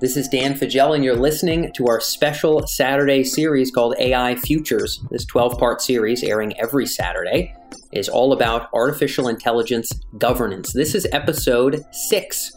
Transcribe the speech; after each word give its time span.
This 0.00 0.16
is 0.16 0.28
Dan 0.28 0.54
Faggella, 0.54 0.94
and 0.94 1.04
you're 1.04 1.16
listening 1.16 1.72
to 1.72 1.88
our 1.88 2.00
special 2.00 2.64
Saturday 2.68 3.24
series 3.24 3.72
called 3.72 3.96
AI 3.98 4.36
Futures. 4.36 5.00
This 5.10 5.24
12 5.24 5.58
part 5.58 5.82
series, 5.82 6.22
airing 6.22 6.56
every 6.60 6.86
Saturday, 6.86 7.52
is 7.90 8.08
all 8.08 8.32
about 8.32 8.68
artificial 8.72 9.26
intelligence 9.26 9.90
governance. 10.16 10.72
This 10.72 10.94
is 10.94 11.08
episode 11.10 11.84
six. 11.90 12.52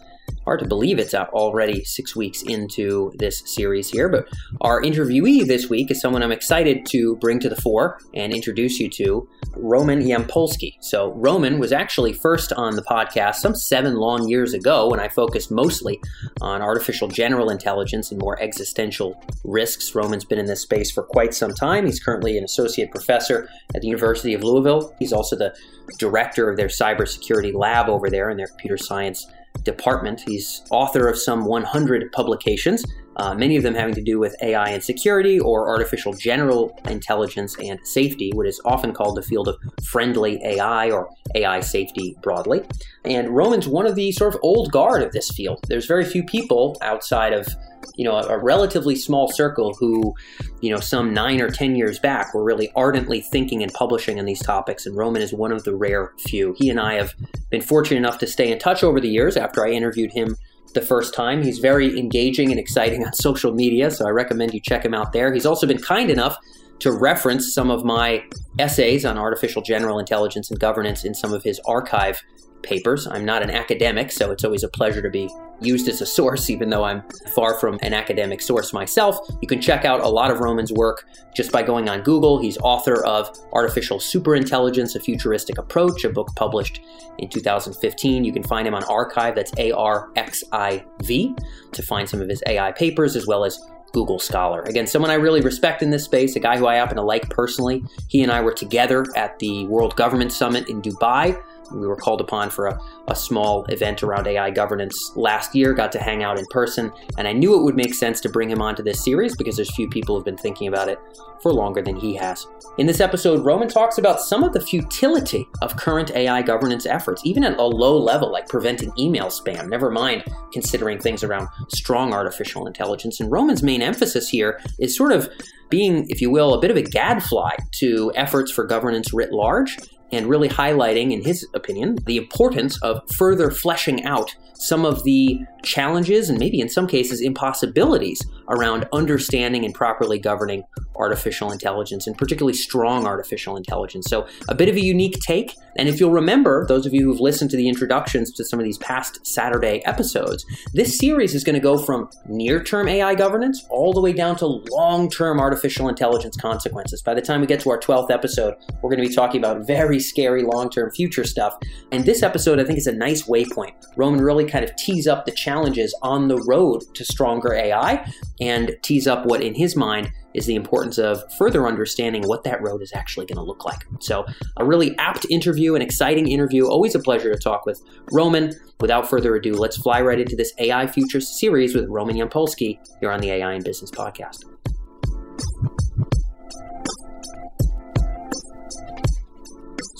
Hard 0.46 0.60
to 0.62 0.68
believe 0.68 0.98
it's 0.98 1.14
uh, 1.14 1.26
already 1.34 1.84
six 1.84 2.16
weeks 2.16 2.42
into 2.42 3.12
this 3.20 3.44
series 3.46 3.92
here, 3.92 4.10
but 4.10 4.28
our 4.62 4.82
interviewee 4.82 5.46
this 5.46 5.70
week 5.70 5.92
is 5.92 6.02
someone 6.02 6.24
I'm 6.24 6.32
excited 6.32 6.84
to 6.88 7.16
bring 7.18 7.40
to 7.42 7.50
the 7.50 7.56
fore 7.56 8.00
and 8.16 8.34
introduce 8.34 8.80
you 8.80 8.90
to, 8.90 9.30
Roman 9.56 10.02
Yampolskiy. 10.02 10.78
So, 10.80 11.14
Roman 11.14 11.60
was 11.60 11.72
actually 11.72 12.14
first 12.14 12.52
on 12.54 12.76
the 12.76 12.82
podcast 12.82 13.36
some 13.36 13.54
seven 13.54 13.98
long 13.98 14.28
years 14.28 14.56
ago 14.56 14.90
when 14.90 15.00
I 15.00 15.10
focused 15.10 15.52
mostly 15.52 16.02
on 16.42 16.64
artificial 16.64 17.08
general 17.08 17.52
intelligence 17.52 18.12
and 18.12 18.20
more 18.20 18.42
existential 18.42 19.22
risks. 19.44 19.94
Roman's 19.94 20.26
been 20.26 20.40
in 20.40 20.48
this 20.48 20.62
space 20.62 20.90
for 20.90 21.04
quite 21.04 21.36
some 21.36 21.54
time. 21.54 21.86
He's 21.86 22.00
currently 22.00 22.38
an 22.40 22.44
associate 22.44 22.90
professor 22.90 23.48
at 23.76 23.82
the 23.82 23.88
University 23.88 24.34
of 24.34 24.44
Louisville. 24.44 24.96
He's 24.98 25.14
also 25.14 25.36
the 25.36 25.56
director 26.00 26.50
of 26.50 26.58
their 26.58 26.68
cybersecurity 26.68 27.54
lab 27.54 27.90
over 27.90 28.10
there 28.10 28.32
in 28.32 28.38
their 28.38 28.48
computer 28.48 28.78
science 28.78 29.28
department. 29.64 30.22
He's 30.22 30.64
author 30.72 31.08
of 31.08 31.18
some 31.18 31.46
100 31.46 32.12
publications, 32.12 32.84
uh, 33.18 33.34
many 33.34 33.58
of 33.58 33.64
them 33.64 33.76
having 33.76 33.96
to 33.96 34.02
do 34.02 34.20
with 34.20 34.36
AI 34.42 34.70
and 34.70 34.84
security 34.84 35.40
or 35.40 35.68
artificial 35.70 36.14
general 36.14 36.78
intelligence 36.86 37.56
and 37.60 37.80
safety, 37.86 38.32
what 38.34 38.48
is 38.48 38.62
often 38.66 38.94
called 38.94 39.18
the 39.18 39.22
field 39.22 39.48
of 39.48 39.58
friendly 39.84 40.42
AI 40.44 40.90
or 40.90 41.10
AI 41.36 41.60
safety 41.60 42.16
broadly. 42.22 42.62
And 43.04 43.30
Roman's 43.30 43.68
one 43.68 43.86
of 43.86 43.96
the 43.96 44.12
sort 44.12 44.34
of 44.34 44.40
old 44.44 44.72
guard 44.72 45.04
of 45.04 45.12
this 45.12 45.30
field. 45.32 45.60
There's 45.68 45.86
very 45.86 46.06
few 46.06 46.24
people 46.24 46.78
outside 46.82 47.34
of 47.34 47.48
you 47.96 48.06
know, 48.06 48.16
a, 48.16 48.28
a, 48.28 48.38
relatively 48.38 48.96
small 48.96 49.32
circle 49.32 49.74
who, 49.74 50.14
you 50.62 50.70
know, 50.70 50.80
some 50.80 51.14
nine 51.14 51.42
or 51.42 51.50
10 51.50 51.76
years 51.76 52.00
back 52.00 52.34
were 52.34 52.44
really 52.44 52.72
ardently 52.76 53.22
thinking 53.22 53.64
and 53.64 53.74
publishing 53.74 54.20
on 54.20 54.26
these 54.26 54.42
topics. 54.42 54.86
And 54.86 54.96
Roman 54.96 55.22
is 55.22 55.34
one 55.34 55.52
of 55.52 55.64
the 55.64 55.76
rare 55.76 56.14
few. 56.20 56.56
He 56.58 56.70
and 56.70 56.80
I 56.80 56.96
have 56.96 57.14
been 57.50 57.62
fortunate 57.62 57.98
enough 57.98 58.18
to 58.20 58.28
stay 58.28 58.52
in 58.52 58.60
touch 58.60 58.84
over 58.84 59.00
the 59.00 59.10
years 59.10 59.36
after 59.36 59.66
I 59.66 59.72
interviewed 59.72 60.12
him 60.12 60.36
the 60.72 60.82
first 60.82 61.14
time. 61.14 61.44
He's 61.44 61.60
very 61.60 61.98
engaging 62.00 62.52
and 62.52 62.60
exciting 62.60 63.06
on 63.06 63.14
social 63.14 63.54
media, 63.54 63.92
so 63.92 64.06
I 64.06 64.10
recommend 64.10 64.54
you 64.54 64.60
check 64.60 64.86
him 64.86 64.94
out 64.94 65.14
there. 65.14 65.34
He's 65.34 65.46
also 65.46 65.68
been 65.68 65.82
kind 65.82 66.10
enough 66.10 66.38
to 66.80 66.92
reference 66.92 67.54
some 67.54 67.70
of 67.70 67.86
my 67.86 68.24
essays 68.58 69.06
on 69.06 69.18
artificial 69.18 69.62
general 69.62 70.00
intelligence 70.00 70.50
and 70.50 70.60
governance 70.60 71.06
in 71.06 71.14
some 71.14 71.32
of 71.34 71.44
his 71.44 71.60
arXiv 71.68 72.18
papers. 72.64 73.08
I'm 73.08 73.26
not 73.26 73.44
an 73.44 73.52
academic, 73.52 74.12
so 74.12 74.32
it's 74.32 74.44
always 74.44 74.64
a 74.64 74.70
pleasure 74.70 75.02
to 75.02 75.10
be 75.10 75.30
used 75.62 75.88
as 75.88 76.02
a 76.02 76.06
source, 76.06 76.50
even 76.50 76.70
though 76.70 76.84
I'm 76.84 77.04
far 77.36 77.58
from 77.60 77.78
an 77.82 77.94
academic 77.94 78.42
source 78.42 78.74
myself. 78.74 79.18
You 79.42 79.48
can 79.48 79.62
check 79.62 79.86
out 79.86 80.02
a 80.02 80.08
lot 80.08 80.32
of 80.32 80.40
Roman's 80.40 80.72
work 80.72 81.06
just 81.36 81.52
by 81.52 81.64
going 81.64 81.88
on 81.88 82.02
Google. 82.02 82.40
He's 82.42 82.58
author 82.58 83.04
of 83.06 83.30
Artificial 83.54 84.00
Superintelligence, 84.00 84.96
A 84.96 85.00
Futuristic 85.00 85.58
Approach, 85.58 86.04
a 86.04 86.10
book 86.10 86.30
published 86.36 86.82
in 87.20 87.30
2015. 87.30 88.26
You 88.26 88.34
can 88.34 88.44
find 88.44 88.68
him 88.68 88.74
on 88.74 88.82
arXiv, 88.84 89.36
that's 89.36 89.54
A 89.58 89.72
R 89.72 90.10
X 90.16 90.44
I 90.52 90.84
V, 91.04 91.36
to 91.72 91.84
find 91.84 92.10
some 92.10 92.22
of 92.22 92.30
his 92.30 92.42
AI 92.48 92.72
papers, 92.72 93.16
as 93.16 93.28
well 93.28 93.46
as 93.46 93.60
Google 93.94 94.20
Scholar. 94.20 94.62
Again, 94.64 94.88
someone 94.88 95.12
I 95.12 95.16
really 95.16 95.42
respect 95.42 95.84
in 95.84 95.90
this 95.90 96.06
space, 96.06 96.36
a 96.36 96.40
guy 96.40 96.58
who 96.58 96.68
I 96.68 96.76
happen 96.76 96.96
to 96.96 97.04
like 97.04 97.30
personally. 97.30 97.84
He 98.08 98.24
and 98.24 98.32
I 98.32 98.42
were 98.42 98.54
together 98.54 99.06
at 99.16 99.38
the 99.40 99.66
World 99.66 99.96
Government 99.96 100.32
Summit 100.32 100.70
in 100.70 100.82
Dubai 100.82 101.40
we 101.74 101.88
were 101.88 101.96
called 101.96 102.22
upon 102.22 102.50
for 102.50 102.68
a, 102.68 102.80
a 103.08 103.16
small 103.16 103.66
event 103.66 104.04
around 104.04 104.28
AI 104.28 104.50
governance 104.52 104.96
last 105.16 105.56
year, 105.56 105.74
got 105.74 105.92
to 105.94 106.00
hang 106.00 106.24
out 106.24 106.40
in 106.40 106.46
person, 106.50 106.92
and 107.18 107.28
I 107.28 107.34
knew 107.34 107.60
it 107.60 107.64
would 107.64 107.76
make 107.76 107.94
sense 107.94 108.22
to 108.22 108.30
bring 108.30 108.50
him 108.50 108.62
onto 108.62 108.84
this 108.84 109.04
series 109.04 109.36
because 109.36 109.56
there's 109.56 109.74
few 109.76 109.90
people 109.90 110.16
who've 110.16 110.26
been 110.26 110.38
thinking 110.38 110.68
about 110.68 110.88
it 110.88 111.00
for 111.42 111.54
longer 111.54 111.82
than 111.82 111.96
he 111.96 112.16
has. 112.16 112.46
In 112.78 112.88
this 112.88 113.00
episode, 113.00 113.44
Roman 113.44 113.68
talks 113.68 113.98
about 113.98 114.22
some 114.22 114.44
of 114.44 114.54
the 114.54 114.62
futility 114.62 115.48
of 115.62 115.76
current 115.76 116.12
AI 116.12 116.42
governance 116.42 116.86
efforts, 116.86 117.22
even 117.26 117.44
at 117.44 117.58
a 117.58 117.64
low 117.64 117.98
level 117.98 118.32
like 118.32 118.48
preventing 118.48 118.94
email 118.98 119.28
spam, 119.28 119.68
never 119.70 119.90
mind 119.90 120.24
considering 120.54 121.00
things 121.00 121.24
around 121.24 121.48
strong 121.70 122.14
artificial 122.14 122.68
intelligence. 122.68 123.20
And 123.20 123.32
Roman's 123.32 123.64
main 123.64 123.82
emphasis 123.82 124.30
here 124.30 124.60
is 124.80 124.96
sort 124.96 125.12
of 125.12 125.30
being, 125.70 126.08
if 126.10 126.22
you 126.22 126.30
will, 126.30 126.54
a 126.54 126.60
bit 126.62 126.72
of 126.72 126.78
a 126.78 126.82
gadfly 126.82 127.56
to 127.80 128.12
efforts 128.16 128.52
for 128.52 128.64
governance 128.64 129.14
writ 129.14 129.32
large 129.32 129.78
and 130.12 130.28
really 130.28 130.50
highlighting, 130.50 131.12
in 131.12 131.24
his 131.24 131.48
opinion, 131.54 131.98
the 132.06 132.18
importance 132.18 132.82
of 132.82 133.02
further 133.12 133.52
fleshing 133.52 134.04
out 134.04 134.36
some 134.62 134.86
of 134.86 135.04
the 135.04 135.40
challenges 135.64 136.30
and 136.30 136.38
maybe 136.38 136.60
in 136.60 136.70
some 136.70 136.88
cases 136.88 137.20
impossibilities 137.20 138.22
around 138.48 138.88
understanding 138.94 139.66
and 139.66 139.74
properly 139.74 140.20
governing 140.20 140.64
artificial 140.96 141.52
intelligence 141.52 142.06
and 142.06 142.18
particularly 142.18 142.54
strong 142.54 143.08
artificial 143.08 143.56
intelligence. 143.58 144.06
So, 144.08 144.28
a 144.48 144.56
bit 144.56 144.70
of 144.70 144.76
a 144.76 144.82
unique 144.82 145.20
take. 145.20 145.56
And 145.78 145.88
if 145.88 146.00
you'll 146.00 146.12
remember, 146.12 146.66
those 146.68 146.86
of 146.86 146.94
you 146.94 147.06
who've 147.06 147.20
listened 147.20 147.50
to 147.52 147.58
the 147.58 147.70
introductions 147.70 148.32
to 148.34 148.44
some 148.44 148.60
of 148.60 148.66
these 148.66 148.78
past 148.80 149.26
Saturday 149.26 149.82
episodes, 149.86 150.46
this 150.74 150.98
series 150.98 151.34
is 151.34 151.44
going 151.44 151.56
to 151.56 151.62
go 151.62 151.78
from 151.78 152.10
near 152.28 152.62
term 152.62 152.88
AI 152.88 153.16
governance 153.16 153.66
all 153.70 153.94
the 153.94 154.02
way 154.02 154.14
down 154.14 154.36
to 154.38 154.46
long 154.46 155.10
term 155.10 155.40
artificial 155.40 155.88
intelligence 155.88 156.36
consequences. 156.36 157.02
By 157.02 157.14
the 157.14 157.22
time 157.22 157.42
we 157.42 157.48
get 157.48 157.62
to 157.62 157.72
our 157.72 157.80
12th 157.80 158.12
episode, 158.12 158.56
we're 158.82 158.90
going 158.90 159.02
to 159.02 159.10
be 159.10 159.16
talking 159.16 159.40
about 159.40 159.66
very 159.66 160.00
scary 160.02 160.44
long 160.44 160.70
term 160.70 160.92
future 160.92 161.24
stuff. 161.24 161.58
And 161.92 162.06
this 162.06 162.24
episode, 162.24 162.60
I 162.60 162.64
think, 162.64 162.78
is 162.78 162.88
a 162.88 162.92
nice 162.92 163.24
waypoint. 163.24 163.74
Roman 163.96 164.22
really 164.22 164.46
kind 164.46 164.64
of 164.64 164.76
tees 164.76 165.08
up 165.08 165.26
the 165.26 165.32
challenges 165.32 165.96
on 166.02 166.28
the 166.28 166.38
road 166.44 166.84
to 166.94 167.06
stronger 167.06 167.54
AI 167.54 168.06
and 168.40 168.78
tees 168.82 169.08
up 169.08 169.26
what, 169.26 169.42
in 169.42 169.54
his 169.54 169.76
mind, 169.76 170.12
is 170.34 170.46
the 170.46 170.56
importance 170.56 170.98
of 170.98 171.22
further 171.34 171.68
understanding 171.68 172.24
what 172.24 172.44
that 172.44 172.62
road 172.62 172.82
is 172.82 172.94
actually 172.94 173.26
going 173.26 173.38
to 173.38 173.44
look 173.44 173.66
like. 173.66 173.86
So, 174.00 174.26
a 174.58 174.66
really 174.66 174.98
apt 174.98 175.26
interview, 175.30 175.76
an 175.76 175.82
exciting 175.82 176.28
interview. 176.28 176.68
Always 176.68 176.96
a 176.96 177.00
pleasure 177.00 177.34
to 177.34 177.40
talk 177.40 177.66
with 177.66 177.82
Roman. 178.12 178.54
Without 178.80 179.10
further 179.10 179.36
ado, 179.36 179.54
let's 179.54 179.78
fly 179.78 180.02
right 180.02 180.20
into 180.20 180.36
this 180.36 180.54
AI 180.58 180.88
Futures 180.88 181.28
series 181.28 181.76
with 181.76 181.88
Roman 181.88 182.16
Yampolskiy 182.16 182.80
here 183.00 183.12
on 183.12 183.20
the 183.20 183.30
AI 183.30 183.54
and 183.54 183.64
Business 183.64 183.92
Podcast. 183.92 184.51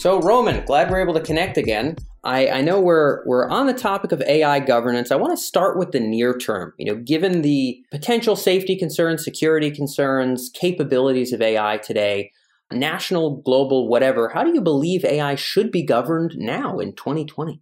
So, 0.02 0.20
Roman, 0.20 0.66
glad 0.66 0.90
we're 0.90 1.00
able 1.00 1.14
to 1.14 1.22
connect 1.22 1.58
again. 1.58 1.96
I, 2.24 2.48
I 2.48 2.62
know 2.62 2.82
we're 2.82 3.24
we're 3.28 3.48
on 3.48 3.68
the 3.68 3.74
topic 3.74 4.12
of 4.12 4.20
AI 4.24 4.60
governance. 4.60 5.12
I 5.12 5.16
want 5.16 5.38
to 5.38 5.38
start 5.38 5.78
with 5.78 5.92
the 5.92 6.00
near 6.00 6.36
term. 6.36 6.74
You 6.80 6.88
know, 6.88 7.00
given 7.00 7.44
the 7.44 7.86
potential 7.92 8.36
safety 8.36 8.76
concerns, 8.76 9.24
security 9.24 9.70
concerns, 9.70 10.50
capabilities 10.56 11.34
of 11.34 11.42
AI 11.44 11.78
today, 11.78 12.32
national, 12.72 13.44
global, 13.44 13.88
whatever, 13.88 14.30
how 14.30 14.44
do 14.44 14.52
you 14.52 14.62
believe 14.62 15.06
AI 15.06 15.36
should 15.36 15.72
be 15.72 15.84
governed 15.84 16.34
now 16.36 16.80
in 16.80 16.96
2020? 16.96 17.62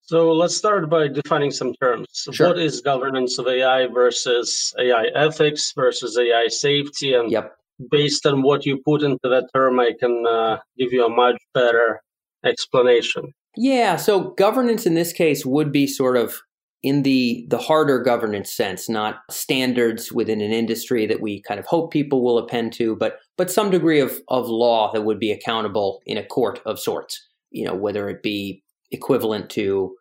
So 0.00 0.32
let's 0.32 0.56
start 0.56 0.90
by 0.90 1.06
defining 1.06 1.52
some 1.52 1.74
terms. 1.74 2.26
Sure. 2.32 2.48
What 2.48 2.58
is 2.58 2.80
governance 2.80 3.38
of 3.38 3.46
AI 3.46 3.86
versus 3.86 4.74
AI 4.80 5.04
ethics 5.14 5.72
versus 5.76 6.18
AI 6.18 6.48
safety? 6.48 7.14
And 7.14 7.30
yep. 7.30 7.56
Based 7.90 8.26
on 8.26 8.42
what 8.42 8.66
you 8.66 8.80
put 8.84 9.02
into 9.02 9.28
that 9.28 9.48
term, 9.54 9.80
I 9.80 9.92
can 9.98 10.24
uh, 10.26 10.58
give 10.78 10.92
you 10.92 11.04
a 11.04 11.08
much 11.08 11.36
better 11.54 12.00
explanation. 12.44 13.32
Yeah, 13.56 13.96
so 13.96 14.30
governance 14.30 14.86
in 14.86 14.94
this 14.94 15.12
case 15.12 15.44
would 15.44 15.72
be 15.72 15.86
sort 15.86 16.16
of 16.16 16.40
in 16.82 17.02
the 17.02 17.46
the 17.48 17.58
harder 17.58 18.00
governance 18.00 18.52
sense, 18.52 18.88
not 18.88 19.20
standards 19.30 20.10
within 20.12 20.40
an 20.40 20.52
industry 20.52 21.06
that 21.06 21.20
we 21.20 21.40
kind 21.42 21.60
of 21.60 21.66
hope 21.66 21.92
people 21.92 22.22
will 22.22 22.38
append 22.38 22.72
to, 22.74 22.96
but 22.96 23.18
but 23.36 23.50
some 23.50 23.70
degree 23.70 24.00
of 24.00 24.20
of 24.28 24.48
law 24.48 24.90
that 24.92 25.02
would 25.02 25.18
be 25.18 25.30
accountable 25.30 26.02
in 26.06 26.16
a 26.16 26.24
court 26.24 26.60
of 26.66 26.78
sorts. 26.78 27.28
You 27.50 27.66
know, 27.66 27.74
whether 27.74 28.08
it 28.08 28.22
be 28.22 28.62
equivalent 28.90 29.50
to 29.50 29.94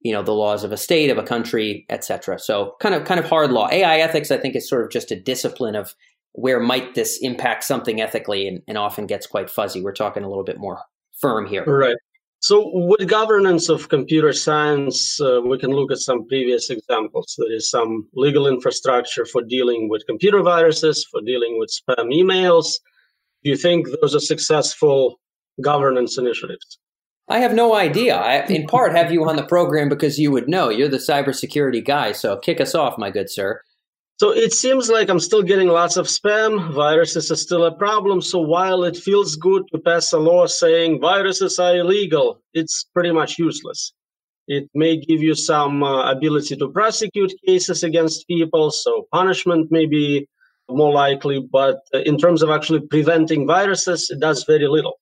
you 0.00 0.12
know 0.12 0.22
the 0.22 0.32
laws 0.32 0.64
of 0.64 0.72
a 0.72 0.76
state 0.76 1.10
of 1.10 1.18
a 1.18 1.22
country 1.22 1.84
etc 1.90 2.38
so 2.38 2.74
kind 2.80 2.94
of 2.94 3.04
kind 3.04 3.20
of 3.20 3.28
hard 3.28 3.52
law 3.52 3.68
ai 3.70 3.98
ethics 3.98 4.30
i 4.30 4.38
think 4.38 4.56
is 4.56 4.68
sort 4.68 4.82
of 4.82 4.90
just 4.90 5.10
a 5.10 5.20
discipline 5.20 5.76
of 5.76 5.94
where 6.32 6.60
might 6.60 6.94
this 6.94 7.18
impact 7.22 7.64
something 7.64 8.00
ethically 8.00 8.46
and, 8.46 8.60
and 8.68 8.78
often 8.78 9.06
gets 9.06 9.26
quite 9.26 9.50
fuzzy 9.50 9.82
we're 9.82 9.92
talking 9.92 10.24
a 10.24 10.28
little 10.28 10.44
bit 10.44 10.58
more 10.58 10.80
firm 11.20 11.46
here 11.46 11.64
right 11.64 11.96
so, 12.42 12.70
with 12.72 13.06
governance 13.06 13.68
of 13.68 13.90
computer 13.90 14.32
science, 14.32 15.20
uh, 15.20 15.42
we 15.44 15.58
can 15.58 15.72
look 15.72 15.92
at 15.92 15.98
some 15.98 16.26
previous 16.26 16.70
examples. 16.70 17.34
There 17.36 17.52
is 17.52 17.68
some 17.68 18.08
legal 18.14 18.46
infrastructure 18.46 19.26
for 19.26 19.42
dealing 19.42 19.90
with 19.90 20.06
computer 20.06 20.42
viruses, 20.42 21.06
for 21.10 21.20
dealing 21.20 21.58
with 21.58 21.70
spam 21.70 22.06
emails. 22.06 22.76
Do 23.44 23.50
you 23.50 23.56
think 23.56 23.88
those 24.00 24.14
are 24.14 24.20
successful 24.20 25.20
governance 25.60 26.16
initiatives? 26.16 26.78
I 27.28 27.40
have 27.40 27.52
no 27.52 27.74
idea. 27.74 28.16
I, 28.16 28.46
in 28.46 28.66
part, 28.66 28.96
have 28.96 29.12
you 29.12 29.28
on 29.28 29.36
the 29.36 29.44
program 29.44 29.90
because 29.90 30.18
you 30.18 30.30
would 30.30 30.48
know. 30.48 30.70
You're 30.70 30.88
the 30.88 30.96
cybersecurity 30.96 31.84
guy, 31.84 32.12
so 32.12 32.38
kick 32.38 32.58
us 32.58 32.74
off, 32.74 32.96
my 32.96 33.10
good 33.10 33.28
sir. 33.28 33.60
So 34.20 34.32
it 34.32 34.52
seems 34.52 34.90
like 34.90 35.08
I'm 35.08 35.18
still 35.18 35.42
getting 35.42 35.68
lots 35.68 35.96
of 35.96 36.06
spam. 36.06 36.74
Viruses 36.74 37.30
are 37.30 37.36
still 37.46 37.64
a 37.64 37.74
problem. 37.74 38.20
So 38.20 38.38
while 38.38 38.84
it 38.84 38.94
feels 38.94 39.34
good 39.34 39.62
to 39.72 39.78
pass 39.78 40.12
a 40.12 40.18
law 40.18 40.44
saying 40.46 41.00
viruses 41.00 41.58
are 41.58 41.74
illegal, 41.74 42.42
it's 42.52 42.84
pretty 42.92 43.12
much 43.12 43.38
useless. 43.38 43.94
It 44.46 44.68
may 44.74 44.98
give 44.98 45.22
you 45.22 45.34
some 45.34 45.82
uh, 45.82 46.12
ability 46.12 46.56
to 46.56 46.68
prosecute 46.68 47.32
cases 47.46 47.82
against 47.82 48.28
people, 48.28 48.70
so 48.70 49.08
punishment 49.10 49.68
may 49.72 49.86
be 49.86 50.28
more 50.68 50.92
likely. 50.92 51.40
But 51.50 51.78
in 51.94 52.18
terms 52.18 52.42
of 52.42 52.50
actually 52.50 52.80
preventing 52.80 53.46
viruses, 53.46 54.10
it 54.10 54.20
does 54.20 54.44
very 54.44 54.68
little. 54.68 54.96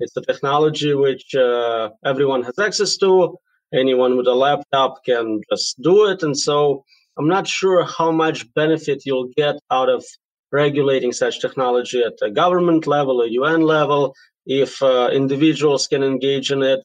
It's 0.00 0.16
a 0.16 0.22
technology 0.22 0.92
which 0.92 1.36
uh, 1.36 1.90
everyone 2.04 2.42
has 2.42 2.58
access 2.58 2.96
to. 2.96 3.38
Anyone 3.72 4.16
with 4.16 4.26
a 4.26 4.34
laptop 4.34 5.04
can 5.04 5.40
just 5.48 5.80
do 5.80 6.06
it. 6.06 6.24
And 6.24 6.36
so 6.36 6.84
I'm 7.18 7.28
not 7.28 7.46
sure 7.46 7.84
how 7.84 8.10
much 8.10 8.52
benefit 8.54 9.02
you'll 9.04 9.30
get 9.36 9.56
out 9.70 9.88
of 9.88 10.04
regulating 10.52 11.12
such 11.12 11.40
technology 11.40 12.02
at 12.02 12.14
a 12.22 12.30
government 12.30 12.86
level, 12.86 13.20
a 13.20 13.28
UN 13.28 13.62
level, 13.62 14.14
if 14.46 14.82
uh, 14.82 15.10
individuals 15.12 15.86
can 15.86 16.02
engage 16.02 16.50
in 16.50 16.62
it. 16.62 16.80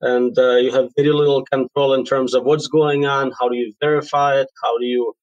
And 0.00 0.38
uh, 0.38 0.56
you 0.56 0.72
have 0.72 0.90
very 0.96 1.12
little 1.12 1.44
control 1.44 1.94
in 1.94 2.04
terms 2.04 2.34
of 2.34 2.44
what's 2.44 2.68
going 2.68 3.06
on, 3.06 3.32
how 3.38 3.48
do 3.48 3.56
you 3.56 3.72
verify 3.80 4.40
it, 4.40 4.48
how 4.62 4.76
do 4.78 4.84
you 4.84 5.14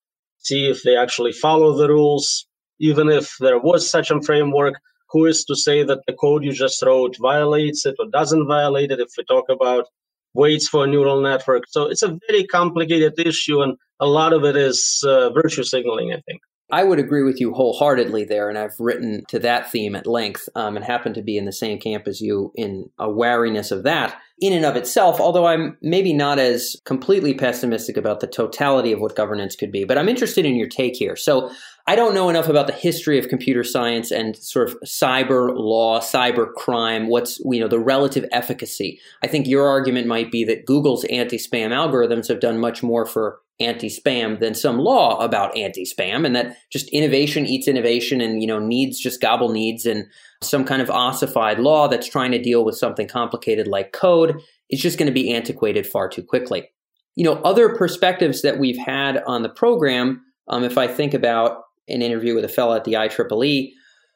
see 0.43 0.69
if 0.69 0.83
they 0.83 0.95
actually 0.95 1.31
follow 1.31 1.75
the 1.75 1.87
rules. 1.87 2.47
Even 2.79 3.09
if 3.09 3.35
there 3.39 3.59
was 3.59 3.89
such 3.89 4.11
a 4.11 4.21
framework, 4.21 4.75
who 5.09 5.25
is 5.25 5.45
to 5.45 5.55
say 5.55 5.83
that 5.83 5.99
the 6.07 6.13
code 6.13 6.43
you 6.43 6.51
just 6.51 6.81
wrote 6.83 7.15
violates 7.21 7.85
it 7.85 7.95
or 7.99 8.07
doesn't 8.11 8.47
violate 8.47 8.91
it 8.91 8.99
if 8.99 9.09
we 9.17 9.23
talk 9.25 9.45
about 9.47 9.85
weights 10.33 10.67
for 10.67 10.83
a 10.83 10.87
neural 10.87 11.21
network? 11.21 11.63
So 11.69 11.83
it's 11.83 12.03
a 12.03 12.17
very 12.27 12.45
complicated 12.45 13.13
issue, 13.19 13.61
and 13.61 13.77
a 13.99 14.05
lot 14.05 14.33
of 14.33 14.43
it 14.43 14.55
is 14.55 15.03
uh, 15.07 15.29
virtue 15.31 15.63
signaling, 15.63 16.13
I 16.13 16.21
think. 16.27 16.41
I 16.73 16.83
would 16.83 16.97
agree 16.97 17.21
with 17.21 17.39
you 17.39 17.53
wholeheartedly 17.53 18.23
there, 18.23 18.49
and 18.49 18.57
I've 18.57 18.79
written 18.79 19.25
to 19.27 19.37
that 19.37 19.71
theme 19.71 19.95
at 19.95 20.07
length 20.07 20.49
um, 20.55 20.75
and 20.75 20.83
happen 20.83 21.13
to 21.13 21.21
be 21.21 21.37
in 21.37 21.45
the 21.45 21.51
same 21.51 21.79
camp 21.79 22.07
as 22.07 22.19
you 22.19 22.51
in 22.55 22.89
a 22.97 23.07
wariness 23.07 23.69
of 23.69 23.83
that 23.83 24.19
in 24.41 24.53
and 24.53 24.65
of 24.65 24.75
itself, 24.75 25.21
although 25.21 25.45
I'm 25.45 25.77
maybe 25.83 26.13
not 26.13 26.39
as 26.39 26.75
completely 26.83 27.35
pessimistic 27.35 27.95
about 27.95 28.21
the 28.21 28.27
totality 28.27 28.91
of 28.91 28.99
what 28.99 29.15
governance 29.15 29.55
could 29.55 29.71
be. 29.71 29.83
But 29.85 29.99
I'm 29.99 30.09
interested 30.09 30.45
in 30.45 30.55
your 30.55 30.67
take 30.67 30.95
here. 30.95 31.15
So 31.15 31.51
I 31.85 31.95
don't 31.95 32.15
know 32.15 32.27
enough 32.27 32.49
about 32.49 32.65
the 32.65 32.73
history 32.73 33.19
of 33.19 33.29
computer 33.29 33.63
science 33.63 34.09
and 34.09 34.35
sort 34.35 34.69
of 34.69 34.79
cyber 34.81 35.55
law, 35.55 35.99
cyber 35.99 36.51
crime, 36.51 37.07
what's, 37.07 37.39
you 37.45 37.59
know, 37.59 37.67
the 37.67 37.79
relative 37.79 38.25
efficacy. 38.31 38.99
I 39.21 39.27
think 39.27 39.47
your 39.47 39.67
argument 39.67 40.07
might 40.07 40.31
be 40.31 40.43
that 40.45 40.65
Google's 40.65 41.05
anti-spam 41.05 41.69
algorithms 41.69 42.27
have 42.29 42.39
done 42.39 42.59
much 42.59 42.81
more 42.81 43.05
for 43.05 43.39
anti-spam 43.59 44.39
than 44.39 44.55
some 44.55 44.79
law 44.79 45.19
about 45.23 45.55
anti-spam 45.55 46.25
and 46.25 46.35
that 46.35 46.57
just 46.71 46.89
innovation 46.89 47.45
eats 47.45 47.67
innovation 47.67 48.19
and, 48.19 48.41
you 48.41 48.47
know, 48.47 48.59
needs 48.59 48.99
just 48.99 49.21
gobble 49.21 49.49
needs 49.49 49.85
and 49.85 50.05
some 50.41 50.65
kind 50.65 50.81
of 50.81 50.89
ossified 50.89 51.59
law 51.59 51.87
that's 51.87 52.07
trying 52.07 52.31
to 52.31 52.41
deal 52.41 52.65
with 52.65 52.75
something 52.75 53.07
complicated 53.07 53.67
like 53.67 53.91
code 53.91 54.39
is 54.69 54.81
just 54.81 54.97
going 54.97 55.07
to 55.07 55.13
be 55.13 55.33
antiquated 55.33 55.85
far 55.85 56.09
too 56.09 56.23
quickly. 56.23 56.69
You 57.15 57.23
know, 57.23 57.35
other 57.43 57.75
perspectives 57.75 58.41
that 58.41 58.57
we've 58.57 58.77
had 58.77 59.23
on 59.27 59.43
the 59.43 59.49
program, 59.49 60.21
um, 60.47 60.63
if 60.63 60.77
I 60.77 60.87
think 60.87 61.13
about 61.13 61.61
an 61.87 62.01
interview 62.01 62.33
with 62.33 62.45
a 62.45 62.49
fellow 62.49 62.75
at 62.75 62.85
the 62.85 62.93
IEEE 62.93 63.71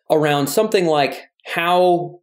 around 0.10 0.48
something 0.48 0.86
like 0.88 1.30
how 1.46 2.20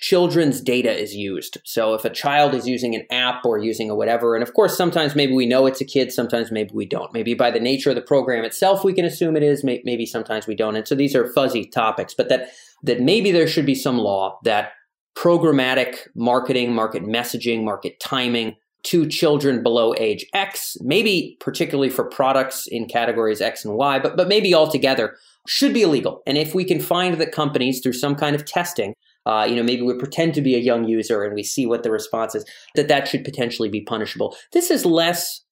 children's 0.00 0.60
data 0.60 0.90
is 0.90 1.14
used. 1.14 1.58
So 1.64 1.94
if 1.94 2.04
a 2.04 2.10
child 2.10 2.54
is 2.54 2.66
using 2.66 2.94
an 2.94 3.06
app 3.10 3.44
or 3.44 3.58
using 3.58 3.90
a 3.90 3.94
whatever, 3.94 4.34
and 4.34 4.42
of 4.42 4.54
course, 4.54 4.76
sometimes 4.76 5.14
maybe 5.14 5.34
we 5.34 5.46
know 5.46 5.66
it's 5.66 5.80
a 5.80 5.84
kid, 5.84 6.10
sometimes 6.12 6.50
maybe 6.50 6.70
we 6.72 6.86
don't. 6.86 7.12
Maybe 7.12 7.34
by 7.34 7.50
the 7.50 7.60
nature 7.60 7.90
of 7.90 7.96
the 7.96 8.02
program 8.02 8.44
itself, 8.44 8.82
we 8.82 8.94
can 8.94 9.04
assume 9.04 9.36
it 9.36 9.42
is, 9.42 9.62
maybe 9.62 10.06
sometimes 10.06 10.46
we 10.46 10.54
don't. 10.54 10.74
And 10.74 10.88
so 10.88 10.94
these 10.94 11.14
are 11.14 11.30
fuzzy 11.32 11.66
topics, 11.66 12.14
but 12.14 12.30
that, 12.30 12.48
that 12.82 13.00
maybe 13.00 13.30
there 13.30 13.46
should 13.46 13.66
be 13.66 13.74
some 13.74 13.98
law 13.98 14.38
that 14.44 14.72
programmatic 15.14 16.08
marketing, 16.14 16.74
market 16.74 17.02
messaging, 17.02 17.62
market 17.62 18.00
timing 18.00 18.56
to 18.82 19.06
children 19.06 19.62
below 19.62 19.94
age 19.98 20.24
X, 20.32 20.78
maybe 20.80 21.36
particularly 21.40 21.90
for 21.90 22.04
products 22.04 22.66
in 22.66 22.86
categories 22.86 23.42
X 23.42 23.66
and 23.66 23.74
Y, 23.74 23.98
but, 23.98 24.16
but 24.16 24.28
maybe 24.28 24.54
altogether 24.54 25.16
should 25.46 25.74
be 25.74 25.82
illegal. 25.82 26.22
And 26.26 26.38
if 26.38 26.54
we 26.54 26.64
can 26.64 26.80
find 26.80 27.20
that 27.20 27.32
companies 27.32 27.80
through 27.80 27.92
some 27.92 28.14
kind 28.14 28.34
of 28.34 28.46
testing, 28.46 28.94
uh, 29.30 29.44
you 29.44 29.54
know, 29.54 29.62
maybe 29.62 29.82
we 29.82 29.94
pretend 29.94 30.34
to 30.34 30.40
be 30.40 30.54
a 30.54 30.58
young 30.58 30.84
user 30.84 31.22
and 31.22 31.34
we 31.34 31.42
see 31.42 31.66
what 31.66 31.82
the 31.82 31.90
response 31.90 32.34
is, 32.34 32.44
that 32.74 32.88
that 32.88 33.06
should 33.06 33.24
potentially 33.24 33.68
be 33.68 33.80
punishable. 33.80 34.36
This 34.52 34.70
is 34.70 34.84
less 34.84 35.42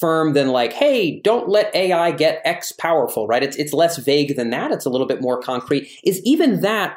firm 0.00 0.32
than 0.32 0.48
like, 0.48 0.72
hey, 0.72 1.20
don't 1.20 1.48
let 1.48 1.74
AI 1.74 2.10
get 2.12 2.40
X 2.44 2.72
powerful, 2.72 3.26
right? 3.26 3.42
It's, 3.42 3.56
it's 3.56 3.72
less 3.72 3.98
vague 3.98 4.36
than 4.36 4.50
that. 4.50 4.72
It's 4.72 4.86
a 4.86 4.90
little 4.90 5.06
bit 5.06 5.20
more 5.20 5.40
concrete. 5.40 5.88
Is 6.04 6.20
even 6.24 6.60
that 6.62 6.96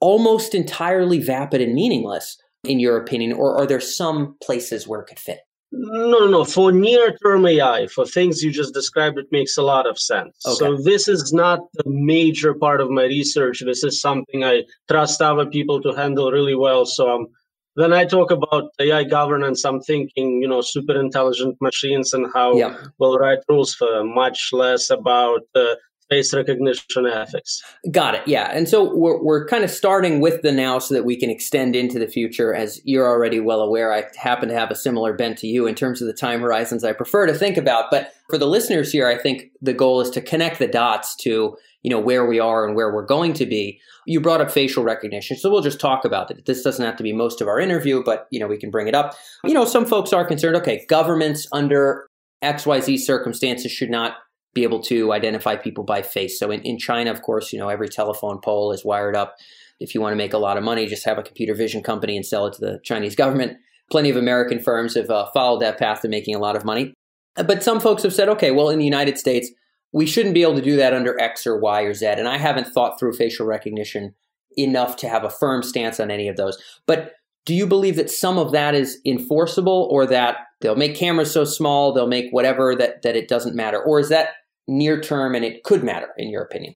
almost 0.00 0.54
entirely 0.54 1.18
vapid 1.18 1.60
and 1.60 1.74
meaningless? 1.74 2.38
in 2.64 2.78
your 2.78 2.96
opinion, 2.96 3.32
or 3.32 3.56
are 3.56 3.66
there 3.66 3.80
some 3.80 4.36
places 4.42 4.86
where 4.86 5.00
it 5.00 5.06
could 5.06 5.18
fit? 5.18 5.40
No, 5.72 6.20
no, 6.20 6.26
no. 6.26 6.44
For 6.44 6.70
near 6.70 7.16
term 7.24 7.46
AI, 7.46 7.86
for 7.86 8.04
things 8.04 8.42
you 8.42 8.52
just 8.52 8.74
described, 8.74 9.18
it 9.18 9.32
makes 9.32 9.56
a 9.56 9.62
lot 9.62 9.86
of 9.86 9.98
sense. 9.98 10.36
Okay. 10.46 10.56
So, 10.56 10.76
this 10.76 11.08
is 11.08 11.32
not 11.32 11.60
the 11.72 11.88
major 11.88 12.52
part 12.52 12.82
of 12.82 12.90
my 12.90 13.04
research. 13.04 13.62
This 13.64 13.82
is 13.82 14.00
something 14.00 14.44
I 14.44 14.64
trust 14.88 15.22
other 15.22 15.46
people 15.46 15.80
to 15.82 15.92
handle 15.94 16.30
really 16.30 16.54
well. 16.54 16.84
So, 16.84 17.10
um, 17.10 17.28
when 17.74 17.92
I 17.94 18.04
talk 18.04 18.30
about 18.30 18.70
AI 18.78 19.04
governance, 19.04 19.64
I'm 19.64 19.80
thinking, 19.80 20.42
you 20.42 20.48
know, 20.48 20.60
super 20.60 21.00
intelligent 21.00 21.56
machines 21.62 22.12
and 22.12 22.26
how 22.34 22.54
yeah. 22.54 22.76
we'll 22.98 23.18
write 23.18 23.38
rules 23.48 23.74
for 23.74 24.04
much 24.04 24.50
less 24.52 24.90
about 24.90 25.40
uh, 25.54 25.74
face 26.12 26.34
recognition 26.34 27.06
ethics. 27.06 27.62
Got 27.90 28.14
it. 28.14 28.22
Yeah. 28.26 28.50
And 28.52 28.68
so 28.68 28.94
we're, 28.94 29.22
we're 29.22 29.46
kind 29.46 29.64
of 29.64 29.70
starting 29.70 30.20
with 30.20 30.42
the 30.42 30.52
now 30.52 30.78
so 30.78 30.94
that 30.94 31.04
we 31.04 31.16
can 31.18 31.30
extend 31.30 31.74
into 31.74 31.98
the 31.98 32.06
future. 32.06 32.54
As 32.54 32.80
you're 32.84 33.06
already 33.06 33.40
well 33.40 33.60
aware, 33.60 33.92
I 33.92 34.04
happen 34.16 34.48
to 34.48 34.54
have 34.54 34.70
a 34.70 34.74
similar 34.74 35.14
bent 35.14 35.38
to 35.38 35.46
you 35.46 35.66
in 35.66 35.74
terms 35.74 36.02
of 36.02 36.06
the 36.06 36.12
time 36.12 36.40
horizons 36.40 36.84
I 36.84 36.92
prefer 36.92 37.26
to 37.26 37.34
think 37.34 37.56
about. 37.56 37.90
But 37.90 38.12
for 38.28 38.38
the 38.38 38.46
listeners 38.46 38.92
here, 38.92 39.08
I 39.08 39.16
think 39.16 39.50
the 39.60 39.72
goal 39.72 40.00
is 40.00 40.10
to 40.10 40.20
connect 40.20 40.58
the 40.58 40.66
dots 40.66 41.16
to, 41.16 41.56
you 41.82 41.90
know, 41.90 42.00
where 42.00 42.26
we 42.26 42.38
are 42.38 42.66
and 42.66 42.76
where 42.76 42.92
we're 42.92 43.06
going 43.06 43.32
to 43.34 43.46
be. 43.46 43.80
You 44.06 44.20
brought 44.20 44.40
up 44.40 44.50
facial 44.50 44.84
recognition. 44.84 45.36
So 45.36 45.50
we'll 45.50 45.62
just 45.62 45.80
talk 45.80 46.04
about 46.04 46.30
it. 46.30 46.44
This 46.44 46.62
doesn't 46.62 46.84
have 46.84 46.96
to 46.96 47.02
be 47.02 47.12
most 47.12 47.40
of 47.40 47.48
our 47.48 47.60
interview, 47.60 48.02
but, 48.04 48.26
you 48.30 48.40
know, 48.40 48.48
we 48.48 48.58
can 48.58 48.70
bring 48.70 48.88
it 48.88 48.94
up. 48.94 49.14
You 49.44 49.54
know, 49.54 49.64
some 49.64 49.86
folks 49.86 50.12
are 50.12 50.26
concerned, 50.26 50.56
okay, 50.56 50.84
governments 50.88 51.46
under 51.52 52.06
XYZ 52.42 52.98
circumstances 52.98 53.70
should 53.70 53.90
not 53.90 54.14
be 54.54 54.62
able 54.62 54.82
to 54.82 55.12
identify 55.12 55.56
people 55.56 55.84
by 55.84 56.02
face. 56.02 56.38
So 56.38 56.50
in, 56.50 56.60
in 56.62 56.78
China, 56.78 57.10
of 57.10 57.22
course, 57.22 57.52
you 57.52 57.58
know, 57.58 57.68
every 57.68 57.88
telephone 57.88 58.40
pole 58.40 58.72
is 58.72 58.84
wired 58.84 59.16
up. 59.16 59.36
If 59.80 59.94
you 59.94 60.00
want 60.00 60.12
to 60.12 60.16
make 60.16 60.32
a 60.32 60.38
lot 60.38 60.56
of 60.56 60.64
money, 60.64 60.86
just 60.86 61.04
have 61.04 61.18
a 61.18 61.22
computer 61.22 61.54
vision 61.54 61.82
company 61.82 62.16
and 62.16 62.24
sell 62.24 62.46
it 62.46 62.54
to 62.54 62.60
the 62.60 62.80
Chinese 62.84 63.16
government. 63.16 63.56
Plenty 63.90 64.10
of 64.10 64.16
American 64.16 64.60
firms 64.60 64.94
have 64.94 65.10
uh, 65.10 65.26
followed 65.32 65.60
that 65.60 65.78
path 65.78 66.02
to 66.02 66.08
making 66.08 66.34
a 66.34 66.38
lot 66.38 66.56
of 66.56 66.64
money. 66.64 66.94
But 67.34 67.62
some 67.62 67.80
folks 67.80 68.02
have 68.02 68.12
said, 68.12 68.28
okay, 68.28 68.50
well, 68.50 68.68
in 68.68 68.78
the 68.78 68.84
United 68.84 69.18
States, 69.18 69.50
we 69.92 70.06
shouldn't 70.06 70.34
be 70.34 70.42
able 70.42 70.54
to 70.54 70.62
do 70.62 70.76
that 70.76 70.94
under 70.94 71.18
X 71.20 71.46
or 71.46 71.58
Y 71.58 71.82
or 71.82 71.94
Z. 71.94 72.06
And 72.06 72.28
I 72.28 72.38
haven't 72.38 72.68
thought 72.68 72.98
through 72.98 73.14
facial 73.14 73.46
recognition 73.46 74.14
enough 74.56 74.96
to 74.96 75.08
have 75.08 75.24
a 75.24 75.30
firm 75.30 75.62
stance 75.62 75.98
on 75.98 76.10
any 76.10 76.28
of 76.28 76.36
those. 76.36 76.62
But 76.86 77.12
do 77.44 77.54
you 77.54 77.66
believe 77.66 77.96
that 77.96 78.10
some 78.10 78.38
of 78.38 78.52
that 78.52 78.74
is 78.74 78.98
enforceable 79.04 79.88
or 79.90 80.06
that 80.06 80.36
they'll 80.60 80.76
make 80.76 80.94
cameras 80.94 81.32
so 81.32 81.44
small, 81.44 81.92
they'll 81.92 82.06
make 82.06 82.26
whatever 82.30 82.76
that, 82.76 83.02
that 83.02 83.16
it 83.16 83.28
doesn't 83.28 83.56
matter? 83.56 83.82
Or 83.82 83.98
is 83.98 84.10
that 84.10 84.30
near 84.68 85.00
term 85.00 85.34
and 85.34 85.44
it 85.44 85.64
could 85.64 85.82
matter 85.82 86.08
in 86.16 86.30
your 86.30 86.42
opinion? 86.42 86.74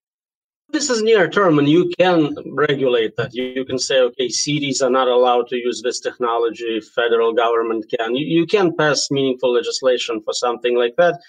This 0.71 0.90
is 0.90 1.00
near 1.00 1.28
term, 1.31 1.61
and 1.61 1.69
you 1.69 1.93
can 1.97 2.35
regulate 2.52 3.14
that. 3.16 3.33
You, 3.33 3.64
can 3.64 3.78
say, 3.78 4.00
okay, 4.00 4.28
cities 4.28 4.83
are 4.83 4.90
not 4.90 5.07
allowed 5.07 5.47
to 5.49 5.57
use 5.57 5.81
this 5.81 6.00
technology, 6.00 6.81
federal 6.81 7.33
government 7.33 7.87
can. 7.97 8.16
You, 8.16 8.26
you 8.26 8.47
can 8.47 8.75
pass 8.76 9.09
meaningful 9.11 9.52
legislation 9.52 10.21
for 10.25 10.35
something 10.35 10.76
like 10.76 10.95
that. 10.97 11.21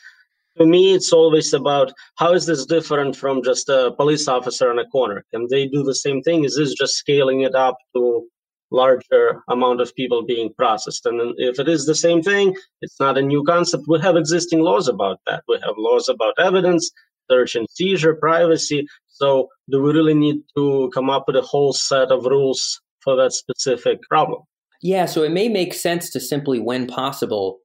To 0.57 0.65
me, 0.65 0.95
it's 0.95 1.13
always 1.13 1.53
about 1.53 1.93
how 2.15 2.33
is 2.33 2.47
this 2.47 2.65
different 2.65 3.15
from 3.15 3.43
just 3.43 3.69
a 3.69 3.93
police 3.95 4.27
officer 4.27 4.71
in 4.71 4.79
a 4.79 4.87
corner? 4.87 5.23
Can 5.31 5.47
they 5.51 5.67
do 5.67 5.83
the 5.83 5.93
same 5.93 6.23
thing? 6.23 6.43
Is 6.43 6.55
this 6.55 6.73
just 6.73 6.95
scaling 6.95 7.41
it 7.41 7.53
up 7.53 7.77
to 7.95 8.27
larger 8.71 9.41
amount 9.49 9.81
of 9.81 9.95
people 9.95 10.25
being 10.25 10.53
processed. 10.57 11.05
And 11.05 11.33
if 11.37 11.59
it 11.59 11.67
is 11.67 11.85
the 11.85 11.95
same 11.95 12.21
thing, 12.21 12.55
it's 12.81 12.99
not 12.99 13.17
a 13.17 13.21
new 13.21 13.43
concept. 13.43 13.85
We 13.87 13.99
have 14.01 14.15
existing 14.15 14.61
laws 14.61 14.87
about 14.87 15.19
that. 15.25 15.43
We 15.47 15.59
have 15.65 15.75
laws 15.77 16.09
about 16.09 16.33
evidence, 16.37 16.91
search 17.29 17.55
and 17.55 17.67
seizure, 17.69 18.15
privacy. 18.15 18.85
So 19.07 19.47
do 19.69 19.81
we 19.81 19.91
really 19.91 20.13
need 20.13 20.41
to 20.55 20.89
come 20.93 21.09
up 21.09 21.25
with 21.27 21.35
a 21.35 21.41
whole 21.41 21.73
set 21.73 22.11
of 22.11 22.25
rules 22.25 22.81
for 23.01 23.15
that 23.15 23.33
specific 23.33 24.01
problem? 24.03 24.41
Yeah, 24.81 25.05
so 25.05 25.23
it 25.23 25.31
may 25.31 25.49
make 25.49 25.73
sense 25.73 26.11
to 26.11 26.19
simply, 26.19 26.59
when 26.59 26.87
possible, 26.87 27.59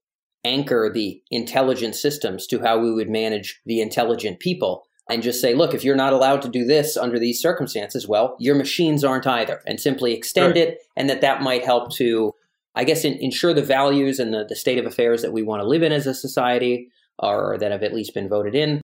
anchor 0.44 0.90
the 0.92 1.20
intelligent 1.30 1.94
systems 1.94 2.46
to 2.48 2.58
how 2.60 2.78
we 2.78 2.92
would 2.92 3.10
manage 3.10 3.60
the 3.66 3.80
intelligent 3.80 4.40
people 4.40 4.84
and 5.08 5.22
just 5.22 5.40
say, 5.40 5.54
look, 5.54 5.74
if 5.74 5.84
you're 5.84 5.96
not 5.96 6.12
allowed 6.12 6.42
to 6.42 6.48
do 6.48 6.64
this 6.64 6.96
under 6.96 7.18
these 7.18 7.40
circumstances, 7.40 8.06
well, 8.06 8.36
your 8.38 8.54
machines 8.54 9.04
aren't 9.04 9.26
either, 9.26 9.60
and 9.66 9.80
simply 9.80 10.14
extend 10.14 10.54
right. 10.54 10.68
it, 10.68 10.78
and 10.96 11.10
that 11.10 11.20
that 11.20 11.42
might 11.42 11.64
help 11.64 11.92
to, 11.94 12.34
I 12.74 12.84
guess, 12.84 13.04
in, 13.04 13.14
ensure 13.14 13.52
the 13.52 13.62
values 13.62 14.18
and 14.18 14.32
the, 14.32 14.44
the 14.44 14.56
state 14.56 14.78
of 14.78 14.86
affairs 14.86 15.22
that 15.22 15.32
we 15.32 15.42
want 15.42 15.60
to 15.60 15.68
live 15.68 15.82
in 15.82 15.92
as 15.92 16.06
a 16.06 16.14
society, 16.14 16.88
or 17.18 17.58
that 17.58 17.72
have 17.72 17.82
at 17.82 17.94
least 17.94 18.14
been 18.14 18.28
voted 18.28 18.54
in, 18.54 18.80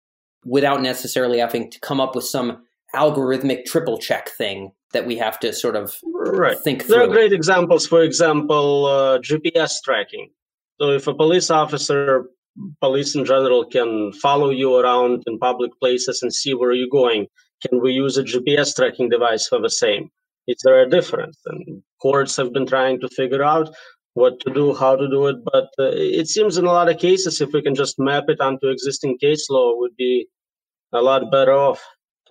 without 0.44 0.82
necessarily 0.82 1.38
having 1.38 1.70
to 1.70 1.80
come 1.80 2.00
up 2.00 2.14
with 2.14 2.24
some 2.24 2.64
algorithmic 2.94 3.64
triple 3.64 3.98
check 3.98 4.28
thing 4.28 4.72
that 4.92 5.06
we 5.06 5.16
have 5.16 5.38
to 5.40 5.52
sort 5.52 5.74
of 5.74 5.98
right. 6.14 6.58
think 6.60 6.82
through. 6.82 6.94
There 6.94 7.04
are 7.04 7.08
great 7.08 7.32
examples. 7.32 7.86
For 7.86 8.02
example, 8.02 8.86
uh, 8.86 9.18
GPS 9.18 9.82
tracking. 9.84 10.30
So 10.80 10.90
if 10.90 11.06
a 11.06 11.14
police 11.14 11.50
officer, 11.50 12.26
police 12.80 13.14
in 13.14 13.24
general, 13.24 13.64
can 13.64 14.12
follow 14.12 14.50
you 14.50 14.76
around 14.76 15.22
in 15.26 15.38
public 15.38 15.72
places 15.80 16.22
and 16.22 16.32
see 16.32 16.54
where 16.54 16.72
you're 16.72 16.88
going, 16.88 17.26
can 17.66 17.80
we 17.80 17.92
use 17.92 18.16
a 18.16 18.22
GPS 18.22 18.74
tracking 18.74 19.08
device 19.08 19.46
for 19.48 19.60
the 19.60 19.70
same? 19.70 20.10
Is 20.46 20.56
there 20.62 20.82
a 20.82 20.88
difference? 20.88 21.38
And 21.46 21.82
courts 22.00 22.36
have 22.36 22.52
been 22.52 22.66
trying 22.66 23.00
to 23.00 23.08
figure 23.08 23.42
out 23.42 23.74
what 24.14 24.40
to 24.40 24.52
do, 24.52 24.74
how 24.74 24.96
to 24.96 25.08
do 25.08 25.26
it. 25.26 25.36
But 25.44 25.68
uh, 25.78 25.90
it 25.92 26.28
seems 26.28 26.56
in 26.56 26.64
a 26.64 26.72
lot 26.72 26.88
of 26.88 26.98
cases, 26.98 27.40
if 27.40 27.52
we 27.52 27.62
can 27.62 27.74
just 27.74 27.98
map 27.98 28.24
it 28.28 28.40
onto 28.40 28.68
existing 28.68 29.18
case 29.18 29.48
law, 29.50 29.72
would 29.76 29.96
be 29.96 30.26
a 30.92 31.02
lot 31.02 31.30
better 31.30 31.52
off. 31.52 31.84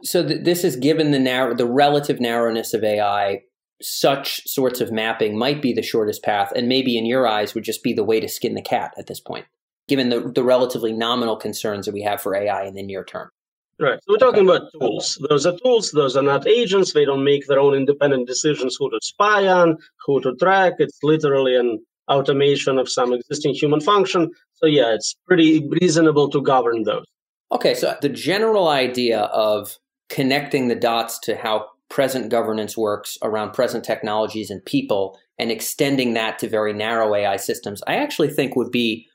So 0.04 0.26
th- 0.26 0.44
this 0.44 0.64
is 0.64 0.76
given 0.76 1.12
the 1.12 1.20
narrow, 1.20 1.56
the 1.56 1.68
relative 1.68 2.20
narrowness 2.20 2.74
of 2.74 2.84
AI. 2.84 3.42
Such 3.82 4.48
sorts 4.48 4.80
of 4.80 4.94
mapping 4.94 5.38
might 5.38 5.62
be 5.62 5.74
the 5.74 5.82
shortest 5.82 6.24
path, 6.24 6.54
and 6.56 6.70
maybe 6.70 6.98
in 6.98 7.06
your 7.06 7.28
eyes 7.28 7.54
would 7.54 7.66
just 7.66 7.84
be 7.84 7.94
the 7.94 8.04
way 8.04 8.22
to 8.22 8.30
skin 8.30 8.54
the 8.54 8.62
cat 8.62 8.94
at 8.98 9.08
this 9.08 9.20
point, 9.20 9.46
given 9.88 10.10
the, 10.10 10.32
the 10.34 10.44
relatively 10.44 10.94
nominal 10.94 11.36
concerns 11.36 11.86
that 11.86 11.94
we 11.94 12.02
have 12.02 12.22
for 12.22 12.36
AI 12.36 12.64
in 12.64 12.74
the 12.76 12.84
near 12.84 13.04
term. 13.04 13.30
Right. 13.80 14.00
So 14.04 14.14
we're 14.14 14.18
talking 14.18 14.48
okay. 14.48 14.58
about 14.58 14.72
tools. 14.80 15.18
Those 15.30 15.46
are 15.46 15.58
tools. 15.58 15.92
Those 15.92 16.16
are 16.16 16.24
not 16.24 16.48
agents. 16.48 16.94
They 16.94 17.06
don't 17.06 17.24
make 17.24 17.48
their 17.48 17.60
own 17.60 17.74
independent 17.74 18.28
decisions 18.28 18.78
who 18.80 18.90
to 18.90 19.00
spy 19.02 19.48
on, 19.48 19.78
who 20.06 20.22
to 20.22 20.36
track. 20.36 20.74
It's 20.78 21.00
literally 21.02 21.56
an 21.56 21.84
automation 22.08 22.78
of 22.78 22.88
some 22.88 23.14
existing 23.14 23.56
human 23.56 23.82
function. 23.82 24.30
So 24.54 24.68
yeah, 24.68 24.94
it's 24.94 25.16
pretty 25.28 25.68
reasonable 25.82 26.30
to 26.30 26.42
govern 26.42 26.84
those. 26.84 27.06
Okay. 27.52 27.74
So 27.74 27.98
the 28.02 28.10
general 28.10 28.68
idea 28.68 29.22
of 29.22 29.78
connecting 30.10 30.68
the 30.68 30.76
dots 30.76 31.20
to 31.20 31.36
how 31.36 31.66
present 31.90 32.30
governance 32.30 32.78
works 32.78 33.18
around 33.22 33.54
present 33.54 33.84
technologies 33.84 34.50
and 34.50 34.64
people 34.66 35.20
and 35.40 35.52
extending 35.52 36.14
that 36.14 36.40
to 36.40 36.48
very 36.48 36.74
narrow 36.74 37.14
AI 37.16 37.38
systems, 37.38 37.82
I 37.88 37.96
actually 37.96 38.30
think 38.30 38.56
would 38.56 38.72
be 38.72 39.08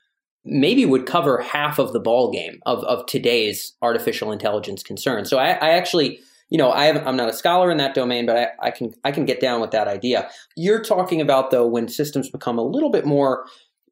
maybe 0.45 0.85
would 0.85 1.05
cover 1.05 1.39
half 1.41 1.79
of 1.79 1.93
the 1.93 1.99
ball 1.99 2.31
game 2.31 2.59
of, 2.65 2.83
of 2.85 3.05
today's 3.05 3.73
artificial 3.81 4.31
intelligence 4.31 4.83
concerns. 4.83 5.29
So 5.29 5.37
I, 5.37 5.51
I 5.51 5.69
actually, 5.71 6.19
you 6.49 6.57
know, 6.57 6.69
I 6.69 6.85
am 6.85 7.15
not 7.15 7.29
a 7.29 7.33
scholar 7.33 7.69
in 7.69 7.77
that 7.77 7.93
domain, 7.93 8.25
but 8.25 8.37
I, 8.37 8.67
I 8.67 8.71
can 8.71 8.93
I 9.03 9.11
can 9.11 9.25
get 9.25 9.39
down 9.39 9.61
with 9.61 9.71
that 9.71 9.87
idea. 9.87 10.29
You're 10.55 10.81
talking 10.81 11.21
about 11.21 11.51
though 11.51 11.67
when 11.67 11.87
systems 11.87 12.29
become 12.29 12.57
a 12.57 12.63
little 12.63 12.89
bit 12.89 13.05
more 13.05 13.45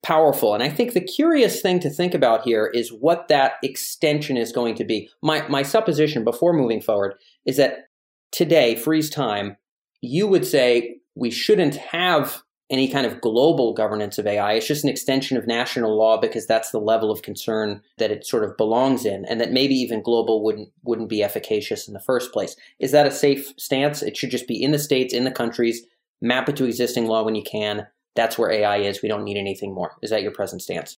powerful, 0.04 0.54
and 0.54 0.64
I 0.64 0.70
think 0.70 0.94
the 0.94 1.02
curious 1.02 1.62
thing 1.62 1.80
to 1.82 1.90
think 1.90 2.14
about 2.14 2.44
here 2.44 2.68
is 2.74 2.90
what 2.90 3.28
that 3.28 3.54
extension 3.62 4.38
is 4.38 4.52
going 4.52 4.76
to 4.76 4.86
be. 4.86 5.10
My 5.22 5.48
my 5.48 5.64
supposition 5.64 6.24
before 6.24 6.54
moving 6.54 6.82
forward 6.82 7.16
is 7.46 7.58
that 7.58 7.90
today, 8.32 8.76
freeze 8.76 9.10
time, 9.10 9.58
you 10.02 10.28
would 10.28 10.46
say 10.46 10.98
we 11.16 11.32
shouldn't 11.32 11.76
have 11.76 12.44
any 12.70 12.88
kind 12.90 13.06
of 13.06 13.22
global 13.22 13.74
governance 13.74 14.18
of 14.18 14.28
AI. 14.28 14.54
It's 14.54 14.68
just 14.68 14.84
an 14.84 14.90
extension 14.90 15.38
of 15.38 15.48
national 15.48 15.96
law 15.96 16.18
because 16.18 16.46
that's 16.46 16.72
the 16.72 16.82
level 16.82 17.12
of 17.12 17.22
concern 17.22 17.82
that 17.98 18.12
it 18.12 18.26
sort 18.26 18.44
of 18.44 18.58
belongs 18.58 19.06
in, 19.06 19.26
and 19.26 19.40
that 19.40 19.52
maybe 19.52 19.76
even 19.76 20.02
global 20.02 20.44
wouldn't 20.44 20.70
wouldn't 20.84 21.10
be 21.10 21.24
efficacious 21.24 21.88
in 21.88 21.94
the 21.94 22.00
first 22.00 22.34
place. 22.34 22.56
Is 22.80 22.92
that 22.92 23.08
a 23.08 23.12
safe 23.12 23.54
stance? 23.58 24.02
It 24.02 24.18
should 24.18 24.32
just 24.32 24.48
be 24.48 24.62
in 24.62 24.72
the 24.72 24.80
states, 24.80 25.14
in 25.14 25.24
the 25.24 25.32
countries, 25.32 25.84
map 26.22 26.50
it 26.50 26.58
to 26.58 26.66
existing 26.66 27.06
law 27.08 27.24
when 27.24 27.36
you 27.36 27.44
can. 27.44 27.88
That's 28.16 28.38
where 28.38 28.52
AI 28.52 28.78
is. 28.78 29.02
We 29.02 29.10
don't 29.10 29.24
need 29.24 29.38
anything 29.38 29.74
more. 29.74 29.96
Is 30.02 30.10
that 30.10 30.24
your 30.24 30.32
present 30.32 30.62
stance? 30.62 30.98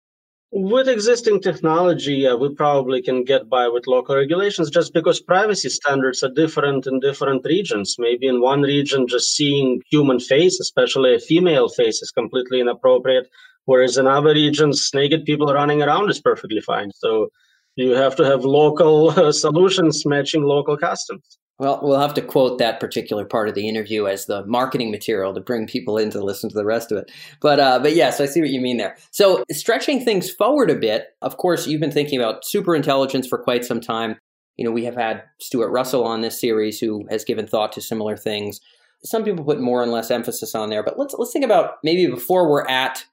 With 0.50 0.88
existing 0.88 1.42
technology, 1.42 2.26
uh, 2.26 2.34
we 2.34 2.54
probably 2.54 3.02
can 3.02 3.22
get 3.22 3.50
by 3.50 3.68
with 3.68 3.86
local 3.86 4.16
regulations 4.16 4.70
just 4.70 4.94
because 4.94 5.20
privacy 5.20 5.68
standards 5.68 6.22
are 6.22 6.30
different 6.30 6.86
in 6.86 7.00
different 7.00 7.44
regions. 7.44 7.96
Maybe 7.98 8.28
in 8.28 8.40
one 8.40 8.62
region, 8.62 9.06
just 9.06 9.36
seeing 9.36 9.82
human 9.90 10.18
face, 10.18 10.58
especially 10.58 11.14
a 11.14 11.18
female 11.18 11.68
face, 11.68 12.00
is 12.00 12.10
completely 12.10 12.60
inappropriate, 12.60 13.28
whereas 13.66 13.98
in 13.98 14.06
other 14.06 14.32
regions, 14.32 14.90
naked 14.94 15.26
people 15.26 15.52
running 15.52 15.82
around 15.82 16.08
is 16.08 16.18
perfectly 16.18 16.62
fine. 16.62 16.92
So 16.92 17.28
you 17.76 17.90
have 17.90 18.16
to 18.16 18.24
have 18.24 18.46
local 18.46 19.10
uh, 19.20 19.32
solutions 19.32 20.06
matching 20.06 20.44
local 20.44 20.78
customs. 20.78 21.38
Well, 21.58 21.80
we'll 21.82 21.98
have 21.98 22.14
to 22.14 22.22
quote 22.22 22.58
that 22.58 22.78
particular 22.78 23.24
part 23.24 23.48
of 23.48 23.56
the 23.56 23.68
interview 23.68 24.06
as 24.06 24.26
the 24.26 24.46
marketing 24.46 24.92
material 24.92 25.34
to 25.34 25.40
bring 25.40 25.66
people 25.66 25.98
in 25.98 26.10
to 26.10 26.22
listen 26.22 26.48
to 26.50 26.54
the 26.54 26.64
rest 26.64 26.92
of 26.92 26.98
it. 26.98 27.10
But 27.40 27.58
uh, 27.58 27.80
but 27.80 27.96
yes, 27.96 28.20
I 28.20 28.26
see 28.26 28.40
what 28.40 28.50
you 28.50 28.60
mean 28.60 28.76
there. 28.76 28.96
So 29.10 29.44
stretching 29.50 30.04
things 30.04 30.30
forward 30.30 30.70
a 30.70 30.76
bit, 30.76 31.08
of 31.20 31.36
course, 31.36 31.66
you've 31.66 31.80
been 31.80 31.90
thinking 31.90 32.20
about 32.20 32.46
super 32.46 32.76
intelligence 32.76 33.26
for 33.26 33.38
quite 33.38 33.64
some 33.64 33.80
time. 33.80 34.16
You 34.56 34.64
know, 34.64 34.70
we 34.70 34.84
have 34.84 34.94
had 34.94 35.24
Stuart 35.40 35.70
Russell 35.70 36.04
on 36.04 36.20
this 36.20 36.40
series 36.40 36.78
who 36.78 37.06
has 37.10 37.24
given 37.24 37.46
thought 37.46 37.72
to 37.72 37.80
similar 37.80 38.16
things. 38.16 38.60
Some 39.04 39.24
people 39.24 39.44
put 39.44 39.60
more 39.60 39.82
and 39.82 39.90
less 39.90 40.12
emphasis 40.12 40.54
on 40.54 40.70
there, 40.70 40.84
but 40.84 40.96
let's 40.96 41.14
let's 41.18 41.32
think 41.32 41.44
about 41.44 41.74
maybe 41.82 42.06
before 42.06 42.48
we're 42.48 42.68
at 42.68 43.04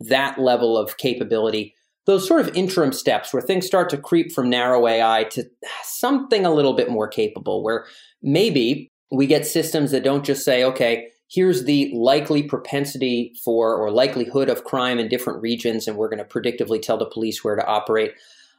that 0.00 0.40
level 0.40 0.76
of 0.76 0.96
capability 0.96 1.76
those 2.06 2.26
sort 2.26 2.40
of 2.40 2.56
interim 2.56 2.92
steps 2.92 3.32
where 3.32 3.42
things 3.42 3.66
start 3.66 3.88
to 3.90 3.96
creep 3.96 4.32
from 4.32 4.50
narrow 4.50 4.86
AI 4.86 5.24
to 5.30 5.44
something 5.84 6.44
a 6.44 6.52
little 6.52 6.74
bit 6.74 6.90
more 6.90 7.08
capable, 7.08 7.62
where 7.62 7.86
maybe 8.22 8.90
we 9.10 9.26
get 9.26 9.46
systems 9.46 9.90
that 9.90 10.04
don't 10.04 10.24
just 10.24 10.44
say, 10.44 10.64
okay, 10.64 11.08
here's 11.30 11.64
the 11.64 11.90
likely 11.94 12.42
propensity 12.42 13.32
for 13.44 13.76
or 13.76 13.90
likelihood 13.90 14.48
of 14.48 14.64
crime 14.64 14.98
in 14.98 15.08
different 15.08 15.40
regions, 15.40 15.86
and 15.86 15.96
we're 15.96 16.08
going 16.08 16.18
to 16.18 16.24
predictively 16.24 16.80
tell 16.80 16.98
the 16.98 17.06
police 17.06 17.44
where 17.44 17.56
to 17.56 17.66
operate. 17.66 18.12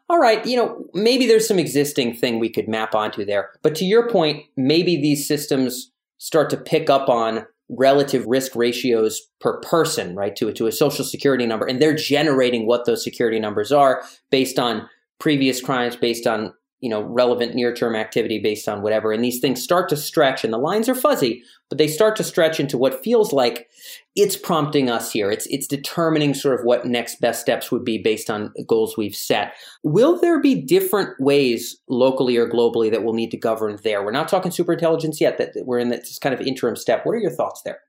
All 0.09 0.19
right, 0.19 0.45
you 0.45 0.57
know, 0.57 0.85
maybe 0.93 1.25
there's 1.25 1.47
some 1.47 1.59
existing 1.59 2.15
thing 2.15 2.39
we 2.39 2.50
could 2.50 2.67
map 2.67 2.93
onto 2.93 3.25
there. 3.25 3.51
But 3.62 3.75
to 3.75 3.85
your 3.85 4.09
point, 4.09 4.45
maybe 4.57 4.95
these 4.95 5.27
systems 5.27 5.91
start 6.17 6.50
to 6.50 6.57
pick 6.57 6.89
up 6.89 7.09
on 7.09 7.45
relative 7.70 8.25
risk 8.27 8.55
ratios 8.55 9.22
per 9.39 9.60
person, 9.62 10.15
right, 10.15 10.36
to, 10.36 10.51
to 10.51 10.67
a 10.67 10.72
social 10.72 11.05
security 11.05 11.46
number. 11.46 11.65
And 11.65 11.82
they're 11.82 11.96
generating 11.96 12.67
what 12.67 12.86
those 12.86 13.03
security 13.03 13.39
numbers 13.39 13.72
are 13.72 14.03
based 14.29 14.60
on 14.60 14.88
previous 15.20 15.62
crimes, 15.62 15.96
based 15.96 16.27
on 16.27 16.53
you 16.84 16.90
know 16.90 17.02
relevant 17.02 17.56
near 17.56 17.74
term 17.74 17.96
activity 17.96 18.40
based 18.40 18.68
on 18.68 18.82
whatever 18.82 19.13
and 19.13 19.24
these 19.24 19.40
things 19.40 19.63
start 19.63 19.88
to 19.88 19.96
stretch 19.96 20.44
and 20.44 20.52
the 20.52 20.58
lines 20.58 20.90
are 20.90 20.94
fuzzy 20.94 21.42
but 21.70 21.78
they 21.78 21.88
start 21.88 22.18
to 22.18 22.25
stretch 22.25 22.60
into 22.60 22.78
what 22.78 23.02
feels 23.02 23.32
like 23.32 23.70
it's 24.18 24.36
prompting 24.36 24.90
us 24.90 25.10
here 25.10 25.32
it's 25.32 25.48
it's 25.48 25.66
determining 25.66 26.34
sort 26.34 26.60
of 26.60 26.66
what 26.66 26.86
next 26.86 27.22
best 27.22 27.40
steps 27.40 27.72
would 27.72 27.86
be 27.86 27.98
based 27.98 28.30
on 28.30 28.54
goals 28.68 28.98
we've 28.98 29.16
set 29.16 29.54
will 29.84 30.20
there 30.20 30.42
be 30.42 30.62
different 30.62 31.18
ways 31.22 31.78
locally 31.88 32.36
or 32.36 32.50
globally 32.50 32.92
that 32.92 33.06
we'll 33.06 33.13
need 33.13 33.32
to 33.32 33.38
govern 33.38 33.80
there 33.86 34.04
we're 34.04 34.12
not 34.12 34.28
talking 34.28 34.52
super 34.52 34.74
intelligence 34.74 35.22
yet 35.22 35.38
that 35.38 35.54
we're 35.66 35.80
in 35.80 35.88
this 35.88 36.20
kind 36.20 36.36
of 36.36 36.42
interim 36.46 36.75
step 36.75 37.06
what 37.06 37.13
are 37.13 37.20
your 37.20 37.32
thoughts 37.32 37.62
there 37.62 37.80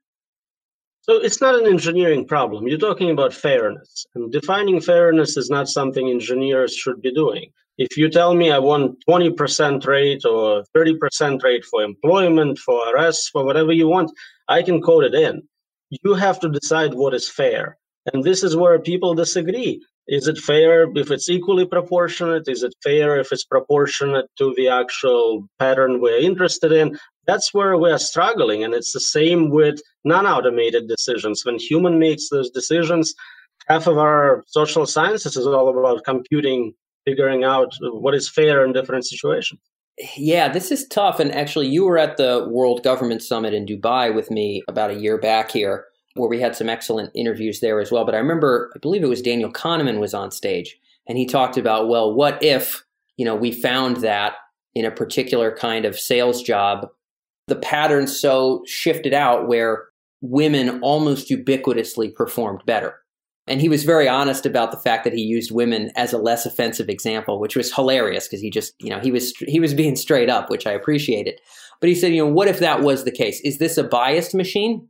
so 1.03 1.17
it's 1.17 1.43
not 1.43 1.55
an 1.55 1.67
engineering 1.67 2.27
problem. 2.27 2.67
You're 2.67 2.79
talking 2.79 3.11
about 3.11 3.35
fairness. 3.35 4.07
And 4.15 4.33
defining 4.33 4.81
fairness 4.81 5.37
is 5.37 5.51
not 5.51 5.69
something 5.69 6.09
engineers 6.09 6.75
should 6.75 7.03
be 7.03 7.13
doing. 7.13 7.53
If 7.77 7.97
you 7.97 8.09
tell 8.09 8.35
me 8.35 8.53
I 8.53 8.59
want 8.59 9.03
20% 9.09 9.87
rate 9.87 10.25
or 10.25 10.65
30% 10.77 11.43
rate 11.43 11.65
for 11.65 11.83
employment, 11.83 12.59
for 12.59 12.95
arrests, 12.95 13.29
for 13.29 13.45
whatever 13.45 13.73
you 13.73 13.89
want, 13.89 14.13
I 14.49 14.63
can 14.63 14.81
code 14.81 15.05
it 15.05 15.15
in. 15.15 15.43
You 15.91 16.15
have 16.15 16.39
to 16.41 16.49
decide 16.49 16.95
what 16.95 17.15
is 17.15 17.29
fair. 17.29 17.79
And 18.13 18.23
this 18.23 18.43
is 18.43 18.57
where 18.57 18.79
people 18.79 19.15
disagree. 19.15 19.83
Is 20.07 20.29
it 20.29 20.37
fair 20.37 20.87
if 20.97 21.11
it's 21.11 21.31
equally 21.31 21.65
proportionate? 21.65 22.47
Is 22.47 22.63
it 22.63 22.75
fair 22.83 23.19
if 23.19 23.33
it's 23.33 23.45
proportionate 23.45 24.27
to 24.37 24.53
the 24.57 24.69
actual 24.69 25.49
pattern 25.59 26.01
we're 26.01 26.19
interested 26.19 26.73
in? 26.73 26.99
That's 27.27 27.55
where 27.55 27.79
we're 27.79 27.99
struggling. 27.99 28.65
And 28.65 28.75
it's 28.75 28.93
the 28.93 29.01
same 29.01 29.49
with 29.49 29.81
non 30.05 30.27
automated 30.27 30.89
decisions. 30.89 31.45
When 31.45 31.59
human 31.59 31.99
makes 31.99 32.29
those 32.29 32.51
decisions, 32.51 33.15
half 33.67 33.87
of 33.87 33.97
our 33.97 34.45
social 34.47 34.85
sciences 34.85 35.39
is 35.39 35.47
all 35.47 35.71
about 35.71 36.05
computing, 36.05 36.75
figuring 37.05 37.45
out 37.45 37.75
what 37.83 38.15
is 38.15 38.29
fair 38.29 38.65
in 38.65 38.73
different 38.73 39.07
situations. 39.07 39.61
Yeah, 40.17 40.49
this 40.49 40.73
is 40.73 40.89
tough. 40.89 41.21
And 41.21 41.33
actually, 41.33 41.69
you 41.69 41.85
were 41.85 41.99
at 41.99 42.17
the 42.17 42.49
World 42.51 42.83
Government 42.83 43.23
Summit 43.23 43.55
in 43.55 43.67
Dubai 43.67 44.15
with 44.15 44.31
me 44.31 44.63
about 44.69 44.91
a 44.91 44.99
year 44.99 45.19
back 45.19 45.51
here 45.51 45.87
where 46.15 46.29
we 46.29 46.41
had 46.41 46.57
some 46.57 46.69
excellent 46.69 47.11
interviews 47.15 47.61
there 47.61 47.81
as 47.81 47.91
well. 47.91 48.05
But 48.05 48.15
I 48.15 48.19
remember, 48.19 48.73
I 48.75 48.79
believe 48.79 49.03
it 49.03 49.09
was 49.09 49.23
Daniel 49.23 49.53
Kahneman 49.53 50.01
was 50.01 50.15
on 50.15 50.31
stage, 50.31 50.77
and 51.09 51.19
he 51.19 51.27
talked 51.27 51.57
about, 51.57 51.89
well, 51.89 52.13
what 52.13 52.43
if 52.43 52.85
you 53.17 53.25
know 53.25 53.37
we 53.37 53.53
found 53.53 53.99
that 53.99 54.35
in 54.75 54.85
a 54.85 54.91
particular 54.91 55.55
kind 55.57 55.85
of 55.85 55.99
sales 55.99 56.43
job, 56.43 56.89
the 57.47 57.57
pattern 57.57 58.07
so 58.07 58.63
shifted 58.67 59.15
out 59.15 59.47
where 59.47 59.85
women 60.21 60.81
almost 60.81 61.31
ubiquitously 61.31 62.15
performed 62.15 62.63
better. 62.67 63.04
And 63.47 63.61
he 63.61 63.69
was 63.69 63.85
very 63.85 64.09
honest 64.09 64.47
about 64.47 64.71
the 64.71 64.79
fact 64.79 65.05
that 65.05 65.13
he 65.13 65.21
used 65.21 65.51
women 65.51 65.91
as 65.97 66.13
a 66.13 66.19
less 66.19 66.47
offensive 66.47 66.89
example, 66.89 67.39
which 67.39 67.57
was 67.57 67.75
hilarious 67.75 68.27
because 68.27 68.41
he 68.41 68.51
just, 68.51 68.73
you 68.79 68.89
know, 68.89 69.01
he 69.01 69.11
was 69.11 69.35
he 69.39 69.61
was 69.61 69.75
being 69.75 69.97
straight 69.97 70.31
up, 70.31 70.49
which 70.49 70.67
I 70.67 70.73
appreciated. 70.73 71.41
But 71.81 71.91
he 71.91 71.95
said, 71.95 72.13
you 72.13 72.25
know, 72.25 72.33
what 72.33 72.49
if 72.49 72.61
that 72.61 72.81
was 72.81 73.05
the 73.05 73.11
case? 73.11 73.41
Is 73.45 73.59
this 73.59 73.77
a 73.77 73.85
biased 73.85 74.35
machine? 74.35 74.89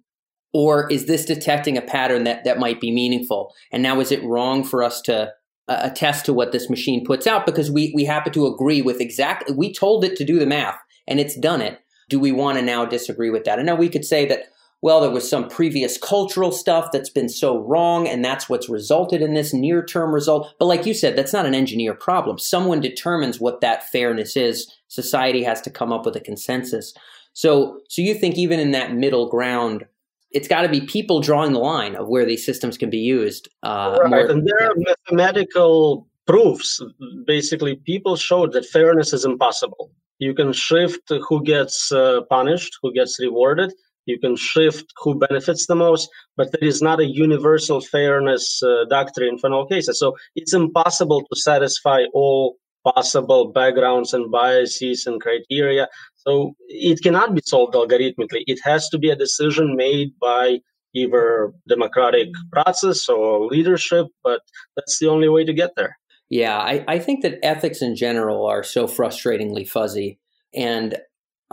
Or 0.53 0.89
is 0.89 1.07
this 1.07 1.25
detecting 1.25 1.77
a 1.77 1.83
pattern 1.83 2.23
that, 2.25 2.45
that 2.45 2.61
might 2.61 2.81
be 2.81 2.93
meaningful? 2.93 3.53
And 3.73 3.83
now 3.83 3.99
is 3.99 4.13
it 4.13 4.23
wrong 4.23 4.63
for 4.63 4.85
us 4.85 5.01
to 5.03 5.33
uh, 5.67 5.79
attest 5.83 6.27
to 6.27 6.33
what 6.33 6.53
this 6.53 6.71
machine 6.71 7.05
puts 7.05 7.27
out 7.27 7.45
because 7.45 7.73
we, 7.73 7.93
we 7.93 8.05
happen 8.05 8.33
to 8.35 8.47
agree 8.47 8.81
with 8.81 9.01
exactly, 9.01 9.53
we 9.53 9.73
told 9.73 10.05
it 10.05 10.15
to 10.17 10.25
do 10.25 10.39
the 10.39 10.47
math 10.47 10.79
and 11.09 11.19
it's 11.19 11.37
done 11.37 11.61
it. 11.61 11.81
Do 12.09 12.21
we 12.21 12.31
want 12.31 12.59
to 12.59 12.65
now 12.65 12.85
disagree 12.85 13.31
with 13.31 13.45
that? 13.45 13.59
And 13.59 13.67
now 13.67 13.75
we 13.75 13.89
could 13.89 14.05
say 14.05 14.27
that, 14.27 14.45
well, 14.85 15.00
there 15.00 15.11
was 15.11 15.26
some 15.26 15.49
previous 15.49 15.97
cultural 15.97 16.53
stuff 16.53 16.91
that's 16.93 17.09
been 17.09 17.31
so 17.31 17.59
wrong, 17.59 18.07
and 18.07 18.23
that's 18.23 18.50
what's 18.50 18.69
resulted 18.69 19.23
in 19.23 19.33
this 19.33 19.55
near 19.55 19.83
term 19.83 20.14
result. 20.14 20.53
But 20.59 20.67
like 20.67 20.85
you 20.85 20.93
said, 20.93 21.17
that's 21.17 21.33
not 21.33 21.47
an 21.47 21.55
engineer 21.55 21.95
problem. 21.95 22.38
Someone 22.38 22.83
determines 22.83 23.41
what 23.41 23.62
that 23.62 23.88
fairness 23.91 24.37
is. 24.37 24.71
Society 24.88 25.43
has 25.43 25.62
to 25.62 25.71
come 25.71 25.91
up 25.91 26.05
with 26.05 26.17
a 26.17 26.21
consensus. 26.21 26.93
So, 27.33 27.81
so 27.88 28.03
you 28.03 28.12
think 28.12 28.37
even 28.37 28.61
in 28.61 28.73
that 28.73 28.93
middle 28.93 29.31
ground, 29.31 29.87
it's 30.33 30.49
got 30.49 30.62
to 30.62 30.69
be 30.69 30.83
people 30.83 31.23
drawing 31.23 31.55
the 31.55 31.61
line 31.61 31.97
of 31.97 32.09
where 32.09 32.26
these 32.26 32.45
systems 32.45 32.76
can 32.76 32.91
be 32.91 32.99
used. 32.99 33.49
Uh, 33.62 33.97
right, 34.03 34.11
more, 34.11 34.31
and 34.31 34.47
there 34.47 34.61
yeah. 34.61 34.67
are 34.67 34.75
mathematical 34.76 36.07
proofs. 36.26 36.79
Basically, 37.26 37.76
people 37.76 38.17
showed 38.17 38.53
that 38.53 38.67
fairness 38.67 39.14
is 39.14 39.25
impossible. 39.25 39.91
You 40.19 40.35
can 40.35 40.53
shift 40.53 41.11
who 41.26 41.43
gets 41.43 41.91
uh, 41.91 42.21
punished, 42.29 42.79
who 42.83 42.93
gets 42.93 43.19
rewarded, 43.19 43.73
you 44.07 44.19
can 44.19 44.37
shift 44.37 44.87
who 45.03 45.19
benefits 45.19 45.67
the 45.67 45.75
most, 45.75 46.09
but 46.37 46.51
there 46.53 46.69
is 46.69 46.83
not 46.83 47.01
a 47.01 47.07
universal 47.07 47.81
fairness 47.81 48.63
uh, 48.63 48.85
doctrine 48.89 49.39
for 49.39 49.53
all 49.53 49.67
cases. 49.67 49.99
So 49.99 50.15
it's 50.35 50.53
impossible 50.53 51.23
to 51.23 51.41
satisfy 51.41 52.03
all 52.13 52.57
possible 52.85 53.51
backgrounds 53.51 54.13
and 54.13 54.31
biases 54.31 55.07
and 55.07 55.21
criteria. 55.21 55.89
So 56.17 56.55
it 56.69 57.03
cannot 57.03 57.35
be 57.35 57.41
solved 57.45 57.75
algorithmically. 57.75 58.45
It 58.47 58.61
has 58.63 58.89
to 58.91 58.99
be 58.99 59.11
a 59.11 59.17
decision 59.17 59.77
made 59.77 60.13
by 60.21 60.59
either 60.95 61.53
democratic 61.69 62.29
process 62.53 63.09
or 63.09 63.47
leadership, 63.47 64.07
but 64.23 64.41
that's 64.77 64.99
the 64.99 65.09
only 65.09 65.29
way 65.29 65.45
to 65.45 65.53
get 65.53 65.71
there. 65.77 65.99
Yeah, 66.31 66.59
I, 66.59 66.85
I 66.87 66.99
think 66.99 67.23
that 67.23 67.39
ethics 67.43 67.83
in 67.83 67.97
general 67.97 68.47
are 68.47 68.63
so 68.63 68.87
frustratingly 68.87 69.69
fuzzy. 69.69 70.19
And 70.55 70.97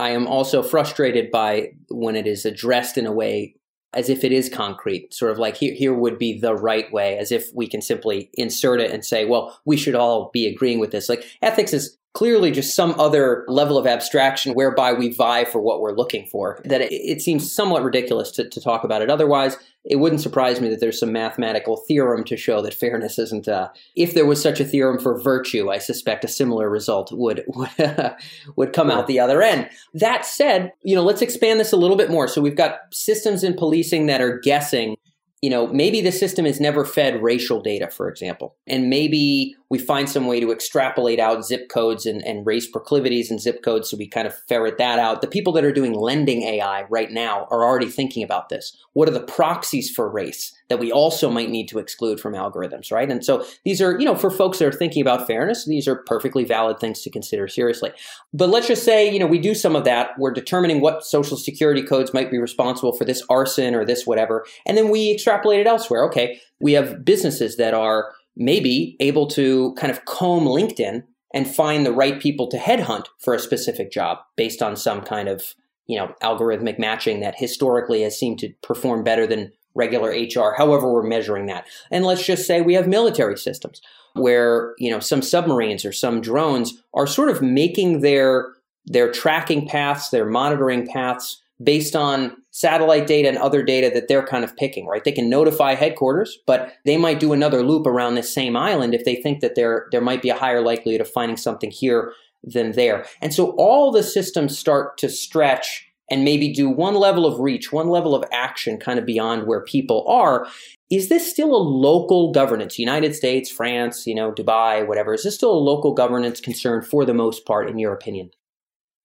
I 0.01 0.09
am 0.09 0.25
also 0.25 0.63
frustrated 0.63 1.29
by 1.29 1.73
when 1.89 2.15
it 2.15 2.25
is 2.25 2.43
addressed 2.43 2.97
in 2.97 3.05
a 3.05 3.11
way 3.11 3.55
as 3.93 4.09
if 4.09 4.23
it 4.23 4.31
is 4.31 4.49
concrete, 4.49 5.13
sort 5.13 5.31
of 5.31 5.37
like 5.37 5.57
here, 5.57 5.75
here 5.75 5.93
would 5.93 6.17
be 6.17 6.39
the 6.39 6.55
right 6.55 6.91
way, 6.91 7.19
as 7.19 7.31
if 7.31 7.49
we 7.53 7.67
can 7.67 7.83
simply 7.83 8.31
insert 8.33 8.79
it 8.79 8.89
and 8.89 9.05
say, 9.05 9.25
well, 9.25 9.59
we 9.63 9.77
should 9.77 9.93
all 9.93 10.31
be 10.33 10.47
agreeing 10.47 10.79
with 10.79 10.89
this. 10.89 11.07
Like 11.07 11.23
ethics 11.43 11.71
is 11.71 11.99
clearly 12.13 12.49
just 12.49 12.75
some 12.75 12.99
other 12.99 13.45
level 13.47 13.77
of 13.77 13.85
abstraction 13.85 14.53
whereby 14.53 14.91
we 14.91 15.13
vie 15.13 15.45
for 15.45 15.61
what 15.61 15.81
we're 15.81 15.95
looking 15.95 16.25
for. 16.25 16.61
That 16.65 16.81
it, 16.81 16.91
it 16.93 17.21
seems 17.21 17.53
somewhat 17.53 17.83
ridiculous 17.83 18.31
to, 18.31 18.49
to, 18.49 18.59
talk 18.61 18.83
about 18.83 19.03
it. 19.03 19.09
Otherwise, 19.09 19.57
it 19.83 19.95
wouldn't 19.95 20.21
surprise 20.21 20.61
me 20.61 20.69
that 20.69 20.79
there's 20.79 20.99
some 20.99 21.11
mathematical 21.11 21.77
theorem 21.87 22.23
to 22.25 22.37
show 22.37 22.61
that 22.61 22.73
fairness 22.73 23.17
isn't. 23.17 23.47
Uh, 23.47 23.69
if 23.95 24.13
there 24.13 24.25
was 24.25 24.41
such 24.41 24.59
a 24.59 24.65
theorem 24.65 24.99
for 24.99 25.19
virtue, 25.19 25.69
I 25.69 25.79
suspect 25.79 26.23
a 26.23 26.27
similar 26.27 26.69
result 26.69 27.11
would 27.11 27.43
would 27.47 28.15
would 28.55 28.73
come 28.73 28.91
out 28.91 29.07
the 29.07 29.19
other 29.19 29.41
end. 29.41 29.69
That 29.93 30.25
said, 30.25 30.73
you 30.83 30.95
know, 30.95 31.03
let's 31.03 31.21
expand 31.21 31.59
this 31.59 31.73
a 31.73 31.77
little 31.77 31.97
bit 31.97 32.11
more. 32.11 32.27
So 32.27 32.41
we've 32.41 32.55
got 32.55 32.79
systems 32.91 33.43
in 33.43 33.55
policing 33.55 34.05
that 34.05 34.21
are 34.21 34.39
guessing 34.39 34.97
you 35.41 35.49
know, 35.49 35.65
maybe 35.67 36.01
the 36.01 36.11
system 36.11 36.45
has 36.45 36.59
never 36.59 36.85
fed 36.85 37.21
racial 37.21 37.61
data, 37.61 37.89
for 37.89 38.07
example, 38.07 38.55
and 38.67 38.89
maybe 38.91 39.55
we 39.69 39.79
find 39.79 40.07
some 40.07 40.27
way 40.27 40.39
to 40.39 40.51
extrapolate 40.51 41.19
out 41.19 41.43
zip 41.43 41.67
codes 41.67 42.05
and, 42.05 42.23
and 42.25 42.45
race 42.45 42.69
proclivities 42.69 43.31
and 43.31 43.41
zip 43.41 43.63
codes 43.63 43.89
so 43.89 43.97
we 43.97 44.07
kind 44.07 44.27
of 44.27 44.37
ferret 44.47 44.77
that 44.77 44.99
out. 44.99 45.21
The 45.21 45.27
people 45.27 45.51
that 45.53 45.63
are 45.63 45.71
doing 45.71 45.93
lending 45.93 46.43
AI 46.43 46.83
right 46.89 47.09
now 47.09 47.47
are 47.49 47.65
already 47.65 47.89
thinking 47.89 48.21
about 48.21 48.49
this. 48.49 48.77
What 48.93 49.07
are 49.07 49.13
the 49.13 49.21
proxies 49.21 49.89
for 49.89 50.09
race 50.11 50.53
that 50.71 50.79
we 50.79 50.89
also 50.89 51.29
might 51.29 51.49
need 51.49 51.67
to 51.67 51.79
exclude 51.79 52.17
from 52.17 52.33
algorithms, 52.33 52.93
right? 52.93 53.11
And 53.11 53.25
so 53.25 53.45
these 53.65 53.81
are, 53.81 53.99
you 53.99 54.05
know, 54.05 54.15
for 54.15 54.31
folks 54.31 54.59
that 54.59 54.67
are 54.69 54.71
thinking 54.71 55.01
about 55.01 55.27
fairness, 55.27 55.65
these 55.65 55.85
are 55.85 55.97
perfectly 55.97 56.45
valid 56.45 56.79
things 56.79 57.01
to 57.01 57.09
consider 57.09 57.49
seriously. 57.49 57.91
But 58.33 58.47
let's 58.47 58.67
just 58.67 58.85
say, 58.85 59.11
you 59.11 59.19
know, 59.19 59.27
we 59.27 59.37
do 59.37 59.53
some 59.53 59.75
of 59.75 59.83
that. 59.83 60.11
We're 60.17 60.31
determining 60.31 60.79
what 60.79 61.05
social 61.05 61.35
security 61.35 61.83
codes 61.83 62.13
might 62.13 62.31
be 62.31 62.37
responsible 62.37 62.93
for 62.93 63.03
this 63.03 63.21
arson 63.29 63.75
or 63.75 63.83
this 63.83 64.07
whatever. 64.07 64.45
And 64.65 64.77
then 64.77 64.89
we 64.89 65.11
extrapolate 65.11 65.59
it 65.59 65.67
elsewhere. 65.67 66.05
Okay, 66.05 66.39
we 66.61 66.71
have 66.71 67.03
businesses 67.03 67.57
that 67.57 67.73
are 67.73 68.13
maybe 68.37 68.95
able 69.01 69.27
to 69.27 69.73
kind 69.73 69.91
of 69.91 70.05
comb 70.05 70.45
LinkedIn 70.45 71.03
and 71.33 71.53
find 71.53 71.85
the 71.85 71.91
right 71.91 72.21
people 72.21 72.47
to 72.47 72.57
headhunt 72.57 73.07
for 73.19 73.33
a 73.33 73.39
specific 73.39 73.91
job 73.91 74.19
based 74.37 74.61
on 74.61 74.77
some 74.77 75.01
kind 75.01 75.27
of 75.27 75.53
you 75.87 75.97
know 75.97 76.13
algorithmic 76.23 76.79
matching 76.79 77.19
that 77.19 77.35
historically 77.37 78.03
has 78.03 78.17
seemed 78.17 78.39
to 78.39 78.53
perform 78.61 79.03
better 79.03 79.27
than 79.27 79.51
regular 79.75 80.09
HR 80.09 80.53
however 80.57 80.91
we're 80.91 81.03
measuring 81.03 81.45
that 81.47 81.65
and 81.89 82.05
let's 82.05 82.25
just 82.25 82.45
say 82.45 82.61
we 82.61 82.73
have 82.73 82.87
military 82.87 83.37
systems 83.37 83.81
where 84.13 84.75
you 84.77 84.91
know 84.91 84.99
some 84.99 85.21
submarines 85.21 85.85
or 85.85 85.91
some 85.91 86.21
drones 86.21 86.81
are 86.93 87.07
sort 87.07 87.29
of 87.29 87.41
making 87.41 88.01
their 88.01 88.53
their 88.85 89.11
tracking 89.11 89.67
paths 89.67 90.09
their 90.09 90.25
monitoring 90.25 90.87
paths 90.87 91.41
based 91.63 91.95
on 91.95 92.35
satellite 92.51 93.07
data 93.07 93.29
and 93.29 93.37
other 93.37 93.63
data 93.63 93.89
that 93.93 94.07
they're 94.07 94.25
kind 94.25 94.43
of 94.43 94.55
picking, 94.57 94.85
right? 94.85 95.03
They 95.03 95.11
can 95.11 95.29
notify 95.29 95.75
headquarters, 95.75 96.39
but 96.45 96.73
they 96.85 96.97
might 96.97 97.19
do 97.19 97.33
another 97.33 97.63
loop 97.63 97.87
around 97.87 98.15
this 98.15 98.33
same 98.33 98.55
island 98.55 98.93
if 98.93 99.05
they 99.05 99.15
think 99.15 99.39
that 99.39 99.55
there 99.55 99.87
there 99.91 100.01
might 100.01 100.21
be 100.21 100.29
a 100.29 100.37
higher 100.37 100.61
likelihood 100.61 101.01
of 101.01 101.09
finding 101.09 101.37
something 101.37 101.71
here 101.71 102.13
than 102.43 102.73
there. 102.73 103.05
And 103.21 103.33
so 103.33 103.51
all 103.51 103.91
the 103.91 104.03
systems 104.03 104.57
start 104.57 104.97
to 104.97 105.09
stretch 105.09 105.87
and 106.11 106.23
maybe 106.23 106.53
do 106.53 106.69
one 106.69 106.95
level 106.95 107.25
of 107.25 107.39
reach, 107.39 107.71
one 107.71 107.87
level 107.87 108.13
of 108.13 108.23
action 108.31 108.77
kind 108.77 108.99
of 108.99 109.05
beyond 109.05 109.47
where 109.47 109.61
people 109.61 110.05
are. 110.07 110.45
Is 110.91 111.07
this 111.07 111.27
still 111.27 111.55
a 111.55 111.63
local 111.89 112.31
governance? 112.33 112.77
United 112.77 113.15
States, 113.15 113.49
France, 113.49 114.05
you 114.05 114.13
know, 114.13 114.31
Dubai, 114.31 114.85
whatever. 114.85 115.13
Is 115.13 115.23
this 115.23 115.35
still 115.35 115.53
a 115.53 115.65
local 115.71 115.93
governance 115.93 116.41
concern 116.41 116.81
for 116.81 117.05
the 117.05 117.13
most 117.13 117.45
part, 117.45 117.69
in 117.69 117.79
your 117.79 117.93
opinion? 117.93 118.29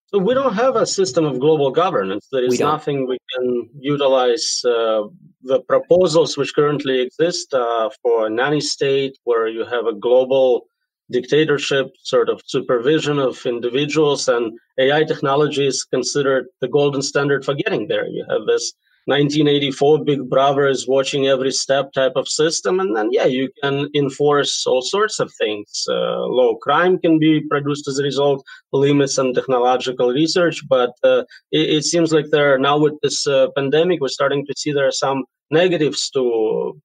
So 0.09 0.19
we 0.19 0.35
don't 0.35 0.55
have 0.55 0.77
a 0.77 0.87
system 0.87 1.25
of 1.25 1.41
global 1.41 1.71
governance. 1.71 2.29
There 2.31 2.45
is 2.45 2.61
nothing 2.61 3.07
we 3.09 3.19
can 3.35 3.69
utilize. 3.79 4.65
Uh, 4.65 5.05
the 5.43 5.61
proposals 5.61 6.37
which 6.37 6.55
currently 6.55 7.01
exist 7.01 7.55
uh, 7.55 7.89
for 8.03 8.27
a 8.27 8.31
nanny 8.31 8.61
state, 8.61 9.17
where 9.25 9.47
you 9.47 9.65
have 9.65 9.87
a 9.87 9.95
global 9.95 10.69
dictatorship 11.11 11.91
sort 12.03 12.29
of 12.29 12.43
supervision 12.47 13.19
of 13.19 13.45
individuals, 13.47 14.29
and 14.29 14.59
AI 14.79 15.05
technology 15.05 15.67
is 15.67 15.85
considered 15.85 16.47
the 16.61 16.69
golden 16.69 17.03
standard 17.03 17.45
for 17.45 17.55
getting 17.55 17.89
there. 17.89 18.07
You 18.07 18.25
have 18.29 18.47
this 18.47 18.75
1984 19.07 20.05
big 20.05 20.29
brother 20.29 20.67
is 20.67 20.89
watching 20.89 21.29
every 21.29 21.53
step 21.53 21.93
type 21.93 22.15
of 22.17 22.27
system 22.27 22.81
and 22.81 22.97
then 22.97 23.09
yeah 23.13 23.25
you 23.25 23.49
can 23.63 23.89
enforce 23.95 24.67
all 24.67 24.83
sorts 24.83 25.21
of 25.21 25.33
things 25.35 25.87
uh, 25.89 26.27
low 26.27 26.57
crime 26.57 26.99
can 26.99 27.17
be 27.17 27.41
produced 27.49 27.87
as 27.87 28.01
a 28.01 28.03
result 28.03 28.45
limits 28.73 29.17
on 29.17 29.33
technological 29.33 30.09
research 30.09 30.61
but 30.69 30.91
uh, 31.05 31.23
it, 31.53 31.71
it, 31.77 31.85
seems 31.85 32.13
like 32.13 32.27
there 32.33 32.53
are 32.53 32.59
now 32.59 32.77
with 32.77 32.95
this 33.01 33.29
uh, 33.29 33.47
pandemic 33.55 34.01
we're 34.01 34.09
starting 34.09 34.45
to 34.45 34.53
see 34.57 34.73
there 34.73 34.89
are 34.89 35.03
some 35.07 35.23
negatives 35.53 36.11
to 36.11 36.77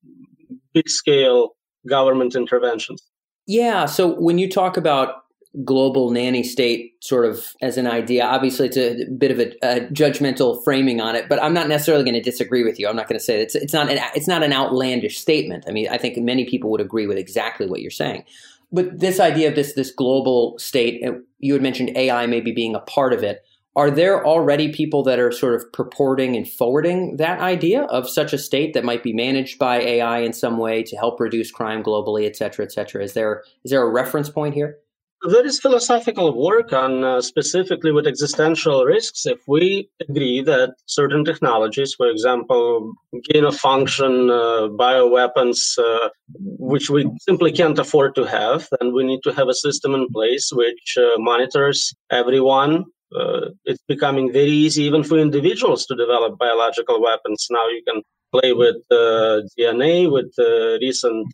big 0.76 0.88
scale 0.88 1.56
government 1.88 2.36
interventions 2.36 3.02
yeah 3.48 3.86
so 3.86 4.20
when 4.20 4.38
you 4.38 4.50
talk 4.50 4.78
about 4.78 5.22
global 5.66 6.12
nanny 6.12 6.44
state 6.44 6.96
sort 7.04 7.26
of 7.26 7.46
as 7.62 7.78
an 7.78 7.86
idea. 7.86 8.24
Obviously, 8.24 8.68
it's 8.68 8.78
a 8.78 9.06
bit 9.06 9.32
of 9.32 9.40
a, 9.40 9.52
a 9.62 9.82
judgmental 9.88 10.64
framing 10.64 11.02
on 11.02 11.16
it, 11.16 11.28
but 11.28 11.44
I'm 11.44 11.54
not 11.54 11.68
necessarily 11.68 12.04
going 12.04 12.16
to 12.16 12.22
disagree 12.22 12.64
with 12.64 12.80
you. 12.80 12.88
I'm 12.88 12.96
not 12.96 13.08
going 13.10 13.20
to 13.20 13.24
say 13.24 13.42
it's 13.42 13.56
it's 13.56 13.74
not 13.74 13.92
an 13.92 14.00
it's 14.16 14.28
not 14.28 14.44
an 14.44 14.54
outlandish 14.54 15.20
statement. 15.20 15.66
I 15.68 15.72
mean, 15.72 15.90
I 15.90 15.98
think 15.98 16.18
many 16.18 16.46
people 16.46 16.70
would 16.72 16.82
agree 16.82 17.06
with 17.06 17.18
exactly 17.18 17.68
what 17.68 17.82
you're 17.82 17.92
saying. 17.92 18.24
But 18.72 19.00
this 19.00 19.20
idea 19.20 19.50
of 19.50 19.56
this 19.56 19.74
this 19.74 19.92
global 19.92 20.58
state, 20.58 21.04
you 21.40 21.54
had 21.54 21.62
mentioned 21.62 21.92
AI 21.98 22.26
maybe 22.28 22.54
being 22.54 22.76
a 22.76 22.80
part 22.80 23.12
of 23.12 23.24
it. 23.24 23.44
Are 23.76 23.90
there 23.90 24.26
already 24.26 24.74
people 24.74 25.02
that 25.04 25.18
are 25.18 25.32
sort 25.32 25.56
of 25.56 25.72
purporting 25.72 26.36
and 26.36 26.46
forwarding 26.48 27.16
that 27.18 27.40
idea 27.40 27.84
of 27.84 28.10
such 28.10 28.34
a 28.34 28.38
state 28.38 28.74
that 28.74 28.84
might 28.84 29.02
be 29.02 29.14
managed 29.14 29.60
by 29.60 29.80
AI 29.80 30.20
in 30.20 30.34
some 30.34 30.58
way 30.58 30.84
to 30.84 30.98
help 30.98 31.22
reduce 31.22 31.52
crime 31.52 31.82
globally, 31.82 32.26
et 32.26 32.36
cetera, 32.36 32.66
et 32.66 32.72
cetera? 32.74 33.02
Is 33.02 33.14
there 33.14 33.44
is 33.64 33.72
there 33.72 33.82
a 33.82 33.90
reference 33.90 34.30
point 34.30 34.56
here? 34.56 34.78
There 35.24 35.46
is 35.46 35.60
philosophical 35.60 36.36
work 36.36 36.74
on 36.74 37.04
uh, 37.04 37.22
specifically 37.22 37.92
with 37.92 38.08
existential 38.08 38.84
risks. 38.86 39.28
If 39.28 39.40
we 39.48 39.88
agree 40.02 40.42
that 40.42 40.74
certain 40.88 41.24
technologies, 41.24 41.94
for 41.94 42.08
example, 42.10 42.94
gain 43.32 43.46
of 43.46 43.56
function 43.56 44.32
uh, 44.32 44.68
bioweapons, 44.70 45.78
uh, 45.78 46.10
which 46.34 46.90
we 46.90 47.08
simply 47.22 47.52
can't 47.52 47.78
afford 47.78 48.16
to 48.16 48.24
have, 48.24 48.68
then 48.80 48.94
we 48.94 49.04
need 49.04 49.22
to 49.24 49.32
have 49.32 49.48
a 49.48 49.54
system 49.54 49.94
in 49.94 50.08
place 50.12 50.50
which 50.52 50.98
uh, 50.98 51.20
monitors 51.20 51.94
everyone. 52.10 52.86
Uh, 53.16 53.50
it's 53.66 53.84
becoming 53.88 54.32
very 54.32 54.52
easy 54.52 54.84
even 54.84 55.04
for 55.04 55.18
individuals 55.18 55.86
to 55.86 55.96
develop 55.96 56.38
biological 56.38 57.02
weapons. 57.02 57.48
Now 57.50 57.68
you 57.68 57.84
can 57.88 58.02
play 58.32 58.54
with 58.54 58.78
uh, 58.90 59.42
DNA, 59.58 60.10
with 60.10 60.32
recent 60.82 61.28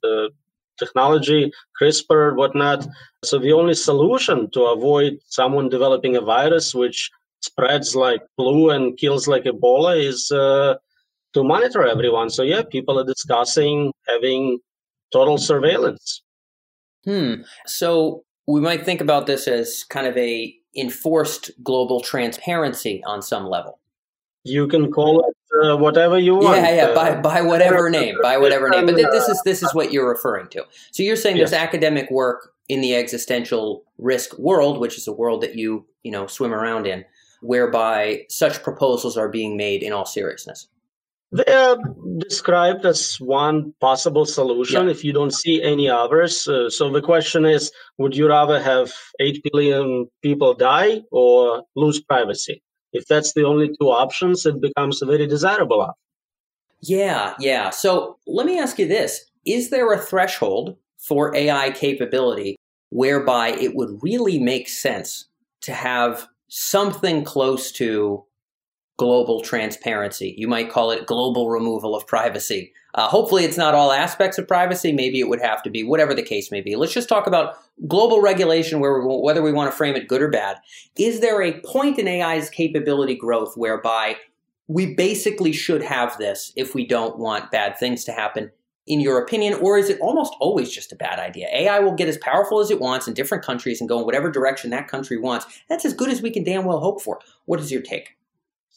technology, 0.77 1.51
CRISPR, 1.79 2.35
whatnot. 2.35 2.87
So 3.23 3.39
the 3.39 3.51
only 3.51 3.73
solution 3.73 4.49
to 4.51 4.61
avoid 4.65 5.19
someone 5.25 5.69
developing 5.69 6.15
a 6.15 6.21
virus 6.21 6.73
which 6.73 7.09
spreads 7.41 7.95
like 7.95 8.21
flu 8.35 8.69
and 8.69 8.97
kills 8.97 9.27
like 9.27 9.43
Ebola 9.43 10.01
is 10.01 10.31
uh, 10.31 10.75
to 11.33 11.43
monitor 11.43 11.85
everyone. 11.85 12.29
So 12.29 12.43
yeah, 12.43 12.63
people 12.63 12.99
are 12.99 13.05
discussing 13.05 13.91
having 14.07 14.59
total 15.11 15.37
surveillance. 15.37 16.23
Hmm. 17.05 17.41
So 17.65 18.23
we 18.47 18.61
might 18.61 18.85
think 18.85 19.01
about 19.01 19.27
this 19.27 19.47
as 19.47 19.83
kind 19.83 20.07
of 20.07 20.17
a 20.17 20.53
enforced 20.77 21.51
global 21.63 21.99
transparency 21.99 23.03
on 23.05 23.21
some 23.21 23.47
level. 23.47 23.79
You 24.43 24.67
can 24.67 24.91
call 24.91 25.25
it 25.27 25.35
uh, 25.63 25.75
whatever 25.77 26.17
you 26.17 26.35
want. 26.35 26.57
Yeah, 26.57 26.75
yeah, 26.75 26.93
by, 26.93 27.15
by 27.15 27.41
whatever 27.41 27.89
name, 27.89 28.15
by 28.21 28.37
whatever 28.37 28.69
name. 28.69 28.85
But 28.85 28.95
this 28.95 29.27
is 29.27 29.41
this 29.43 29.63
is 29.63 29.73
what 29.73 29.91
you're 29.91 30.07
referring 30.07 30.47
to. 30.49 30.65
So 30.91 31.03
you're 31.03 31.15
saying 31.15 31.37
yes. 31.37 31.49
there's 31.49 31.61
academic 31.61 32.09
work 32.11 32.53
in 32.69 32.81
the 32.81 32.95
existential 32.95 33.83
risk 33.97 34.37
world, 34.37 34.79
which 34.79 34.97
is 34.97 35.07
a 35.07 35.13
world 35.13 35.41
that 35.41 35.55
you 35.55 35.85
you 36.03 36.11
know 36.11 36.27
swim 36.27 36.53
around 36.53 36.87
in, 36.87 37.03
whereby 37.41 38.25
such 38.29 38.63
proposals 38.63 39.17
are 39.17 39.29
being 39.29 39.57
made 39.57 39.83
in 39.83 39.91
all 39.91 40.05
seriousness. 40.05 40.67
They 41.31 41.53
are 41.53 41.77
described 42.19 42.85
as 42.85 43.17
one 43.19 43.73
possible 43.81 44.25
solution 44.25 44.85
yeah. 44.85 44.91
if 44.91 45.03
you 45.03 45.11
don't 45.11 45.33
see 45.33 45.61
any 45.61 45.89
others. 45.89 46.47
Uh, 46.47 46.69
so 46.69 46.89
the 46.89 47.01
question 47.01 47.45
is 47.45 47.71
would 47.97 48.15
you 48.15 48.29
rather 48.29 48.61
have 48.61 48.93
8 49.19 49.43
billion 49.51 50.07
people 50.21 50.53
die 50.53 51.01
or 51.11 51.63
lose 51.75 51.99
privacy? 51.99 52.63
If 52.93 53.05
that's 53.07 53.33
the 53.33 53.43
only 53.43 53.69
two 53.79 53.89
options, 53.89 54.45
it 54.45 54.61
becomes 54.61 55.01
a 55.01 55.05
very 55.05 55.27
desirable 55.27 55.81
option. 55.81 56.01
Yeah, 56.81 57.33
yeah. 57.39 57.71
So 57.71 58.17
let 58.25 58.45
me 58.45 58.59
ask 58.59 58.79
you 58.79 58.87
this 58.87 59.25
Is 59.45 59.69
there 59.69 59.91
a 59.91 59.99
threshold 59.99 60.77
for 60.97 61.35
AI 61.35 61.71
capability 61.71 62.55
whereby 62.89 63.49
it 63.49 63.75
would 63.75 63.99
really 64.01 64.39
make 64.39 64.69
sense 64.69 65.27
to 65.61 65.73
have 65.73 66.27
something 66.47 67.23
close 67.23 67.71
to 67.73 68.23
global 68.97 69.41
transparency. 69.41 70.33
You 70.37 70.47
might 70.47 70.71
call 70.71 70.89
it 70.91 71.05
global 71.05 71.49
removal 71.49 71.95
of 71.95 72.07
privacy. 72.07 72.73
Uh, 72.95 73.07
hopefully, 73.07 73.43
it's 73.43 73.57
not 73.57 73.75
all 73.75 73.91
aspects 73.91 74.39
of 74.39 74.47
privacy. 74.47 74.91
Maybe 74.91 75.19
it 75.19 75.29
would 75.29 75.41
have 75.41 75.61
to 75.63 75.69
be, 75.69 75.83
whatever 75.83 76.15
the 76.15 76.23
case 76.23 76.51
may 76.51 76.61
be. 76.61 76.75
Let's 76.75 76.93
just 76.93 77.07
talk 77.07 77.27
about 77.27 77.57
global 77.87 78.21
regulation, 78.21 78.79
where 78.79 78.99
we, 78.99 79.05
whether 79.05 79.43
we 79.43 79.53
want 79.53 79.71
to 79.71 79.77
frame 79.77 79.95
it 79.95 80.07
good 80.07 80.23
or 80.23 80.29
bad. 80.29 80.57
Is 80.97 81.19
there 81.19 81.43
a 81.43 81.61
point 81.61 81.99
in 81.99 82.07
AI's 82.07 82.49
capability 82.49 83.13
growth 83.13 83.55
whereby 83.55 84.15
we 84.67 84.95
basically 84.95 85.53
should 85.53 85.83
have 85.83 86.17
this 86.17 86.51
if 86.55 86.73
we 86.73 86.85
don't 86.85 87.19
want 87.19 87.51
bad 87.51 87.77
things 87.77 88.03
to 88.05 88.11
happen? 88.11 88.51
In 88.87 89.01
your 89.01 89.19
opinion, 89.19 89.55
or 89.55 89.77
is 89.77 89.89
it 89.89 89.99
almost 89.99 90.33
always 90.39 90.71
just 90.71 90.93
a 90.93 90.95
bad 90.95 91.19
idea? 91.19 91.49
AI 91.53 91.79
will 91.79 91.93
get 91.93 92.07
as 92.07 92.17
powerful 92.17 92.61
as 92.61 92.71
it 92.71 92.79
wants 92.79 93.05
in 93.05 93.13
different 93.13 93.43
countries 93.43 93.81
and 93.81 93.89
go 93.89 93.99
in 93.99 94.05
whatever 94.05 94.31
direction 94.31 94.69
that 94.69 94.87
country 94.87 95.17
wants. 95.17 95.45
That's 95.67 95.83
as 95.83 95.93
good 95.93 96.09
as 96.09 96.21
we 96.21 96.31
can 96.31 96.45
damn 96.45 96.63
well 96.63 96.79
hope 96.79 97.01
for. 97.01 97.19
What 97.45 97.59
is 97.59 97.69
your 97.69 97.81
take? 97.81 98.16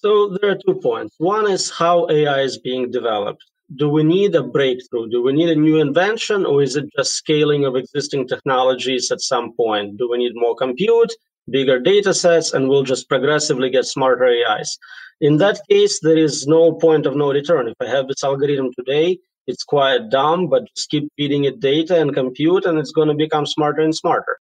So 0.02 0.34
there 0.40 0.52
are 0.52 0.58
two 0.66 0.76
points. 0.76 1.14
One 1.18 1.50
is 1.50 1.70
how 1.70 2.08
AI 2.08 2.40
is 2.40 2.56
being 2.56 2.90
developed. 2.90 3.44
Do 3.76 3.90
we 3.90 4.02
need 4.02 4.34
a 4.34 4.42
breakthrough? 4.42 5.10
Do 5.10 5.22
we 5.22 5.34
need 5.34 5.50
a 5.50 5.60
new 5.60 5.78
invention, 5.78 6.46
or 6.46 6.62
is 6.62 6.74
it 6.74 6.86
just 6.96 7.16
scaling 7.16 7.66
of 7.66 7.76
existing 7.76 8.26
technologies 8.26 9.10
at 9.10 9.20
some 9.20 9.52
point? 9.52 9.98
Do 9.98 10.08
we 10.10 10.16
need 10.16 10.32
more 10.34 10.56
compute, 10.56 11.12
bigger 11.50 11.78
data 11.78 12.14
sets, 12.14 12.54
and 12.54 12.66
we'll 12.66 12.82
just 12.82 13.10
progressively 13.10 13.68
get 13.68 13.84
smarter 13.84 14.24
AIs? 14.24 14.78
In 15.20 15.36
that 15.36 15.60
case, 15.68 16.00
there 16.00 16.16
is 16.16 16.46
no 16.46 16.72
point 16.72 17.04
of 17.04 17.14
no 17.14 17.30
return. 17.30 17.68
If 17.68 17.76
I 17.78 17.86
have 17.86 18.08
this 18.08 18.24
algorithm 18.24 18.70
today, 18.72 19.18
it's 19.46 19.64
quite 19.64 20.08
dumb, 20.08 20.48
but 20.48 20.64
just 20.74 20.88
keep 20.88 21.12
feeding 21.18 21.44
it 21.44 21.60
data 21.60 22.00
and 22.00 22.14
compute, 22.14 22.64
and 22.64 22.78
it's 22.78 22.92
going 22.92 23.08
to 23.08 23.14
become 23.14 23.44
smarter 23.44 23.82
and 23.82 23.94
smarter. 23.94 24.38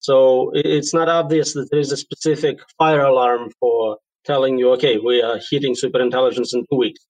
So 0.00 0.50
it's 0.54 0.92
not 0.92 1.08
obvious 1.08 1.54
that 1.54 1.70
there 1.70 1.80
is 1.80 1.90
a 1.90 1.96
specific 1.96 2.58
fire 2.76 3.04
alarm 3.04 3.50
for 3.58 3.96
telling 4.24 4.58
you, 4.58 4.72
okay, 4.72 4.98
we 4.98 5.22
are 5.22 5.38
hitting 5.50 5.74
superintelligence 5.74 6.54
in 6.54 6.64
two 6.70 6.76
weeks. 6.76 7.06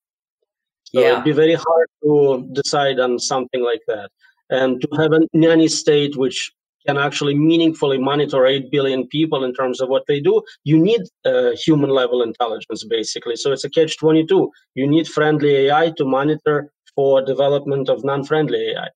So 0.85 1.01
yeah. 1.01 1.13
it'd 1.13 1.25
be 1.25 1.33
very 1.33 1.55
hard 1.55 1.89
to 2.05 2.49
decide 2.53 3.01
on 3.01 3.19
something 3.19 3.63
like 3.63 3.83
that. 3.89 4.11
And 4.51 4.81
to 4.81 4.89
have 4.97 5.13
a 5.13 5.21
nanny 5.33 5.69
state 5.69 6.17
which 6.17 6.53
can 6.87 6.99
actually 6.99 7.35
meaningfully 7.35 7.99
monitor 7.99 8.47
8 8.47 8.71
billion 8.71 9.07
people 9.09 9.45
in 9.45 9.55
terms 9.55 9.81
of 9.81 9.89
what 9.89 10.05
they 10.07 10.21
do, 10.21 10.43
you 10.65 10.79
need 10.79 11.01
uh, 11.25 11.53
human 11.57 11.91
level 11.91 12.23
intelligence, 12.23 12.85
basically. 12.85 13.37
So 13.37 13.53
it's 13.53 13.65
a 13.65 13.71
catch 13.71 13.99
22. 13.99 14.51
You 14.75 14.87
need 14.87 15.09
friendly 15.09 15.69
AI 15.69 15.93
to 15.97 16.05
monitor 16.05 16.71
for 16.95 17.23
development 17.23 17.89
of 17.89 18.05
non 18.05 18.25
friendly 18.25 18.73
AI. 18.73 18.89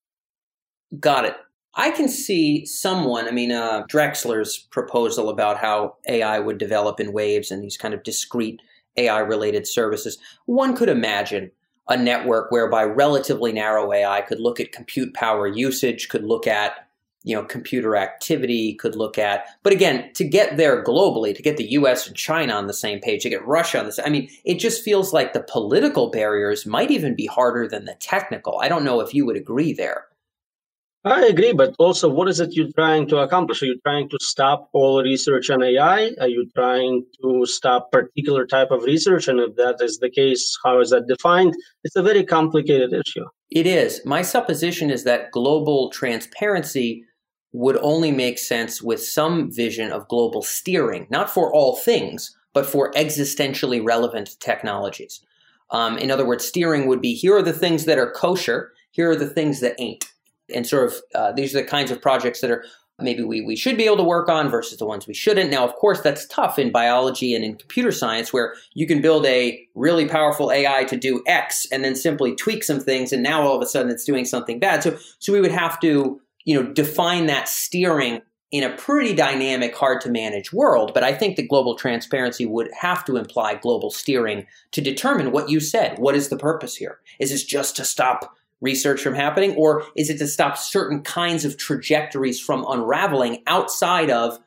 Got 1.00 1.24
it. 1.24 1.36
I 1.74 1.90
can 1.90 2.08
see 2.08 2.66
someone, 2.66 3.28
I 3.28 3.30
mean, 3.30 3.52
uh, 3.52 3.84
Drexler's 3.84 4.58
proposal 4.58 5.28
about 5.28 5.58
how 5.58 5.96
AI 6.08 6.38
would 6.38 6.58
develop 6.58 6.98
in 6.98 7.12
waves 7.12 7.50
and 7.50 7.62
these 7.62 7.76
kind 7.76 7.94
of 7.94 8.02
discrete 8.02 8.60
AI 8.96 9.20
related 9.20 9.66
services. 9.66 10.18
One 10.46 10.76
could 10.76 10.88
imagine 10.88 11.50
a 11.88 11.96
network 11.96 12.50
whereby 12.50 12.84
relatively 12.84 13.52
narrow 13.52 13.92
AI 13.92 14.20
could 14.22 14.40
look 14.40 14.60
at 14.60 14.72
compute 14.72 15.14
power 15.14 15.46
usage, 15.46 16.08
could 16.08 16.24
look 16.24 16.46
at 16.46 16.88
you 17.24 17.34
know 17.34 17.42
computer 17.44 17.96
activity 17.96 18.74
could 18.74 18.94
look 18.94 19.18
at 19.18 19.44
but 19.64 19.72
again 19.72 20.08
to 20.14 20.24
get 20.24 20.56
there 20.56 20.84
globally 20.84 21.34
to 21.34 21.42
get 21.42 21.56
the 21.56 21.72
US 21.72 22.06
and 22.06 22.16
China 22.16 22.54
on 22.54 22.68
the 22.68 22.72
same 22.72 23.00
page 23.00 23.24
to 23.24 23.28
get 23.28 23.44
Russia 23.44 23.80
on 23.80 23.86
this 23.86 23.98
I 24.02 24.08
mean 24.08 24.30
it 24.44 24.60
just 24.60 24.84
feels 24.84 25.12
like 25.12 25.32
the 25.32 25.42
political 25.42 26.10
barriers 26.10 26.64
might 26.64 26.92
even 26.92 27.16
be 27.16 27.26
harder 27.26 27.66
than 27.66 27.86
the 27.86 27.96
technical 27.96 28.60
I 28.62 28.68
don't 28.68 28.84
know 28.84 29.00
if 29.00 29.14
you 29.14 29.26
would 29.26 29.36
agree 29.36 29.72
there 29.72 30.06
I 31.12 31.26
agree, 31.26 31.52
but 31.52 31.74
also, 31.78 32.08
what 32.08 32.28
is 32.28 32.40
it 32.40 32.54
you're 32.54 32.72
trying 32.72 33.06
to 33.08 33.18
accomplish? 33.18 33.62
Are 33.62 33.66
you 33.66 33.78
trying 33.80 34.08
to 34.08 34.18
stop 34.20 34.68
all 34.72 35.02
research 35.02 35.50
on 35.50 35.62
AI? 35.62 36.12
Are 36.20 36.28
you 36.28 36.48
trying 36.54 37.04
to 37.22 37.46
stop 37.46 37.92
particular 37.92 38.46
type 38.46 38.70
of 38.70 38.82
research? 38.82 39.28
And 39.28 39.38
if 39.40 39.56
that 39.56 39.76
is 39.80 39.98
the 39.98 40.10
case, 40.10 40.58
how 40.64 40.80
is 40.80 40.90
that 40.90 41.06
defined? 41.06 41.54
It's 41.84 41.96
a 41.96 42.02
very 42.02 42.24
complicated 42.24 42.92
issue. 42.92 43.24
It 43.50 43.66
is. 43.66 44.00
My 44.04 44.22
supposition 44.22 44.90
is 44.90 45.04
that 45.04 45.30
global 45.30 45.90
transparency 45.90 47.04
would 47.52 47.78
only 47.78 48.12
make 48.12 48.38
sense 48.38 48.82
with 48.82 49.02
some 49.02 49.50
vision 49.50 49.90
of 49.90 50.08
global 50.08 50.42
steering, 50.42 51.06
not 51.10 51.30
for 51.30 51.52
all 51.52 51.76
things, 51.76 52.36
but 52.52 52.66
for 52.66 52.92
existentially 52.92 53.84
relevant 53.84 54.36
technologies. 54.40 55.24
Um, 55.70 55.96
in 55.98 56.10
other 56.10 56.26
words, 56.26 56.44
steering 56.44 56.86
would 56.86 57.00
be 57.00 57.14
here 57.14 57.36
are 57.36 57.42
the 57.42 57.52
things 57.52 57.84
that 57.84 57.98
are 57.98 58.10
kosher, 58.10 58.72
here 58.90 59.10
are 59.10 59.16
the 59.16 59.28
things 59.28 59.60
that 59.60 59.76
ain't 59.78 60.04
and 60.54 60.66
sort 60.66 60.86
of 60.86 60.94
uh, 61.14 61.32
these 61.32 61.54
are 61.54 61.60
the 61.60 61.66
kinds 61.68 61.90
of 61.90 62.00
projects 62.00 62.40
that 62.40 62.50
are 62.50 62.64
maybe 63.00 63.22
we, 63.22 63.40
we 63.40 63.56
should 63.56 63.76
be 63.76 63.84
able 63.84 63.96
to 63.96 64.02
work 64.02 64.28
on 64.28 64.48
versus 64.48 64.78
the 64.78 64.86
ones 64.86 65.06
we 65.06 65.14
shouldn't. 65.14 65.50
Now, 65.50 65.64
of 65.64 65.74
course, 65.76 66.00
that's 66.00 66.26
tough 66.26 66.58
in 66.58 66.72
biology 66.72 67.34
and 67.34 67.44
in 67.44 67.56
computer 67.56 67.92
science 67.92 68.32
where 68.32 68.54
you 68.74 68.86
can 68.86 69.00
build 69.00 69.24
a 69.26 69.64
really 69.74 70.08
powerful 70.08 70.50
AI 70.50 70.84
to 70.84 70.96
do 70.96 71.22
X 71.26 71.66
and 71.70 71.84
then 71.84 71.94
simply 71.94 72.34
tweak 72.34 72.64
some 72.64 72.80
things 72.80 73.12
and 73.12 73.22
now 73.22 73.42
all 73.42 73.56
of 73.56 73.62
a 73.62 73.66
sudden 73.66 73.90
it's 73.90 74.04
doing 74.04 74.24
something 74.24 74.58
bad. 74.58 74.82
So 74.82 74.98
so 75.18 75.32
we 75.32 75.40
would 75.40 75.52
have 75.52 75.78
to, 75.80 76.20
you 76.44 76.54
know, 76.60 76.72
define 76.72 77.26
that 77.26 77.48
steering 77.48 78.20
in 78.50 78.64
a 78.64 78.74
pretty 78.76 79.14
dynamic, 79.14 79.76
hard 79.76 80.00
to 80.00 80.10
manage 80.10 80.52
world. 80.52 80.92
But 80.94 81.04
I 81.04 81.12
think 81.12 81.36
that 81.36 81.48
global 81.48 81.76
transparency 81.76 82.46
would 82.46 82.70
have 82.72 83.04
to 83.04 83.16
imply 83.16 83.54
global 83.54 83.90
steering 83.90 84.46
to 84.72 84.80
determine 84.80 85.32
what 85.32 85.50
you 85.50 85.60
said. 85.60 85.98
What 85.98 86.14
is 86.14 86.30
the 86.30 86.38
purpose 86.38 86.74
here? 86.74 86.98
Is 87.20 87.30
this 87.30 87.44
just 87.44 87.76
to 87.76 87.84
stop 87.84 88.34
research 88.60 89.00
from 89.00 89.14
happening, 89.14 89.54
or 89.56 89.84
is 89.96 90.10
it 90.10 90.18
to 90.18 90.26
stop 90.26 90.56
certain 90.56 91.02
kinds 91.02 91.44
of 91.44 91.56
trajectories 91.56 92.40
from 92.40 92.64
unraveling 92.68 93.42
outside 93.46 94.10
of, 94.10 94.38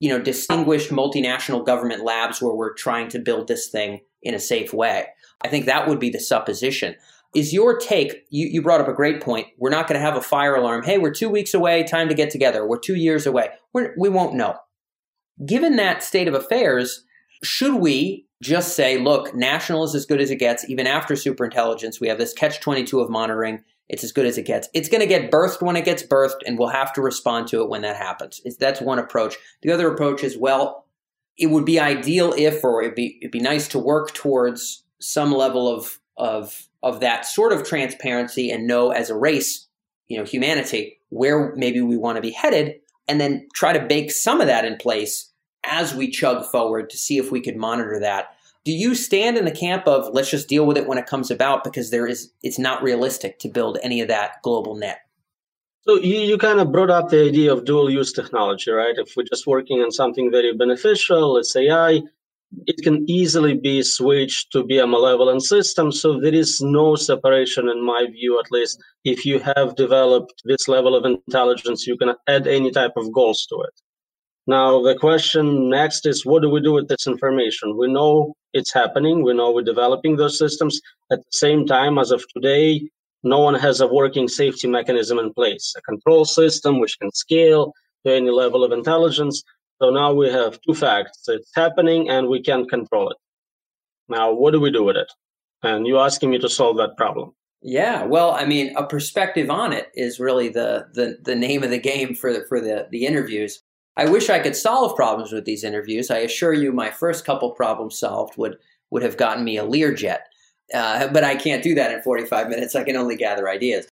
you 0.00 0.08
know, 0.08 0.20
distinguished 0.20 0.90
multinational 0.90 1.64
government 1.64 2.04
labs 2.04 2.42
where 2.42 2.54
we're 2.54 2.74
trying 2.74 3.08
to 3.08 3.18
build 3.18 3.48
this 3.48 3.68
thing 3.68 4.00
in 4.22 4.34
a 4.34 4.40
safe 4.40 4.72
way? 4.72 5.06
I 5.42 5.48
think 5.48 5.66
that 5.66 5.88
would 5.88 5.98
be 5.98 6.10
the 6.10 6.20
supposition. 6.20 6.94
Is 7.34 7.52
your 7.52 7.78
take, 7.78 8.26
you, 8.30 8.46
you 8.46 8.62
brought 8.62 8.80
up 8.80 8.88
a 8.88 8.92
great 8.92 9.20
point. 9.20 9.48
We're 9.58 9.70
not 9.70 9.88
going 9.88 9.98
to 9.98 10.04
have 10.04 10.16
a 10.16 10.22
fire 10.22 10.54
alarm. 10.54 10.84
Hey, 10.84 10.98
we're 10.98 11.10
two 11.10 11.28
weeks 11.28 11.52
away, 11.52 11.82
time 11.82 12.08
to 12.08 12.14
get 12.14 12.30
together. 12.30 12.66
We're 12.66 12.78
two 12.78 12.94
years 12.94 13.26
away. 13.26 13.48
We're, 13.72 13.94
we 13.98 14.08
won't 14.08 14.34
know. 14.34 14.56
Given 15.44 15.76
that 15.76 16.04
state 16.04 16.28
of 16.28 16.34
affairs, 16.34 17.04
should 17.42 17.74
we 17.74 18.26
just 18.44 18.76
say, 18.76 18.98
look, 18.98 19.34
national 19.34 19.84
is 19.84 19.94
as 19.94 20.04
good 20.04 20.20
as 20.20 20.30
it 20.30 20.36
gets. 20.36 20.68
Even 20.68 20.86
after 20.86 21.14
superintelligence, 21.14 21.98
we 21.98 22.08
have 22.08 22.18
this 22.18 22.34
catch 22.34 22.60
22 22.60 23.00
of 23.00 23.08
monitoring. 23.08 23.64
It's 23.88 24.04
as 24.04 24.12
good 24.12 24.26
as 24.26 24.36
it 24.36 24.44
gets. 24.44 24.68
It's 24.74 24.88
going 24.88 25.00
to 25.00 25.06
get 25.06 25.30
birthed 25.30 25.62
when 25.62 25.76
it 25.76 25.84
gets 25.84 26.02
birthed, 26.02 26.40
and 26.46 26.58
we'll 26.58 26.68
have 26.68 26.92
to 26.94 27.00
respond 27.00 27.48
to 27.48 27.62
it 27.62 27.70
when 27.70 27.82
that 27.82 27.96
happens. 27.96 28.42
It's, 28.44 28.56
that's 28.56 28.80
one 28.80 28.98
approach. 28.98 29.36
The 29.62 29.72
other 29.72 29.90
approach 29.90 30.22
is, 30.22 30.36
well, 30.36 30.84
it 31.38 31.46
would 31.46 31.64
be 31.64 31.80
ideal 31.80 32.34
if, 32.36 32.62
or 32.62 32.82
it'd 32.82 32.94
be, 32.94 33.18
it'd 33.22 33.32
be 33.32 33.40
nice 33.40 33.66
to 33.68 33.78
work 33.78 34.12
towards 34.12 34.84
some 35.00 35.32
level 35.32 35.66
of, 35.66 35.98
of, 36.18 36.68
of 36.82 37.00
that 37.00 37.24
sort 37.24 37.52
of 37.52 37.66
transparency 37.66 38.50
and 38.50 38.66
know 38.66 38.90
as 38.90 39.08
a 39.08 39.16
race, 39.16 39.66
you 40.06 40.18
know, 40.18 40.24
humanity, 40.24 41.00
where 41.08 41.54
maybe 41.56 41.80
we 41.80 41.96
want 41.96 42.16
to 42.16 42.22
be 42.22 42.30
headed, 42.30 42.76
and 43.08 43.20
then 43.20 43.48
try 43.54 43.72
to 43.72 43.86
bake 43.86 44.10
some 44.10 44.40
of 44.40 44.46
that 44.46 44.66
in 44.66 44.76
place 44.76 45.30
as 45.64 45.94
we 45.94 46.10
chug 46.10 46.44
forward 46.44 46.90
to 46.90 46.96
see 46.96 47.18
if 47.18 47.32
we 47.32 47.40
could 47.40 47.56
monitor 47.56 47.98
that. 48.00 48.33
Do 48.64 48.72
you 48.72 48.94
stand 48.94 49.36
in 49.36 49.44
the 49.44 49.50
camp 49.50 49.86
of 49.86 50.12
let's 50.14 50.30
just 50.30 50.48
deal 50.48 50.66
with 50.66 50.78
it 50.78 50.86
when 50.86 50.98
it 50.98 51.06
comes 51.06 51.30
about 51.30 51.64
because 51.64 51.90
there 51.90 52.06
is 52.06 52.30
it's 52.42 52.58
not 52.58 52.82
realistic 52.82 53.38
to 53.40 53.48
build 53.48 53.78
any 53.82 54.00
of 54.00 54.08
that 54.08 54.42
global 54.42 54.74
net? 54.74 55.00
So 55.82 55.96
you, 55.96 56.16
you 56.16 56.38
kind 56.38 56.60
of 56.60 56.72
brought 56.72 56.88
up 56.88 57.10
the 57.10 57.26
idea 57.26 57.52
of 57.52 57.66
dual 57.66 57.90
use 57.90 58.10
technology, 58.10 58.70
right? 58.70 58.94
If 58.96 59.14
we're 59.16 59.24
just 59.24 59.46
working 59.46 59.82
on 59.82 59.90
something 59.90 60.30
very 60.30 60.54
beneficial, 60.54 61.34
let's 61.34 61.54
AI, 61.54 62.00
it 62.66 62.82
can 62.82 63.04
easily 63.08 63.54
be 63.54 63.82
switched 63.82 64.50
to 64.52 64.64
be 64.64 64.78
a 64.78 64.86
malevolent 64.86 65.42
system. 65.42 65.92
So 65.92 66.18
there 66.18 66.34
is 66.34 66.62
no 66.62 66.96
separation, 66.96 67.68
in 67.68 67.84
my 67.84 68.06
view, 68.10 68.38
at 68.38 68.50
least. 68.50 68.82
If 69.04 69.26
you 69.26 69.40
have 69.40 69.76
developed 69.76 70.42
this 70.46 70.68
level 70.68 70.94
of 70.94 71.04
intelligence, 71.04 71.86
you 71.86 71.98
can 71.98 72.14
add 72.28 72.46
any 72.46 72.70
type 72.70 72.92
of 72.96 73.12
goals 73.12 73.44
to 73.46 73.56
it. 73.60 73.80
Now, 74.46 74.82
the 74.82 74.94
question 74.94 75.70
next 75.70 76.06
is 76.06 76.26
what 76.26 76.42
do 76.42 76.50
we 76.50 76.60
do 76.60 76.72
with 76.72 76.88
this 76.88 77.06
information? 77.06 77.78
We 77.78 77.90
know 77.90 78.34
it's 78.52 78.72
happening, 78.72 79.22
we 79.22 79.32
know 79.32 79.52
we're 79.52 79.62
developing 79.62 80.16
those 80.16 80.38
systems. 80.38 80.80
At 81.10 81.20
the 81.20 81.32
same 81.32 81.66
time, 81.66 81.98
as 81.98 82.10
of 82.10 82.24
today, 82.34 82.88
no 83.22 83.40
one 83.40 83.54
has 83.54 83.80
a 83.80 83.86
working 83.86 84.28
safety 84.28 84.68
mechanism 84.68 85.18
in 85.18 85.32
place, 85.32 85.74
a 85.76 85.82
control 85.82 86.26
system 86.26 86.78
which 86.78 86.98
can 86.98 87.10
scale 87.12 87.72
to 88.04 88.12
any 88.12 88.30
level 88.30 88.62
of 88.62 88.72
intelligence. 88.72 89.42
So 89.80 89.90
now 89.90 90.12
we 90.12 90.30
have 90.30 90.60
two 90.60 90.74
facts 90.74 91.26
it's 91.28 91.50
happening 91.54 92.10
and 92.10 92.28
we 92.28 92.42
can't 92.42 92.68
control 92.68 93.08
it. 93.10 93.16
Now, 94.08 94.32
what 94.32 94.52
do 94.52 94.60
we 94.60 94.70
do 94.70 94.84
with 94.84 94.96
it? 94.96 95.10
And 95.62 95.86
you're 95.86 96.04
asking 96.04 96.30
me 96.30 96.38
to 96.38 96.48
solve 96.50 96.76
that 96.76 96.98
problem. 96.98 97.32
Yeah, 97.62 98.04
well, 98.04 98.32
I 98.32 98.44
mean, 98.44 98.76
a 98.76 98.86
perspective 98.86 99.48
on 99.48 99.72
it 99.72 99.90
is 99.94 100.20
really 100.20 100.50
the 100.50 100.86
the, 100.92 101.16
the 101.22 101.34
name 101.34 101.62
of 101.62 101.70
the 101.70 101.78
game 101.78 102.14
for 102.14 102.44
for 102.46 102.60
the 102.60 102.86
the 102.90 103.06
interviews. 103.06 103.62
I 103.96 104.06
wish 104.06 104.28
I 104.28 104.40
could 104.40 104.56
solve 104.56 104.96
problems 104.96 105.32
with 105.32 105.44
these 105.44 105.64
interviews. 105.64 106.10
I 106.10 106.18
assure 106.18 106.52
you, 106.52 106.72
my 106.72 106.90
first 106.90 107.24
couple 107.24 107.50
problems 107.52 107.98
solved 107.98 108.36
would 108.36 108.58
would 108.90 109.02
have 109.02 109.16
gotten 109.16 109.44
me 109.44 109.58
a 109.58 109.64
Learjet, 109.64 110.20
uh, 110.72 111.08
but 111.08 111.24
I 111.24 111.34
can't 111.36 111.62
do 111.62 111.74
that 111.74 111.90
in 111.92 112.02
45 112.02 112.48
minutes. 112.48 112.74
I 112.74 112.84
can 112.84 112.96
only 112.96 113.16
gather 113.16 113.48
ideas. 113.48 113.88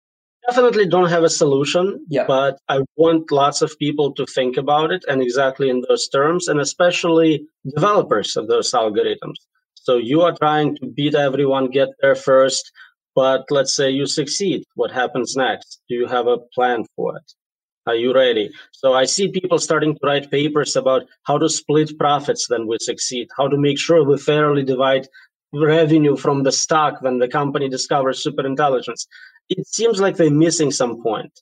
Definitely 0.49 0.87
don't 0.87 1.11
have 1.11 1.25
a 1.25 1.29
solution, 1.29 2.05
yep. 2.09 2.27
but 2.27 2.59
I 2.69 2.81
want 2.97 3.31
lots 3.31 3.61
of 3.61 3.79
people 3.79 4.13
to 4.15 4.25
think 4.27 4.57
about 4.57 4.91
it 4.91 5.05
and 5.07 5.21
exactly 5.21 5.69
in 5.69 5.83
those 5.89 6.09
terms, 6.09 6.49
and 6.49 6.59
especially 6.59 7.47
developers 7.75 8.37
of 8.37 8.49
those 8.49 8.73
algorithms. 8.73 9.37
So 9.75 9.97
you 9.97 10.23
are 10.23 10.33
trying 10.33 10.77
to 10.77 10.87
beat 10.87 11.15
everyone, 11.15 11.71
get 11.71 11.89
there 12.01 12.15
first, 12.15 12.73
but 13.15 13.45
let's 13.51 13.75
say 13.75 13.91
you 13.91 14.07
succeed. 14.07 14.65
What 14.75 14.91
happens 14.91 15.37
next? 15.37 15.81
Do 15.89 15.95
you 15.95 16.07
have 16.07 16.27
a 16.27 16.39
plan 16.55 16.85
for 16.97 17.17
it? 17.17 17.33
Are 17.89 17.97
you 17.97 18.13
ready? 18.15 18.51
So 18.73 18.93
I 18.93 19.07
see 19.07 19.31
people 19.31 19.59
starting 19.59 19.95
to 19.95 20.01
write 20.03 20.31
papers 20.31 20.77
about 20.77 21.07
how 21.23 21.39
to 21.39 21.49
split 21.49 21.99
profits 21.99 22.51
when 22.51 22.67
we 22.67 22.77
succeed, 22.81 23.29
how 23.39 23.49
to 23.49 23.57
make 23.57 23.79
sure 23.79 24.05
we 24.05 24.19
fairly 24.19 24.63
divide 24.63 25.09
revenue 25.55 26.15
from 26.15 26.43
the 26.43 26.53
stock 26.53 27.01
when 27.01 27.19
the 27.19 27.29
company 27.29 27.67
discovers 27.71 28.23
superintelligence. 28.23 29.07
It 29.49 29.67
seems 29.67 30.01
like 30.01 30.17
they're 30.17 30.31
missing 30.31 30.71
some 30.71 31.03
point. 31.03 31.41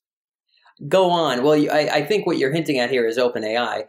Go 0.87 1.11
on. 1.11 1.43
Well, 1.43 1.59
I, 1.73 1.89
I 1.93 2.03
think 2.07 2.27
what 2.27 2.39
you're 2.39 2.53
hinting 2.53 2.79
at 2.79 2.91
here 2.91 3.09
is 3.09 3.19
OpenAI 3.19 3.87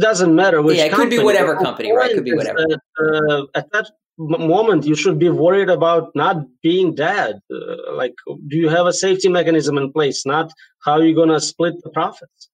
doesn't 0.00 0.34
matter 0.34 0.62
which. 0.62 0.78
Yeah, 0.78 0.84
it 0.84 0.90
company. 0.90 1.10
could 1.10 1.20
be 1.20 1.24
whatever 1.24 1.56
company, 1.56 1.92
right? 1.92 2.10
It 2.10 2.14
could 2.14 2.24
be 2.24 2.34
whatever. 2.34 2.58
That, 2.58 2.80
uh, 2.98 3.58
at 3.58 3.70
that 3.72 3.90
moment, 4.18 4.84
you 4.84 4.94
should 4.94 5.18
be 5.18 5.28
worried 5.28 5.70
about 5.70 6.10
not 6.14 6.36
being 6.62 6.94
dead. 6.94 7.40
Uh, 7.52 7.94
like, 7.94 8.14
do 8.48 8.56
you 8.56 8.68
have 8.68 8.86
a 8.86 8.92
safety 8.92 9.28
mechanism 9.28 9.78
in 9.78 9.92
place? 9.92 10.26
Not 10.26 10.52
how 10.84 11.00
you're 11.00 11.14
going 11.14 11.28
to 11.28 11.40
split 11.40 11.74
the 11.82 11.90
profits. 11.90 12.48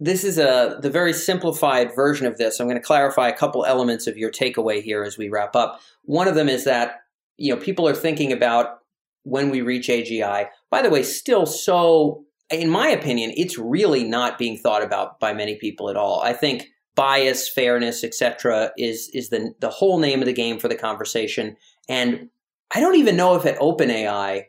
This 0.00 0.22
is 0.22 0.38
a 0.38 0.78
the 0.80 0.90
very 0.90 1.12
simplified 1.12 1.94
version 1.94 2.26
of 2.26 2.38
this. 2.38 2.60
I'm 2.60 2.68
going 2.68 2.80
to 2.80 2.86
clarify 2.86 3.28
a 3.28 3.36
couple 3.36 3.64
elements 3.64 4.06
of 4.06 4.16
your 4.16 4.30
takeaway 4.30 4.82
here 4.82 5.02
as 5.02 5.18
we 5.18 5.28
wrap 5.28 5.56
up. 5.56 5.80
One 6.04 6.28
of 6.28 6.34
them 6.34 6.48
is 6.48 6.64
that 6.64 7.00
you 7.36 7.54
know 7.54 7.60
people 7.60 7.88
are 7.88 7.94
thinking 7.94 8.32
about 8.32 8.78
when 9.24 9.50
we 9.50 9.60
reach 9.60 9.88
AGI. 9.88 10.46
By 10.70 10.82
the 10.82 10.90
way, 10.90 11.02
still 11.02 11.46
so 11.46 12.24
in 12.50 12.68
my 12.70 12.88
opinion, 12.88 13.32
it's 13.36 13.58
really 13.58 14.04
not 14.04 14.38
being 14.38 14.56
thought 14.56 14.82
about 14.82 15.20
by 15.20 15.32
many 15.32 15.56
people 15.56 15.90
at 15.90 15.96
all. 15.96 16.20
I 16.22 16.32
think 16.32 16.68
bias, 16.94 17.48
fairness, 17.48 18.02
etc., 18.02 18.72
is 18.76 19.10
is 19.12 19.28
the 19.28 19.52
the 19.60 19.70
whole 19.70 19.98
name 19.98 20.20
of 20.20 20.26
the 20.26 20.32
game 20.32 20.58
for 20.58 20.68
the 20.68 20.74
conversation. 20.74 21.56
And 21.88 22.30
I 22.74 22.80
don't 22.80 22.96
even 22.96 23.16
know 23.16 23.34
if 23.34 23.46
at 23.46 23.58
OpenAI, 23.58 24.44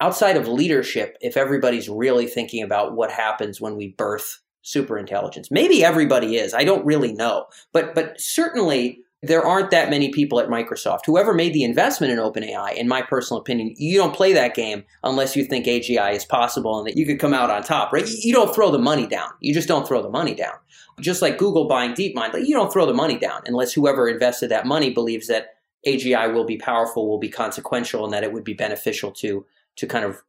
outside 0.00 0.36
of 0.36 0.46
leadership, 0.46 1.16
if 1.20 1.36
everybody's 1.36 1.88
really 1.88 2.26
thinking 2.26 2.62
about 2.62 2.94
what 2.94 3.10
happens 3.10 3.60
when 3.60 3.76
we 3.76 3.88
birth 3.88 4.40
superintelligence. 4.64 5.50
Maybe 5.50 5.82
everybody 5.84 6.36
is. 6.36 6.52
I 6.52 6.64
don't 6.64 6.84
really 6.84 7.12
know, 7.12 7.46
but 7.72 7.94
but 7.94 8.20
certainly 8.20 9.00
there 9.22 9.44
aren't 9.44 9.70
that 9.70 9.90
many 9.90 10.10
people 10.10 10.38
at 10.38 10.48
Microsoft. 10.48 11.00
Whoever 11.06 11.34
made 11.34 11.52
the 11.52 11.64
investment 11.64 12.12
in 12.12 12.18
OpenAI, 12.18 12.74
in 12.74 12.86
my 12.86 13.02
personal 13.02 13.40
opinion, 13.40 13.74
you 13.76 13.98
don't 13.98 14.14
play 14.14 14.32
that 14.32 14.54
game 14.54 14.84
unless 15.02 15.34
you 15.34 15.44
think 15.44 15.66
AGI 15.66 16.14
is 16.14 16.24
possible 16.24 16.78
and 16.78 16.86
that 16.86 16.96
you 16.96 17.04
could 17.04 17.18
come 17.18 17.34
out 17.34 17.50
on 17.50 17.62
top, 17.64 17.92
right? 17.92 18.08
You 18.08 18.32
don't 18.32 18.54
throw 18.54 18.70
the 18.70 18.78
money 18.78 19.08
down. 19.08 19.30
You 19.40 19.52
just 19.52 19.66
don't 19.66 19.88
throw 19.88 20.02
the 20.02 20.08
money 20.08 20.34
down. 20.34 20.54
Just 21.00 21.20
like 21.20 21.38
Google 21.38 21.66
buying 21.66 21.94
DeepMind, 21.94 22.46
you 22.46 22.54
don't 22.54 22.72
throw 22.72 22.86
the 22.86 22.94
money 22.94 23.18
down 23.18 23.42
unless 23.46 23.72
whoever 23.72 24.08
invested 24.08 24.50
that 24.50 24.66
money 24.66 24.90
believes 24.90 25.26
that 25.26 25.56
AGI 25.86 26.32
will 26.32 26.44
be 26.44 26.56
powerful, 26.56 27.08
will 27.08 27.18
be 27.18 27.28
consequential, 27.28 28.04
and 28.04 28.12
that 28.12 28.24
it 28.24 28.32
would 28.32 28.44
be 28.44 28.54
beneficial 28.54 29.10
to 29.12 29.44
to 29.76 29.86
kind 29.86 30.04
of 30.04 30.22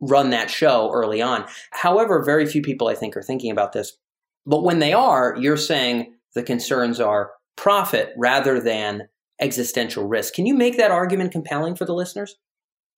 run 0.00 0.30
that 0.30 0.50
show 0.50 0.90
early 0.92 1.20
on. 1.20 1.44
However, 1.70 2.22
very 2.22 2.46
few 2.46 2.62
people 2.62 2.88
I 2.88 2.94
think 2.94 3.16
are 3.16 3.22
thinking 3.22 3.50
about 3.50 3.72
this. 3.72 3.98
But 4.46 4.62
when 4.62 4.78
they 4.78 4.92
are, 4.92 5.36
you're 5.38 5.56
saying 5.56 6.14
the 6.34 6.42
concerns 6.42 7.00
are 7.00 7.32
profit 7.56 8.12
rather 8.16 8.60
than 8.60 9.08
existential 9.40 10.06
risk. 10.06 10.34
Can 10.34 10.46
you 10.46 10.54
make 10.54 10.76
that 10.76 10.90
argument 10.90 11.32
compelling 11.32 11.74
for 11.74 11.84
the 11.84 11.94
listeners? 11.94 12.36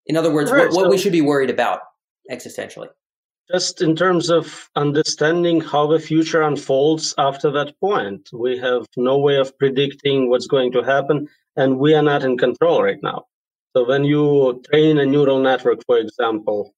In 0.07 0.17
other 0.17 0.33
words, 0.33 0.51
right, 0.51 0.69
what, 0.69 0.75
what 0.75 0.85
so 0.85 0.91
we 0.91 0.99
should 0.99 1.13
be 1.13 1.21
worried 1.21 1.51
about 1.51 1.81
existentially? 2.31 2.89
Just 3.51 3.81
in 3.81 3.95
terms 3.95 4.29
of 4.29 4.69
understanding 4.75 5.61
how 5.61 5.87
the 5.87 6.01
future 6.01 6.43
unfolds 6.43 7.15
after 7.17 7.51
that 7.53 7.79
point, 7.81 8.29
we 8.33 8.59
have 8.59 8.87
no 8.97 9.19
way 9.19 9.37
of 9.37 9.57
predicting 9.59 10.29
what's 10.29 10.49
going 10.49 10.73
to 10.73 10.83
happen, 10.83 11.29
and 11.57 11.79
we 11.79 11.95
are 11.95 12.03
not 12.03 12.25
in 12.25 12.37
control 12.37 12.83
right 12.83 12.99
now. 13.03 13.25
So, 13.77 13.87
when 13.87 14.05
you 14.05 14.63
train 14.71 14.99
a 14.99 15.07
neural 15.07 15.39
network, 15.41 15.85
for 15.87 15.99
example, 15.99 16.75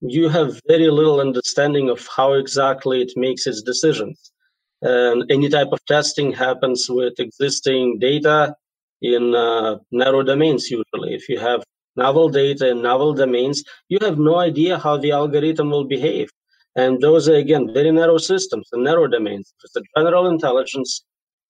you 0.00 0.28
have 0.28 0.60
very 0.66 0.90
little 0.90 1.20
understanding 1.20 1.88
of 1.88 2.06
how 2.14 2.34
exactly 2.34 3.00
it 3.00 3.12
makes 3.16 3.46
its 3.46 3.62
decisions. 3.62 4.32
And 4.82 5.30
any 5.30 5.48
type 5.48 5.68
of 5.72 5.84
testing 5.86 6.32
happens 6.32 6.88
with 6.88 7.20
existing 7.20 7.98
data 7.98 8.54
in 9.02 9.34
uh, 9.34 9.78
narrow 9.90 10.22
domains, 10.22 10.70
usually. 10.70 11.14
If 11.14 11.28
you 11.28 11.38
have 11.38 11.62
novel 11.96 12.28
data 12.30 12.68
in 12.70 12.82
novel 12.82 13.12
domains, 13.12 13.62
you 13.88 13.98
have 14.00 14.18
no 14.18 14.36
idea 14.36 14.78
how 14.78 14.96
the 14.96 15.12
algorithm 15.12 15.70
will 15.70 15.84
behave. 15.84 16.30
And 16.76 17.00
those 17.00 17.28
are, 17.28 17.34
again, 17.34 17.72
very 17.74 17.90
narrow 17.90 18.18
systems 18.18 18.68
and 18.72 18.84
narrow 18.84 19.06
domains. 19.06 19.52
It's 19.64 19.76
a 19.76 19.82
general 19.96 20.28
intelligence 20.28 21.04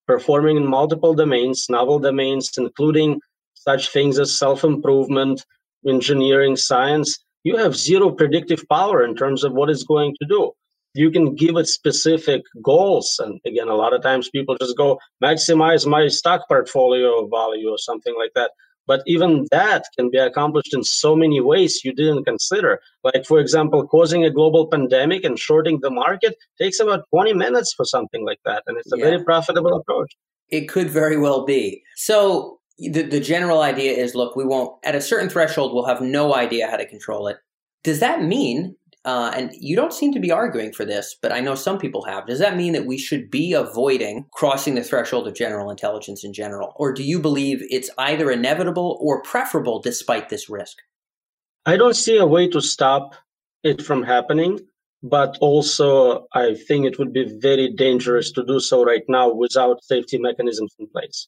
performing 0.06 0.56
in 0.56 0.66
multiple 0.66 1.14
domains, 1.14 1.66
novel 1.68 1.98
domains, 1.98 2.50
including 2.58 3.20
such 3.54 3.90
things 3.90 4.18
as 4.18 4.36
self 4.36 4.64
improvement, 4.64 5.44
engineering, 5.86 6.56
science. 6.56 7.18
You 7.44 7.56
have 7.58 7.76
zero 7.76 8.10
predictive 8.10 8.64
power 8.68 9.04
in 9.04 9.14
terms 9.14 9.44
of 9.44 9.52
what 9.52 9.70
it's 9.70 9.84
going 9.84 10.16
to 10.20 10.26
do 10.26 10.52
you 10.94 11.10
can 11.10 11.34
give 11.34 11.56
it 11.56 11.66
specific 11.66 12.42
goals. 12.62 13.20
And 13.22 13.40
again 13.46 13.68
a 13.68 13.74
lot 13.74 13.92
of 13.92 14.02
times 14.02 14.30
people 14.30 14.56
just 14.60 14.76
go 14.76 14.98
maximize 15.22 15.86
my 15.86 16.08
stock 16.08 16.48
portfolio 16.48 17.26
value 17.28 17.68
or 17.68 17.78
something 17.78 18.14
like 18.18 18.32
that. 18.34 18.50
But 18.86 19.02
even 19.06 19.46
that 19.52 19.84
can 19.96 20.10
be 20.10 20.18
accomplished 20.18 20.74
in 20.74 20.82
so 20.82 21.14
many 21.14 21.40
ways 21.40 21.84
you 21.84 21.92
didn't 21.92 22.24
consider. 22.24 22.80
Like 23.04 23.24
for 23.24 23.38
example 23.38 23.86
causing 23.86 24.24
a 24.24 24.30
global 24.30 24.66
pandemic 24.66 25.24
and 25.24 25.38
shorting 25.38 25.78
the 25.80 25.90
market 25.90 26.36
takes 26.60 26.80
about 26.80 27.04
20 27.10 27.34
minutes 27.34 27.72
for 27.72 27.84
something 27.84 28.24
like 28.24 28.40
that. 28.44 28.62
And 28.66 28.76
it's 28.78 28.92
a 28.92 28.98
yeah. 28.98 29.04
very 29.04 29.24
profitable 29.24 29.74
approach. 29.74 30.12
It 30.48 30.68
could 30.68 30.90
very 30.90 31.16
well 31.16 31.44
be. 31.44 31.82
So 31.94 32.58
the, 32.78 33.02
the 33.02 33.20
general 33.20 33.60
idea 33.60 33.92
is 33.92 34.14
look 34.14 34.34
we 34.34 34.44
won't 34.44 34.72
at 34.84 34.94
a 34.94 35.00
certain 35.00 35.28
threshold 35.28 35.74
we'll 35.74 35.84
have 35.84 36.00
no 36.00 36.34
idea 36.34 36.68
how 36.68 36.76
to 36.76 36.86
control 36.86 37.28
it. 37.28 37.36
Does 37.84 38.00
that 38.00 38.22
mean 38.22 38.76
uh, 39.04 39.32
and 39.34 39.52
you 39.58 39.74
don't 39.74 39.94
seem 39.94 40.12
to 40.12 40.20
be 40.20 40.30
arguing 40.30 40.72
for 40.72 40.84
this, 40.84 41.16
but 41.22 41.32
I 41.32 41.40
know 41.40 41.54
some 41.54 41.78
people 41.78 42.04
have. 42.04 42.26
Does 42.26 42.38
that 42.38 42.56
mean 42.56 42.74
that 42.74 42.84
we 42.84 42.98
should 42.98 43.30
be 43.30 43.54
avoiding 43.54 44.26
crossing 44.32 44.74
the 44.74 44.84
threshold 44.84 45.26
of 45.26 45.34
general 45.34 45.70
intelligence 45.70 46.22
in 46.22 46.34
general? 46.34 46.74
Or 46.76 46.92
do 46.92 47.02
you 47.02 47.18
believe 47.18 47.62
it's 47.70 47.88
either 47.96 48.30
inevitable 48.30 48.98
or 49.00 49.22
preferable 49.22 49.80
despite 49.80 50.28
this 50.28 50.50
risk? 50.50 50.78
I 51.64 51.76
don't 51.76 51.96
see 51.96 52.18
a 52.18 52.26
way 52.26 52.48
to 52.48 52.60
stop 52.60 53.14
it 53.62 53.80
from 53.82 54.02
happening, 54.02 54.60
but 55.02 55.38
also 55.40 56.26
I 56.34 56.54
think 56.54 56.84
it 56.84 56.98
would 56.98 57.14
be 57.14 57.38
very 57.40 57.72
dangerous 57.72 58.30
to 58.32 58.44
do 58.44 58.60
so 58.60 58.84
right 58.84 59.04
now 59.08 59.32
without 59.32 59.82
safety 59.82 60.18
mechanisms 60.18 60.74
in 60.78 60.88
place. 60.88 61.26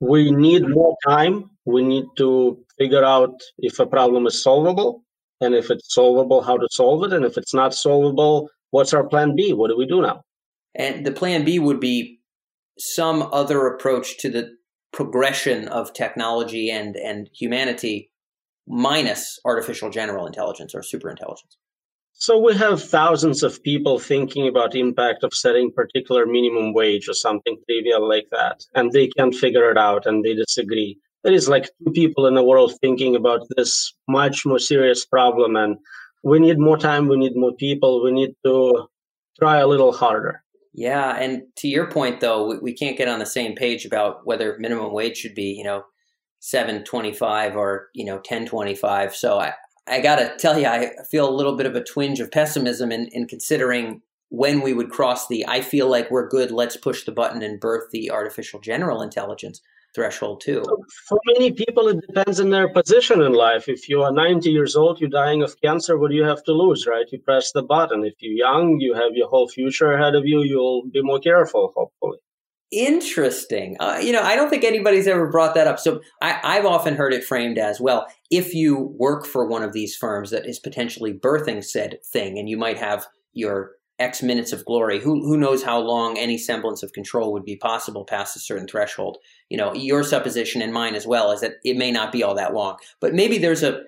We 0.00 0.30
need 0.30 0.68
more 0.68 0.96
time. 1.06 1.50
We 1.64 1.82
need 1.82 2.06
to 2.16 2.58
figure 2.78 3.04
out 3.04 3.34
if 3.58 3.78
a 3.78 3.86
problem 3.86 4.26
is 4.26 4.42
solvable 4.42 5.02
and 5.40 5.54
if 5.54 5.70
it's 5.70 5.94
solvable, 5.94 6.42
how 6.42 6.56
to 6.56 6.68
solve 6.70 7.04
it, 7.04 7.12
and 7.12 7.24
if 7.24 7.36
it's 7.36 7.54
not 7.54 7.74
solvable, 7.74 8.50
what's 8.70 8.92
our 8.92 9.06
plan 9.06 9.34
B? 9.36 9.52
What 9.52 9.68
do 9.68 9.76
we 9.76 9.86
do 9.86 10.02
now? 10.02 10.22
And 10.74 11.04
the 11.04 11.12
plan 11.12 11.44
B 11.44 11.58
would 11.58 11.80
be 11.80 12.20
some 12.78 13.28
other 13.32 13.66
approach 13.66 14.18
to 14.18 14.30
the 14.30 14.54
progression 14.92 15.68
of 15.68 15.92
technology 15.92 16.70
and 16.70 16.96
and 16.96 17.28
humanity 17.34 18.10
minus 18.66 19.38
artificial 19.44 19.90
general 19.90 20.26
intelligence 20.26 20.74
or 20.74 20.80
superintelligence. 20.80 21.56
So 22.12 22.38
we 22.38 22.54
have 22.54 22.82
thousands 22.82 23.42
of 23.42 23.62
people 23.62 23.98
thinking 23.98 24.46
about 24.46 24.74
impact 24.74 25.24
of 25.24 25.32
setting 25.32 25.72
particular 25.72 26.26
minimum 26.26 26.74
wage 26.74 27.08
or 27.08 27.14
something 27.14 27.56
trivial 27.66 28.06
like 28.06 28.28
that, 28.30 28.64
and 28.74 28.92
they 28.92 29.08
can't 29.08 29.34
figure 29.34 29.70
it 29.70 29.78
out 29.78 30.06
and 30.06 30.24
they 30.24 30.34
disagree 30.34 30.98
there 31.22 31.32
is 31.32 31.48
like 31.48 31.64
two 31.84 31.92
people 31.92 32.26
in 32.26 32.34
the 32.34 32.44
world 32.44 32.74
thinking 32.80 33.14
about 33.14 33.46
this 33.56 33.92
much 34.08 34.46
more 34.46 34.58
serious 34.58 35.04
problem 35.04 35.56
and 35.56 35.76
we 36.22 36.38
need 36.38 36.58
more 36.58 36.78
time 36.78 37.08
we 37.08 37.16
need 37.16 37.36
more 37.36 37.54
people 37.56 38.02
we 38.02 38.12
need 38.12 38.34
to 38.44 38.86
try 39.38 39.58
a 39.58 39.66
little 39.66 39.92
harder 39.92 40.42
Yeah, 40.72 41.16
and 41.16 41.42
to 41.56 41.68
your 41.68 41.90
point 41.90 42.20
though, 42.20 42.46
we, 42.46 42.58
we 42.58 42.72
can't 42.72 42.96
get 42.96 43.08
on 43.08 43.18
the 43.18 43.26
same 43.26 43.54
page 43.54 43.84
about 43.84 44.24
whether 44.24 44.56
minimum 44.58 44.92
wage 44.92 45.16
should 45.18 45.34
be, 45.34 45.52
you 45.52 45.64
know, 45.64 45.84
seven 46.38 46.84
twenty 46.84 47.12
five 47.12 47.56
or 47.56 47.88
you 47.94 48.04
know 48.04 48.18
ten 48.20 48.46
twenty 48.46 48.74
five. 48.74 49.14
So 49.14 49.38
I 49.40 49.54
I 49.88 50.00
gotta 50.00 50.32
tell 50.38 50.58
you, 50.58 50.66
I 50.66 50.92
feel 51.10 51.28
a 51.28 51.34
little 51.34 51.56
bit 51.56 51.66
of 51.66 51.74
a 51.74 51.82
twinge 51.82 52.20
of 52.20 52.30
pessimism 52.30 52.92
in, 52.92 53.08
in 53.08 53.26
considering 53.26 54.02
when 54.28 54.60
we 54.60 54.72
would 54.72 54.90
cross 54.90 55.26
the 55.26 55.44
I 55.48 55.60
feel 55.60 55.88
like 55.90 56.10
we're 56.10 56.28
good, 56.28 56.52
let's 56.52 56.76
push 56.76 57.04
the 57.04 57.12
button 57.12 57.42
and 57.42 57.58
birth 57.58 57.90
the 57.90 58.10
artificial 58.10 58.60
general 58.60 59.02
intelligence 59.02 59.60
threshold 59.94 60.40
too. 60.40 60.64
For 61.08 61.18
many 61.26 61.52
people, 61.52 61.88
it 61.88 62.00
depends 62.06 62.40
on 62.40 62.50
their 62.50 62.68
position 62.72 63.22
in 63.22 63.32
life. 63.32 63.68
If 63.68 63.88
you 63.88 64.02
are 64.02 64.12
90 64.12 64.50
years 64.50 64.76
old, 64.76 65.00
you're 65.00 65.10
dying 65.10 65.42
of 65.42 65.60
cancer, 65.60 65.98
what 65.98 66.10
do 66.10 66.16
you 66.16 66.24
have 66.24 66.42
to 66.44 66.52
lose, 66.52 66.86
right? 66.86 67.06
You 67.10 67.18
press 67.18 67.52
the 67.52 67.62
button. 67.62 68.04
If 68.04 68.14
you're 68.20 68.32
young, 68.32 68.78
you 68.80 68.94
have 68.94 69.12
your 69.14 69.28
whole 69.28 69.48
future 69.48 69.92
ahead 69.92 70.14
of 70.14 70.26
you, 70.26 70.42
you'll 70.42 70.84
be 70.92 71.02
more 71.02 71.20
careful, 71.20 71.72
hopefully. 71.76 72.18
Interesting. 72.72 73.76
Uh, 73.80 73.98
you 74.00 74.12
know, 74.12 74.22
I 74.22 74.36
don't 74.36 74.48
think 74.48 74.62
anybody's 74.62 75.08
ever 75.08 75.28
brought 75.28 75.54
that 75.54 75.66
up. 75.66 75.80
So 75.80 76.00
I, 76.22 76.38
I've 76.44 76.66
often 76.66 76.94
heard 76.94 77.12
it 77.12 77.24
framed 77.24 77.58
as 77.58 77.80
well. 77.80 78.06
If 78.30 78.54
you 78.54 78.94
work 78.96 79.26
for 79.26 79.44
one 79.44 79.64
of 79.64 79.72
these 79.72 79.96
firms 79.96 80.30
that 80.30 80.46
is 80.46 80.60
potentially 80.60 81.12
birthing 81.12 81.64
said 81.64 81.98
thing, 82.12 82.38
and 82.38 82.48
you 82.48 82.56
might 82.56 82.78
have 82.78 83.06
your 83.32 83.72
X 84.00 84.22
minutes 84.22 84.52
of 84.52 84.64
glory. 84.64 84.98
Who 84.98 85.22
who 85.22 85.36
knows 85.36 85.62
how 85.62 85.78
long 85.78 86.18
any 86.18 86.38
semblance 86.38 86.82
of 86.82 86.92
control 86.92 87.32
would 87.32 87.44
be 87.44 87.56
possible 87.56 88.04
past 88.04 88.34
a 88.34 88.40
certain 88.40 88.66
threshold? 88.66 89.18
You 89.48 89.58
know, 89.58 89.74
your 89.74 90.02
supposition 90.02 90.62
and 90.62 90.72
mine 90.72 90.94
as 90.94 91.06
well 91.06 91.30
is 91.30 91.42
that 91.42 91.56
it 91.64 91.76
may 91.76 91.90
not 91.90 92.10
be 92.10 92.22
all 92.22 92.34
that 92.34 92.54
long. 92.54 92.78
But 93.00 93.14
maybe 93.14 93.38
there's 93.38 93.62
a 93.62 93.82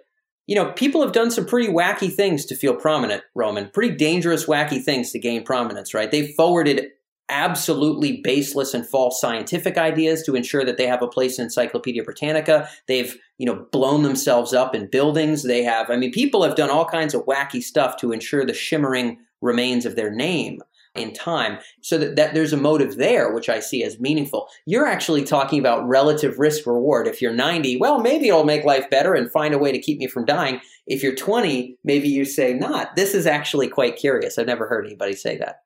you 0.47 0.57
know, 0.57 0.73
people 0.73 1.03
have 1.03 1.13
done 1.13 1.31
some 1.31 1.47
pretty 1.47 1.69
wacky 1.69 2.13
things 2.13 2.45
to 2.47 2.57
feel 2.57 2.75
prominent, 2.75 3.23
Roman. 3.35 3.71
Pretty 3.71 3.95
dangerous, 3.95 4.47
wacky 4.47 4.83
things 4.83 5.13
to 5.13 5.19
gain 5.19 5.45
prominence, 5.45 5.95
right? 5.95 6.11
They've 6.11 6.35
forwarded 6.35 6.89
absolutely 7.29 8.21
baseless 8.23 8.75
and 8.75 8.87
false 8.87 9.21
scientific 9.21 9.79
ideas 9.79 10.23
to 10.25 10.35
ensure 10.35 10.65
that 10.65 10.77
they 10.77 10.87
have 10.87 11.01
a 11.01 11.09
place 11.09 11.39
in 11.39 11.45
Encyclopedia 11.45 12.03
Britannica. 12.03 12.69
They've, 12.89 13.17
you 13.39 13.47
know, 13.47 13.67
blown 13.73 14.03
themselves 14.03 14.53
up 14.53 14.75
in 14.75 14.91
buildings. 14.91 15.45
They 15.45 15.63
have, 15.63 15.89
I 15.89 15.97
mean, 15.97 16.11
people 16.11 16.43
have 16.43 16.57
done 16.57 16.71
all 16.71 16.85
kinds 16.85 17.15
of 17.15 17.25
wacky 17.25 17.63
stuff 17.63 17.97
to 17.99 18.13
ensure 18.13 18.45
the 18.45 18.53
shimmering 18.53 19.19
remains 19.43 19.85
of 19.85 19.97
their 19.97 20.11
name 20.11 20.61
in 20.95 21.13
time 21.15 21.59
so 21.81 21.97
that, 21.97 22.17
that 22.17 22.35
there's 22.35 22.53
a 22.53 22.57
motive 22.57 22.97
there 22.97 23.33
which 23.33 23.49
i 23.49 23.59
see 23.59 23.83
as 23.83 23.99
meaningful 23.99 24.49
you're 24.67 24.87
actually 24.87 25.25
talking 25.25 25.59
about 25.59 25.87
relative 25.89 26.39
risk 26.39 26.67
reward 26.67 27.07
if 27.07 27.23
you're 27.23 27.33
90 27.33 27.79
well 27.79 28.01
maybe 28.01 28.29
it'll 28.29 28.45
make 28.45 28.65
life 28.65 28.89
better 28.91 29.15
and 29.15 29.31
find 29.33 29.55
a 29.55 29.59
way 29.59 29.73
to 29.73 29.81
keep 29.81 29.99
me 29.99 30.07
from 30.07 30.25
dying 30.27 30.61
if 30.87 31.03
you're 31.03 31.15
20 31.15 31.79
maybe 31.83 32.09
you 32.09 32.25
say 32.25 32.53
not 32.53 32.95
this 32.95 33.15
is 33.15 33.27
actually 33.27 33.69
quite 33.69 33.97
curious 33.97 34.39
i've 34.39 34.47
never 34.47 34.69
heard 34.69 34.87
anybody 34.87 35.15
say 35.15 35.37
that 35.39 35.61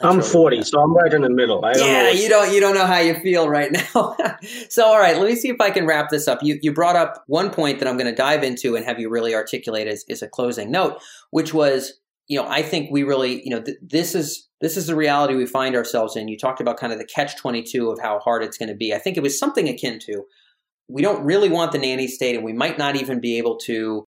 I'm 0.00 0.20
40, 0.20 0.64
so 0.64 0.80
I'm 0.80 0.94
right 0.94 1.12
in 1.12 1.22
the 1.22 1.30
middle. 1.30 1.62
yeah, 1.76 2.10
you 2.10 2.28
don't 2.28 2.52
you 2.52 2.60
don't 2.60 2.74
know 2.74 2.86
how 2.86 2.98
you 2.98 3.14
feel 3.20 3.48
right 3.48 3.70
now. 3.94 4.16
so, 4.68 4.86
all 4.86 4.98
right, 4.98 5.16
let 5.16 5.28
me 5.28 5.36
see 5.36 5.48
if 5.48 5.60
I 5.60 5.70
can 5.70 5.86
wrap 5.86 6.10
this 6.10 6.26
up. 6.26 6.42
You 6.42 6.58
you 6.60 6.72
brought 6.72 6.96
up 6.96 7.22
one 7.26 7.50
point 7.50 7.78
that 7.78 7.88
I'm 7.88 7.96
going 7.96 8.10
to 8.10 8.14
dive 8.14 8.42
into 8.42 8.74
and 8.74 8.84
have 8.84 8.98
you 8.98 9.08
really 9.08 9.34
articulate 9.34 9.86
as, 9.86 10.04
as 10.10 10.22
a 10.22 10.28
closing 10.28 10.70
note, 10.70 11.00
which 11.30 11.54
was 11.54 12.00
you 12.32 12.38
know, 12.38 12.48
I 12.48 12.62
think 12.62 12.90
we 12.90 13.02
really, 13.02 13.42
you 13.44 13.50
know, 13.50 13.60
th- 13.60 13.76
this 13.82 14.14
is 14.14 14.48
this 14.62 14.78
is 14.78 14.86
the 14.86 14.96
reality 14.96 15.34
we 15.34 15.44
find 15.44 15.76
ourselves 15.76 16.16
in. 16.16 16.28
You 16.28 16.38
talked 16.38 16.62
about 16.62 16.78
kind 16.78 16.90
of 16.90 16.98
the 16.98 17.04
catch 17.04 17.36
twenty 17.36 17.62
two 17.62 17.90
of 17.90 18.00
how 18.00 18.20
hard 18.20 18.42
it's 18.42 18.56
going 18.56 18.70
to 18.70 18.74
be. 18.74 18.94
I 18.94 18.98
think 18.98 19.18
it 19.18 19.22
was 19.22 19.38
something 19.38 19.68
akin 19.68 19.98
to 20.06 20.22
we 20.88 21.02
don't 21.02 21.22
really 21.26 21.50
want 21.50 21.72
the 21.72 21.78
nanny 21.78 22.08
state, 22.08 22.34
and 22.34 22.42
we 22.42 22.54
might 22.54 22.78
not 22.78 22.96
even 22.96 23.20
be 23.20 23.36
able 23.36 23.58
to 23.66 24.06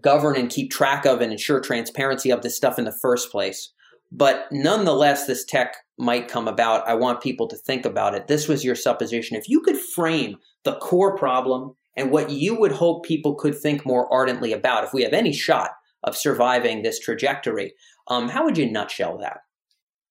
govern 0.00 0.36
and 0.36 0.50
keep 0.50 0.72
track 0.72 1.06
of 1.06 1.20
and 1.20 1.30
ensure 1.30 1.60
transparency 1.60 2.30
of 2.30 2.42
this 2.42 2.56
stuff 2.56 2.80
in 2.80 2.84
the 2.84 2.98
first 3.00 3.30
place. 3.30 3.72
But 4.10 4.48
nonetheless, 4.50 5.28
this 5.28 5.44
tech 5.44 5.76
might 5.96 6.26
come 6.26 6.48
about. 6.48 6.88
I 6.88 6.94
want 6.94 7.22
people 7.22 7.46
to 7.46 7.56
think 7.56 7.84
about 7.84 8.16
it. 8.16 8.26
This 8.26 8.48
was 8.48 8.64
your 8.64 8.74
supposition. 8.74 9.36
If 9.36 9.48
you 9.48 9.60
could 9.60 9.78
frame 9.78 10.38
the 10.64 10.74
core 10.78 11.16
problem 11.16 11.76
and 11.96 12.10
what 12.10 12.30
you 12.30 12.58
would 12.58 12.72
hope 12.72 13.06
people 13.06 13.36
could 13.36 13.56
think 13.56 13.86
more 13.86 14.12
ardently 14.12 14.52
about, 14.52 14.82
if 14.82 14.92
we 14.92 15.04
have 15.04 15.12
any 15.12 15.32
shot 15.32 15.70
of 16.04 16.16
surviving 16.16 16.82
this 16.82 16.98
trajectory. 16.98 17.74
Um, 18.08 18.28
how 18.28 18.44
would 18.44 18.58
you 18.58 18.70
nutshell 18.70 19.18
that? 19.18 19.40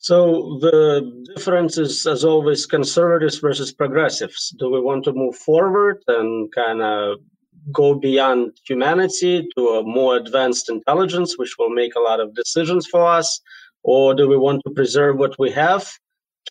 So 0.01 0.57
the 0.61 1.25
difference 1.35 1.77
is, 1.77 2.07
as 2.07 2.25
always, 2.25 2.65
conservatives 2.65 3.37
versus 3.37 3.71
progressives. 3.71 4.49
Do 4.57 4.71
we 4.71 4.81
want 4.81 5.03
to 5.03 5.13
move 5.13 5.35
forward 5.35 6.01
and 6.07 6.51
kind 6.53 6.81
of 6.81 7.19
go 7.71 7.93
beyond 7.93 8.57
humanity 8.65 9.47
to 9.55 9.67
a 9.67 9.83
more 9.83 10.15
advanced 10.17 10.69
intelligence, 10.69 11.37
which 11.37 11.55
will 11.59 11.69
make 11.69 11.93
a 11.95 11.99
lot 11.99 12.19
of 12.19 12.33
decisions 12.33 12.87
for 12.87 13.05
us? 13.05 13.39
Or 13.83 14.15
do 14.15 14.27
we 14.27 14.37
want 14.37 14.63
to 14.65 14.73
preserve 14.73 15.17
what 15.17 15.37
we 15.37 15.51
have, 15.51 15.87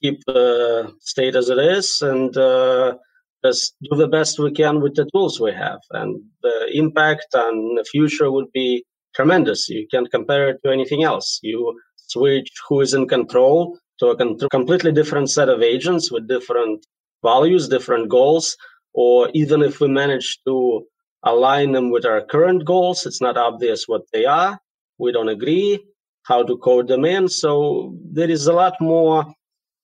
keep 0.00 0.24
the 0.26 0.92
state 1.00 1.34
as 1.34 1.48
it 1.48 1.58
is, 1.58 2.02
and 2.02 2.36
uh, 2.36 2.96
just 3.44 3.74
do 3.82 3.96
the 3.96 4.08
best 4.08 4.38
we 4.38 4.52
can 4.52 4.80
with 4.80 4.94
the 4.94 5.08
tools 5.12 5.40
we 5.40 5.52
have? 5.52 5.80
And 5.90 6.22
the 6.42 6.70
impact 6.72 7.34
on 7.34 7.74
the 7.74 7.84
future 7.84 8.30
would 8.30 8.52
be 8.52 8.84
tremendous. 9.14 9.68
You 9.68 9.86
can't 9.90 10.10
compare 10.10 10.50
it 10.50 10.58
to 10.64 10.72
anything 10.72 11.02
else. 11.04 11.38
You 11.42 11.78
switch 11.96 12.50
who 12.68 12.80
is 12.80 12.94
in 12.94 13.06
control 13.08 13.78
to 13.98 14.06
a 14.08 14.16
con- 14.16 14.38
completely 14.50 14.92
different 14.92 15.30
set 15.30 15.48
of 15.48 15.62
agents 15.62 16.10
with 16.10 16.28
different 16.28 16.84
values, 17.22 17.68
different 17.68 18.08
goals, 18.08 18.56
or 18.94 19.30
even 19.34 19.62
if 19.62 19.80
we 19.80 19.88
manage 19.88 20.40
to 20.46 20.84
align 21.24 21.72
them 21.72 21.90
with 21.90 22.06
our 22.06 22.22
current 22.22 22.64
goals, 22.64 23.06
it's 23.06 23.20
not 23.20 23.36
obvious 23.36 23.86
what 23.86 24.02
they 24.12 24.24
are. 24.24 24.58
We 24.98 25.12
don't 25.12 25.28
agree 25.28 25.78
how 26.24 26.42
to 26.42 26.56
code 26.58 26.88
them 26.88 27.04
in. 27.04 27.28
So 27.28 27.94
there 28.12 28.30
is 28.30 28.46
a 28.46 28.52
lot 28.52 28.74
more 28.80 29.26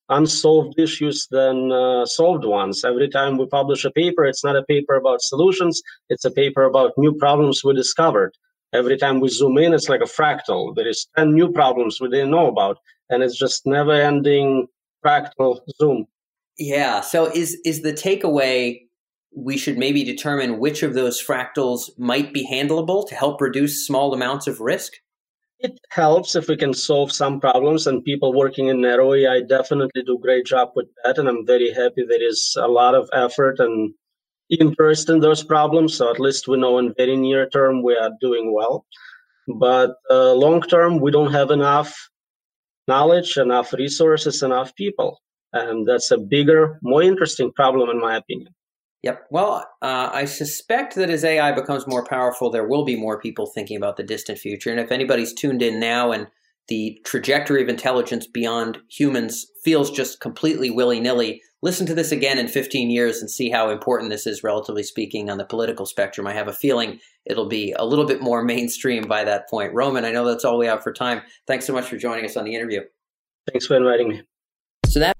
unsolved 0.09 0.79
issues 0.79 1.27
than 1.29 1.71
uh, 1.71 2.05
solved 2.05 2.45
ones. 2.45 2.83
Every 2.83 3.09
time 3.09 3.37
we 3.37 3.45
publish 3.47 3.83
a 3.85 3.91
paper, 3.91 4.25
it's 4.25 4.43
not 4.43 4.55
a 4.55 4.63
paper 4.63 4.95
about 4.95 5.21
solutions, 5.21 5.81
it's 6.09 6.25
a 6.25 6.31
paper 6.31 6.63
about 6.63 6.93
new 6.97 7.13
problems 7.13 7.63
we 7.63 7.73
discovered. 7.73 8.33
Every 8.73 8.97
time 8.97 9.19
we 9.19 9.29
zoom 9.29 9.57
in, 9.57 9.73
it's 9.73 9.89
like 9.89 10.01
a 10.01 10.05
fractal. 10.05 10.75
There 10.75 10.87
is 10.87 11.07
10 11.17 11.33
new 11.33 11.51
problems 11.51 12.01
we 12.01 12.09
didn't 12.09 12.31
know 12.31 12.47
about, 12.47 12.77
and 13.09 13.23
it's 13.23 13.37
just 13.37 13.65
never 13.65 13.93
ending 13.93 14.67
fractal 15.05 15.59
zoom. 15.79 16.05
Yeah. 16.57 17.01
So 17.01 17.31
is 17.31 17.57
is 17.65 17.81
the 17.81 17.93
takeaway 17.93 18.79
we 19.35 19.57
should 19.57 19.77
maybe 19.77 20.03
determine 20.03 20.59
which 20.59 20.83
of 20.83 20.95
those 20.95 21.23
fractals 21.23 21.89
might 21.97 22.33
be 22.33 22.47
handleable 22.47 23.07
to 23.07 23.15
help 23.15 23.39
reduce 23.39 23.85
small 23.85 24.13
amounts 24.13 24.47
of 24.47 24.59
risk? 24.59 24.93
It 25.59 25.79
helps 25.89 26.35
if 26.35 26.47
we 26.47 26.57
can 26.57 26.73
solve 26.73 27.11
some 27.11 27.39
problems, 27.39 27.87
and 27.87 28.03
people 28.03 28.33
working 28.33 28.67
in 28.67 28.81
narrow 28.81 29.13
AI 29.13 29.41
definitely 29.41 30.03
do 30.03 30.15
a 30.15 30.21
great 30.21 30.45
job 30.45 30.71
with 30.75 30.87
that. 31.03 31.17
And 31.17 31.27
I'm 31.27 31.45
very 31.45 31.71
happy 31.71 32.05
there 32.07 32.27
is 32.27 32.55
a 32.59 32.67
lot 32.67 32.95
of 32.95 33.09
effort 33.13 33.59
and 33.59 33.93
interest 34.49 35.09
in 35.09 35.19
those 35.19 35.43
problems. 35.43 35.95
So 35.95 36.09
at 36.09 36.19
least 36.19 36.47
we 36.47 36.57
know 36.57 36.77
in 36.77 36.93
very 36.97 37.17
near 37.17 37.49
term 37.49 37.83
we 37.83 37.95
are 37.95 38.11
doing 38.21 38.53
well. 38.53 38.85
But 39.47 39.95
uh, 40.09 40.33
long 40.33 40.61
term, 40.61 40.99
we 40.99 41.11
don't 41.11 41.31
have 41.31 41.51
enough 41.51 41.95
knowledge, 42.87 43.37
enough 43.37 43.73
resources, 43.73 44.43
enough 44.43 44.75
people. 44.75 45.21
And 45.53 45.87
that's 45.87 46.11
a 46.11 46.17
bigger, 46.17 46.79
more 46.81 47.01
interesting 47.01 47.51
problem, 47.53 47.89
in 47.89 47.99
my 47.99 48.17
opinion. 48.17 48.53
Yep. 49.03 49.27
Well, 49.31 49.65
uh, 49.81 50.09
I 50.11 50.25
suspect 50.25 50.95
that 50.95 51.09
as 51.09 51.23
AI 51.23 51.51
becomes 51.53 51.87
more 51.87 52.03
powerful, 52.05 52.49
there 52.49 52.67
will 52.67 52.83
be 52.83 52.99
more 52.99 53.19
people 53.19 53.45
thinking 53.45 53.77
about 53.77 53.95
the 53.95 54.03
distant 54.03 54.39
future. 54.39 54.71
And 54.71 54.79
if 54.79 54.91
anybody's 54.91 55.33
tuned 55.33 55.61
in 55.61 55.79
now 55.79 56.11
and 56.11 56.27
the 56.67 56.99
trajectory 57.05 57.61
of 57.61 57.69
intelligence 57.69 58.27
beyond 58.27 58.79
humans 58.89 59.45
feels 59.63 59.91
just 59.91 60.19
completely 60.19 60.69
willy 60.69 60.99
nilly, 60.99 61.41
listen 61.61 61.85
to 61.87 61.95
this 61.95 62.11
again 62.11 62.37
in 62.37 62.47
15 62.47 62.89
years 62.89 63.19
and 63.19 63.29
see 63.29 63.49
how 63.49 63.69
important 63.69 64.11
this 64.11 64.27
is, 64.27 64.43
relatively 64.43 64.83
speaking, 64.83 65.29
on 65.29 65.37
the 65.37 65.45
political 65.45 65.85
spectrum. 65.85 66.27
I 66.27 66.33
have 66.33 66.47
a 66.47 66.53
feeling 66.53 66.99
it'll 67.25 67.47
be 67.47 67.73
a 67.77 67.85
little 67.85 68.05
bit 68.05 68.21
more 68.21 68.43
mainstream 68.43 69.07
by 69.07 69.23
that 69.23 69.49
point. 69.49 69.73
Roman, 69.73 70.05
I 70.05 70.11
know 70.11 70.25
that's 70.25 70.45
all 70.45 70.57
we 70.57 70.67
have 70.67 70.83
for 70.83 70.93
time. 70.93 71.21
Thanks 71.45 71.65
so 71.65 71.73
much 71.73 71.85
for 71.85 71.97
joining 71.97 72.25
us 72.25 72.37
on 72.37 72.45
the 72.45 72.55
interview. 72.55 72.81
Thanks 73.51 73.65
for 73.65 73.75
inviting 73.75 74.09
me. 74.09 74.21
So 74.85 74.99
that. 74.99 75.15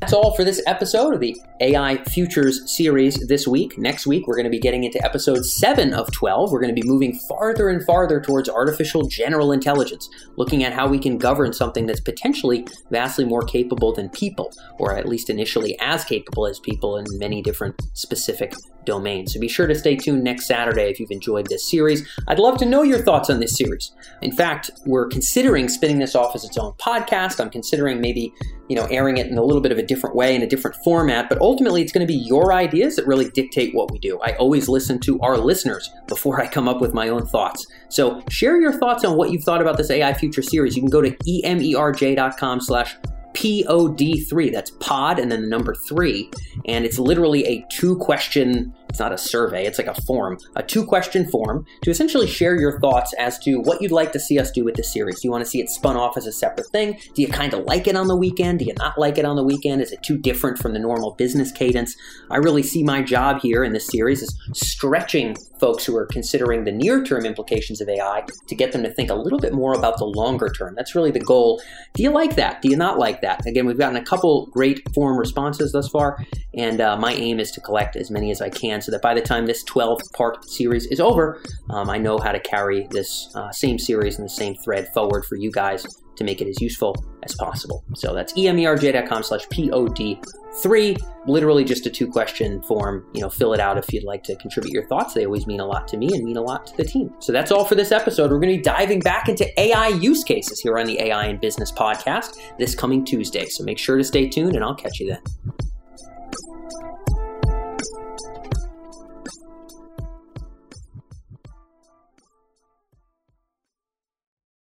That's 0.00 0.12
all 0.12 0.32
for 0.36 0.44
this 0.44 0.62
episode 0.66 1.12
of 1.12 1.18
the 1.18 1.36
AI 1.60 2.02
Futures 2.04 2.72
series 2.76 3.16
this 3.26 3.48
week. 3.48 3.76
Next 3.78 4.06
week, 4.06 4.28
we're 4.28 4.36
going 4.36 4.44
to 4.44 4.50
be 4.50 4.60
getting 4.60 4.84
into 4.84 5.04
episode 5.04 5.44
7 5.44 5.92
of 5.92 6.12
12. 6.12 6.52
We're 6.52 6.60
going 6.60 6.74
to 6.74 6.80
be 6.80 6.86
moving 6.86 7.18
farther 7.28 7.68
and 7.68 7.84
farther 7.84 8.20
towards 8.20 8.48
artificial 8.48 9.08
general 9.08 9.50
intelligence, 9.50 10.08
looking 10.36 10.62
at 10.62 10.72
how 10.72 10.86
we 10.86 11.00
can 11.00 11.18
govern 11.18 11.52
something 11.52 11.86
that's 11.86 12.00
potentially 12.00 12.64
vastly 12.92 13.24
more 13.24 13.42
capable 13.42 13.92
than 13.92 14.08
people, 14.10 14.52
or 14.78 14.96
at 14.96 15.08
least 15.08 15.30
initially 15.30 15.76
as 15.80 16.04
capable 16.04 16.46
as 16.46 16.60
people 16.60 16.96
in 16.96 17.04
many 17.18 17.42
different 17.42 17.74
specific 17.94 18.54
domains. 18.84 19.34
So 19.34 19.40
be 19.40 19.48
sure 19.48 19.66
to 19.66 19.74
stay 19.74 19.96
tuned 19.96 20.24
next 20.24 20.46
Saturday 20.46 20.90
if 20.90 20.98
you've 20.98 21.10
enjoyed 21.10 21.46
this 21.48 21.68
series. 21.68 22.08
I'd 22.28 22.38
love 22.38 22.56
to 22.58 22.64
know 22.64 22.82
your 22.82 23.00
thoughts 23.00 23.28
on 23.30 23.40
this 23.40 23.56
series. 23.56 23.92
In 24.22 24.32
fact, 24.32 24.70
we're 24.86 25.08
considering 25.08 25.68
spinning 25.68 25.98
this 25.98 26.14
off 26.14 26.34
as 26.34 26.44
its 26.44 26.56
own 26.56 26.72
podcast. 26.74 27.40
I'm 27.40 27.50
considering 27.50 28.00
maybe, 28.00 28.32
you 28.68 28.76
know, 28.76 28.84
airing 28.86 29.16
it 29.16 29.26
in 29.26 29.38
a 29.38 29.42
little 29.42 29.62
bit 29.62 29.72
of 29.72 29.78
a 29.78 29.82
different 29.82 30.14
way, 30.14 30.34
in 30.34 30.42
a 30.42 30.46
different 30.46 30.76
format, 30.84 31.28
but 31.28 31.38
ultimately 31.40 31.82
it's 31.82 31.92
going 31.92 32.06
to 32.06 32.12
be 32.12 32.18
your 32.18 32.52
ideas 32.52 32.96
that 32.96 33.06
really 33.06 33.30
dictate 33.30 33.74
what 33.74 33.90
we 33.90 33.98
do. 33.98 34.20
I 34.20 34.34
always 34.34 34.68
listen 34.68 34.98
to 35.00 35.18
our 35.20 35.38
listeners 35.38 35.90
before 36.06 36.40
I 36.40 36.46
come 36.46 36.68
up 36.68 36.80
with 36.80 36.92
my 36.92 37.08
own 37.08 37.26
thoughts. 37.26 37.66
So 37.88 38.22
share 38.28 38.60
your 38.60 38.72
thoughts 38.72 39.04
on 39.04 39.16
what 39.16 39.30
you've 39.30 39.44
thought 39.44 39.60
about 39.60 39.76
this 39.76 39.90
AI 39.90 40.12
Future 40.14 40.42
series. 40.42 40.76
You 40.76 40.82
can 40.82 40.90
go 40.90 41.00
to 41.00 41.10
emerj.com 41.10 42.60
slash 42.60 42.96
POD3. 43.34 44.52
That's 44.52 44.70
pod 44.80 45.18
and 45.18 45.30
then 45.30 45.42
the 45.42 45.48
number 45.48 45.74
three. 45.74 46.30
And 46.66 46.84
it's 46.84 46.98
literally 46.98 47.46
a 47.46 47.64
two 47.70 47.96
question 47.98 48.74
it's 48.88 48.98
not 48.98 49.12
a 49.12 49.18
survey, 49.18 49.66
it's 49.66 49.78
like 49.78 49.86
a 49.86 50.00
form, 50.02 50.38
a 50.56 50.62
two 50.62 50.84
question 50.84 51.28
form 51.28 51.66
to 51.82 51.90
essentially 51.90 52.26
share 52.26 52.58
your 52.58 52.80
thoughts 52.80 53.12
as 53.18 53.38
to 53.40 53.60
what 53.60 53.82
you'd 53.82 53.92
like 53.92 54.12
to 54.12 54.20
see 54.20 54.38
us 54.38 54.50
do 54.50 54.64
with 54.64 54.74
this 54.74 54.92
series. 54.92 55.20
Do 55.20 55.28
you 55.28 55.32
want 55.32 55.44
to 55.44 55.50
see 55.50 55.60
it 55.60 55.68
spun 55.68 55.96
off 55.96 56.16
as 56.16 56.26
a 56.26 56.32
separate 56.32 56.68
thing? 56.68 56.98
Do 57.14 57.22
you 57.22 57.28
kind 57.28 57.52
of 57.54 57.64
like 57.64 57.86
it 57.86 57.96
on 57.96 58.08
the 58.08 58.16
weekend? 58.16 58.60
Do 58.60 58.64
you 58.64 58.74
not 58.78 58.98
like 58.98 59.18
it 59.18 59.24
on 59.24 59.36
the 59.36 59.44
weekend? 59.44 59.82
Is 59.82 59.92
it 59.92 60.02
too 60.02 60.16
different 60.16 60.58
from 60.58 60.72
the 60.72 60.78
normal 60.78 61.12
business 61.12 61.52
cadence? 61.52 61.96
I 62.30 62.36
really 62.36 62.62
see 62.62 62.82
my 62.82 63.02
job 63.02 63.40
here 63.40 63.62
in 63.64 63.72
this 63.72 63.86
series 63.86 64.22
as 64.22 64.34
stretching 64.52 65.36
folks 65.60 65.84
who 65.84 65.96
are 65.96 66.06
considering 66.06 66.64
the 66.64 66.72
near 66.72 67.02
term 67.04 67.26
implications 67.26 67.80
of 67.80 67.88
AI 67.88 68.24
to 68.46 68.54
get 68.54 68.72
them 68.72 68.82
to 68.82 68.90
think 68.90 69.10
a 69.10 69.14
little 69.14 69.38
bit 69.38 69.52
more 69.52 69.74
about 69.74 69.98
the 69.98 70.04
longer 70.04 70.48
term. 70.48 70.74
That's 70.76 70.94
really 70.94 71.10
the 71.10 71.20
goal. 71.20 71.60
Do 71.94 72.02
you 72.02 72.10
like 72.10 72.36
that? 72.36 72.62
Do 72.62 72.70
you 72.70 72.76
not 72.76 72.98
like 72.98 73.20
that? 73.22 73.44
Again, 73.46 73.66
we've 73.66 73.78
gotten 73.78 73.96
a 73.96 74.04
couple 74.04 74.46
great 74.46 74.82
form 74.94 75.18
responses 75.18 75.72
thus 75.72 75.88
far, 75.88 76.24
and 76.54 76.80
uh, 76.80 76.96
my 76.96 77.12
aim 77.14 77.40
is 77.40 77.50
to 77.52 77.60
collect 77.60 77.96
as 77.96 78.10
many 78.10 78.30
as 78.30 78.40
I 78.40 78.48
can 78.48 78.77
so 78.82 78.92
that 78.92 79.02
by 79.02 79.14
the 79.14 79.20
time 79.20 79.46
this 79.46 79.62
12 79.64 80.00
part 80.14 80.48
series 80.48 80.86
is 80.86 81.00
over, 81.00 81.42
um, 81.70 81.90
I 81.90 81.98
know 81.98 82.18
how 82.18 82.32
to 82.32 82.40
carry 82.40 82.86
this 82.90 83.30
uh, 83.34 83.50
same 83.50 83.78
series 83.78 84.16
and 84.16 84.24
the 84.24 84.30
same 84.30 84.54
thread 84.56 84.88
forward 84.94 85.24
for 85.24 85.36
you 85.36 85.50
guys 85.50 85.86
to 86.18 86.24
make 86.24 86.40
it 86.40 86.48
as 86.48 86.60
useful 86.60 86.94
as 87.22 87.34
possible. 87.36 87.84
So 87.94 88.12
that's 88.12 88.32
emerj.com 88.34 89.22
slash 89.22 89.46
POD3, 89.48 90.98
literally 91.26 91.64
just 91.64 91.86
a 91.86 91.90
two 91.90 92.08
question 92.08 92.60
form. 92.62 93.06
You 93.14 93.22
know, 93.22 93.30
fill 93.30 93.54
it 93.54 93.60
out 93.60 93.78
if 93.78 93.92
you'd 93.92 94.04
like 94.04 94.22
to 94.24 94.36
contribute 94.36 94.72
your 94.72 94.86
thoughts. 94.86 95.14
They 95.14 95.24
always 95.24 95.46
mean 95.46 95.60
a 95.60 95.66
lot 95.66 95.88
to 95.88 95.96
me 95.96 96.08
and 96.12 96.24
mean 96.24 96.36
a 96.36 96.42
lot 96.42 96.66
to 96.66 96.76
the 96.76 96.84
team. 96.84 97.14
So 97.20 97.32
that's 97.32 97.50
all 97.50 97.64
for 97.64 97.76
this 97.76 97.92
episode. 97.92 98.30
We're 98.30 98.40
going 98.40 98.52
to 98.52 98.58
be 98.58 98.62
diving 98.62 99.00
back 99.00 99.28
into 99.28 99.48
AI 99.60 99.88
use 99.88 100.24
cases 100.24 100.60
here 100.60 100.78
on 100.78 100.86
the 100.86 101.00
AI 101.00 101.26
and 101.26 101.40
Business 101.40 101.72
podcast 101.72 102.38
this 102.58 102.74
coming 102.74 103.04
Tuesday. 103.04 103.46
So 103.46 103.64
make 103.64 103.78
sure 103.78 103.96
to 103.96 104.04
stay 104.04 104.28
tuned 104.28 104.56
and 104.56 104.64
I'll 104.64 104.74
catch 104.74 105.00
you 105.00 105.08
then. 105.08 105.22